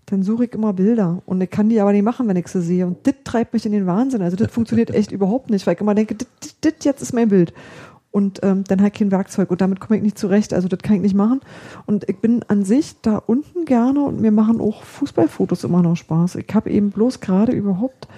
[0.06, 1.22] dann suche ich immer Bilder.
[1.26, 2.86] Und ich kann die aber nicht machen, wenn ich sie sehe.
[2.86, 4.22] Und das treibt mich in den Wahnsinn.
[4.22, 6.16] Also das funktioniert echt überhaupt nicht, weil ich immer denke,
[6.60, 7.52] das- jetzt ist mein Bild.
[8.12, 10.54] Und ähm, dann halt kein Werkzeug und damit komme ich nicht zurecht.
[10.54, 11.40] Also das kann ich nicht machen.
[11.84, 15.96] Und ich bin an sich da unten gerne und mir machen auch Fußballfotos immer noch
[15.96, 16.36] Spaß.
[16.36, 18.08] Ich habe eben bloß gerade überhaupt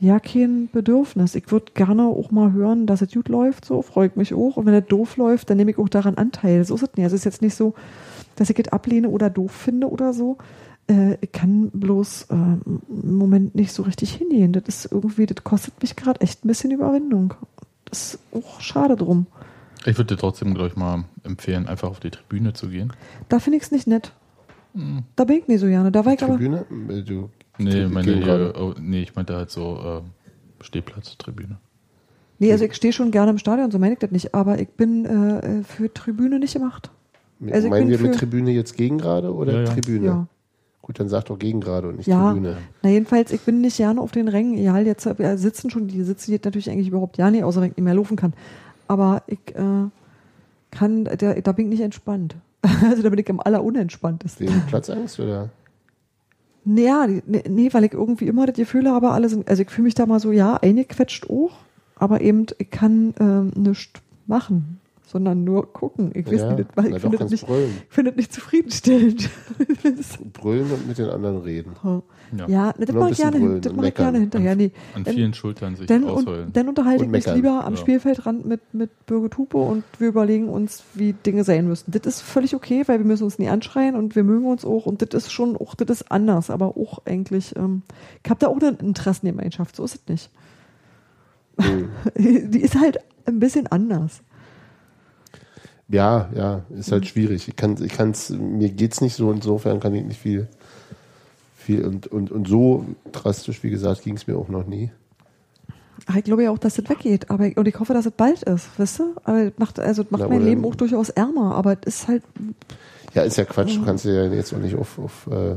[0.00, 1.34] ja kein Bedürfnis.
[1.34, 4.56] Ich würde gerne auch mal hören, dass es gut läuft, so freue ich mich auch.
[4.56, 6.64] Und wenn es doof läuft, dann nehme ich auch daran Anteil.
[6.64, 7.04] So ist es nicht.
[7.04, 7.74] Also es ist jetzt nicht so,
[8.36, 10.38] dass ich es ablehne oder doof finde oder so.
[10.88, 14.52] Äh, ich kann bloß äh, im Moment nicht so richtig hingehen.
[14.52, 17.34] Das ist irgendwie, das kostet mich gerade echt ein bisschen Überwindung.
[17.86, 19.26] Das ist auch schade drum.
[19.86, 22.92] Ich würde dir trotzdem, glaube ich, mal empfehlen, einfach auf die Tribüne zu gehen.
[23.28, 24.12] Da finde ich es nicht nett.
[25.14, 25.92] Da bin ich nicht so gerne.
[25.92, 26.36] Da war ich aber.
[26.36, 26.64] Tribüne?
[26.88, 28.52] Äh, Du, Nee, meine, gerade.
[28.54, 31.56] hier, oh, nee ich meinte halt so äh, Stehplatz-Tribüne.
[32.38, 34.34] Nee, also ich stehe schon gerne im Stadion, so meine ich das nicht.
[34.34, 36.90] Aber ich bin äh, für Tribüne nicht gemacht.
[37.50, 39.64] Also ich Meinen wir mit Tribüne jetzt gegen gerade oder Ja, ja.
[39.66, 40.06] Tribüne?
[40.06, 40.26] Ja.
[40.82, 42.58] Gut, dann sag doch gegen gerade und nicht Ja, Tribüne.
[42.82, 44.58] na jedenfalls, ich bin nicht gerne auf den Rängen.
[44.58, 47.70] Ja, jetzt äh, sitzen schon, die sitzen jetzt natürlich eigentlich überhaupt ja nicht, außer wenn
[47.70, 48.34] ich nicht mehr laufen kann.
[48.88, 49.88] Aber ich äh,
[50.70, 52.36] kann, da, da bin ich nicht entspannt.
[52.82, 54.46] Also da bin ich am allerunentspanntesten.
[54.46, 55.50] Wegen Platzangst oder?
[56.64, 59.84] Naja, nee, nee, weil ich irgendwie immer das Gefühl habe, alle sind, also ich fühle
[59.84, 61.52] mich da mal so, ja, eingequetscht auch,
[61.96, 64.80] aber eben, ich kann ähm, nichts machen,
[65.14, 66.10] sondern nur gucken.
[66.12, 67.70] Ich weiß Ja, nicht, weil ich finde das kannst nicht, brüllen.
[67.88, 69.30] ich finde das nicht zufriedenstellend.
[70.32, 71.72] Brüllen und mit den anderen reden.
[72.36, 72.48] Ja.
[72.48, 74.56] ja, das mache ich gerne, das und mache ich gerne hinterher.
[74.56, 76.46] Nee, An vielen Schultern sich dann, ausheulen.
[76.46, 77.78] und, dann unterhalte ich mich lieber am Ja.
[77.80, 81.92] Spielfeldrand mit, mit Birgit Hupe und wir überlegen uns, wie Dinge sein müssen.
[81.92, 84.86] Das ist völlig okay, weil wir müssen uns nie anschreien und wir mögen uns auch
[84.86, 87.82] und das ist schon auch, das ist anders, aber auch eigentlich, ähm,
[88.24, 90.30] ich habe da auch eine Interessengemeinschaft, so ist es nicht.
[91.58, 91.88] Mhm.
[92.50, 94.22] Die ist halt ein bisschen anders.
[95.88, 97.48] Ja, ja, ist halt schwierig.
[97.48, 100.48] Ich kann, ich kann's, mir geht's nicht so, insofern kann ich nicht viel,
[101.56, 104.90] viel und, und, und so drastisch, wie gesagt, ging es mir auch noch nie.
[106.06, 107.30] Aber ich glaube ja auch, dass das weggeht.
[107.30, 109.14] Aber ich, und ich hoffe, dass es bald ist, weißt du?
[109.24, 112.08] Aber es macht, also es macht Na, mein Leben auch durchaus ärmer, aber es ist
[112.08, 112.22] halt,
[113.14, 113.76] Ja, ist ja Quatsch.
[113.76, 115.56] Du kannst dir ja jetzt auch nicht auf, auf äh,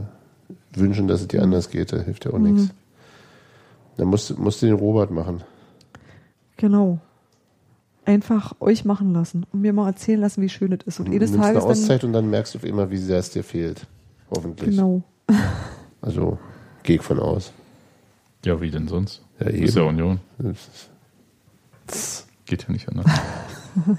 [0.74, 1.92] wünschen, dass es dir anders geht.
[1.92, 2.70] Da hilft ja auch nichts.
[3.98, 5.42] Dann musst, musst du den Robert machen.
[6.58, 7.00] genau.
[8.08, 11.00] Einfach euch machen lassen und mir mal erzählen lassen, wie schön es ist.
[11.02, 11.72] Und jedes nimmst eine Tages dann.
[11.84, 13.86] Auszeit und dann merkst du immer, wie sehr es dir fehlt.
[14.32, 14.70] Hoffentlich.
[14.72, 15.04] Genau.
[16.00, 16.38] Also,
[16.84, 17.52] gehe ich von aus.
[18.46, 19.24] Ja, wie denn sonst?
[19.40, 19.90] Ja, Ist ja eben.
[19.90, 20.20] Union.
[20.38, 20.90] Das
[21.92, 23.06] ist- Geht ja nicht anders.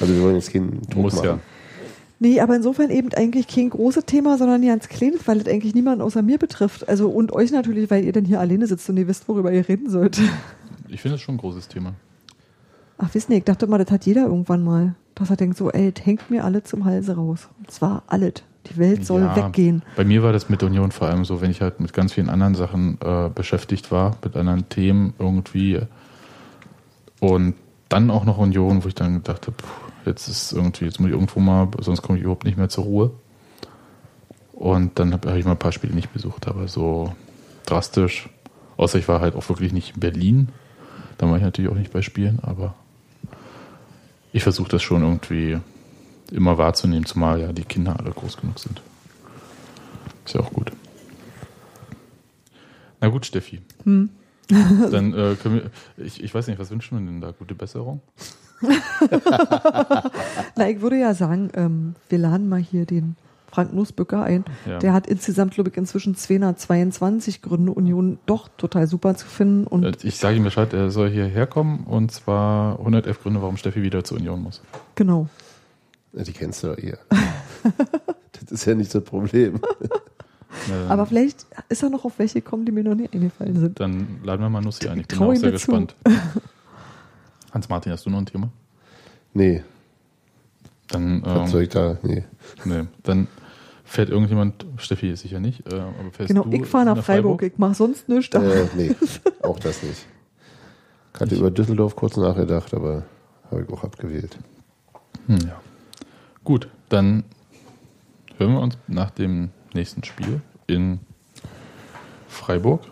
[0.00, 1.26] Also, wir wollen jetzt keinen Druck Muss machen.
[1.26, 1.38] ja.
[2.18, 5.74] Nee, aber insofern eben eigentlich kein großes Thema, sondern ein ganz kleines, weil es eigentlich
[5.74, 6.88] niemanden außer mir betrifft.
[6.88, 9.68] Also und euch natürlich, weil ihr dann hier alleine sitzt und ihr wisst, worüber ihr
[9.68, 10.18] reden sollt.
[10.88, 11.94] Ich finde das schon ein großes Thema.
[12.98, 14.94] Ach, wisst ihr, ich dachte mal, das hat jeder irgendwann mal.
[15.14, 17.48] Dass er denkt so, ey, das hängt mir alle zum Halse raus.
[17.58, 18.34] Und zwar alles.
[18.70, 19.82] Die Welt soll Ja, weggehen.
[19.96, 22.28] Bei mir war das mit Union vor allem so, wenn ich halt mit ganz vielen
[22.28, 25.80] anderen Sachen äh, beschäftigt war, mit anderen Themen irgendwie.
[27.20, 27.54] Und
[27.88, 29.56] dann auch noch Union, wo ich dann gedacht habe,
[30.04, 32.84] jetzt ist irgendwie, jetzt muss ich irgendwo mal, sonst komme ich überhaupt nicht mehr zur
[32.84, 33.10] Ruhe.
[34.52, 37.14] Und dann habe hab ich mal ein paar Spiele nicht besucht, aber so
[37.66, 38.28] drastisch.
[38.76, 40.48] Außer ich war halt auch wirklich nicht in Berlin.
[41.18, 42.74] Da war ich natürlich auch nicht bei Spielen, aber
[44.36, 45.58] ich versuche das schon irgendwie
[46.30, 48.82] immer wahrzunehmen, zumal ja die Kinder alle groß genug sind.
[50.26, 50.72] Ist ja auch gut.
[53.00, 53.62] Na gut, Steffi.
[53.86, 54.10] Dann
[55.14, 55.70] äh, können wir,
[56.04, 57.30] ich, ich weiß nicht, was wünschen wir denn da?
[57.30, 58.02] Gute Besserung?
[60.54, 63.16] Na, ich würde ja sagen, ähm, wir laden mal hier den
[63.56, 64.44] Frank Nussbücker ein.
[64.66, 64.78] Ja.
[64.80, 69.66] Der hat insgesamt, glaube ich, inzwischen 222 Gründe, Union doch total super zu finden.
[69.66, 73.56] Und Äh, Ich sage ihm Bescheid, er soll hierher kommen und zwar 111 Gründe, warum
[73.56, 74.60] Steffi wieder zur Union muss.
[74.94, 75.28] genau.
[76.12, 76.98] Ja, Die kennst du doch eher.
[78.32, 79.58] das ist ja nicht ein Problem.
[80.68, 83.80] Na, Aber vielleicht ist er noch auf welche gekommen, die mir noch nie eingefallen sind.
[83.80, 85.00] dann laden wir mal Nussi ein.
[85.00, 85.94] Ich bin auch ihm sehr gespannt.
[87.54, 88.50] Hans-Martin, hast du noch ein Thema?
[89.32, 89.62] Nee,
[90.88, 91.96] Dann, was soll ähm, ich da?
[92.02, 92.24] Nee.
[92.64, 93.26] nee, dann
[93.86, 97.04] fährt irgendjemand, Steffi ist sicher nicht, äh, aber fährst Genau, du ich fahre nach nach
[97.04, 97.42] Freiburg.
[97.42, 98.34] Ich mache sonst nichts.
[98.34, 98.94] Äh, nee,
[99.42, 100.06] auch das nicht.
[101.14, 103.04] Ich hatte über Düsseldorf kurz nachgedacht, aber
[103.50, 104.36] habe ich auch abgewählt.
[105.26, 105.60] Hm, ja.
[106.44, 107.24] Gut, dann
[108.38, 111.00] hören wir uns nach dem nächsten Spiel in
[112.28, 112.82] Freiburg.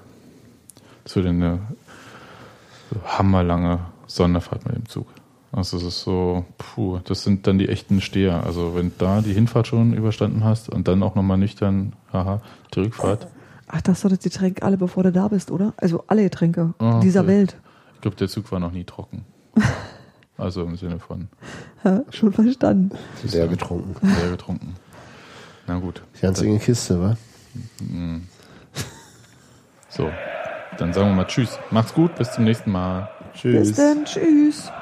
[1.02, 1.60] Das wird eine
[3.04, 5.06] hammerlange Sonderfahrt mit dem Zug.
[5.56, 8.44] Also es ist so, puh, das sind dann die echten Steher.
[8.44, 12.40] Also wenn da die Hinfahrt schon überstanden hast und dann auch nochmal nüchtern, haha,
[12.74, 13.28] die Rückfahrt.
[13.68, 15.72] Ach, das soll das Getränk alle, bevor du da bist, oder?
[15.76, 17.28] Also alle Getränke Oh, dieser okay.
[17.28, 17.56] Welt.
[17.94, 19.24] Ich glaube, der Zug war noch nie trocken.
[20.36, 21.28] Also im Sinne von
[21.84, 22.90] Ja, schon verstanden.
[23.22, 23.94] Leer getrunken.
[24.04, 24.74] sehr getrunken.
[25.68, 26.02] Na gut.
[26.20, 27.16] Ganz enge Kiste, wa?
[29.88, 30.10] So,
[30.76, 31.56] dann sagen wir mal Tschüss.
[31.70, 33.08] Macht's gut, bis zum nächsten Mal.
[33.34, 33.68] Tschüss.
[33.68, 34.04] Bis dann.
[34.04, 34.72] Tschüss.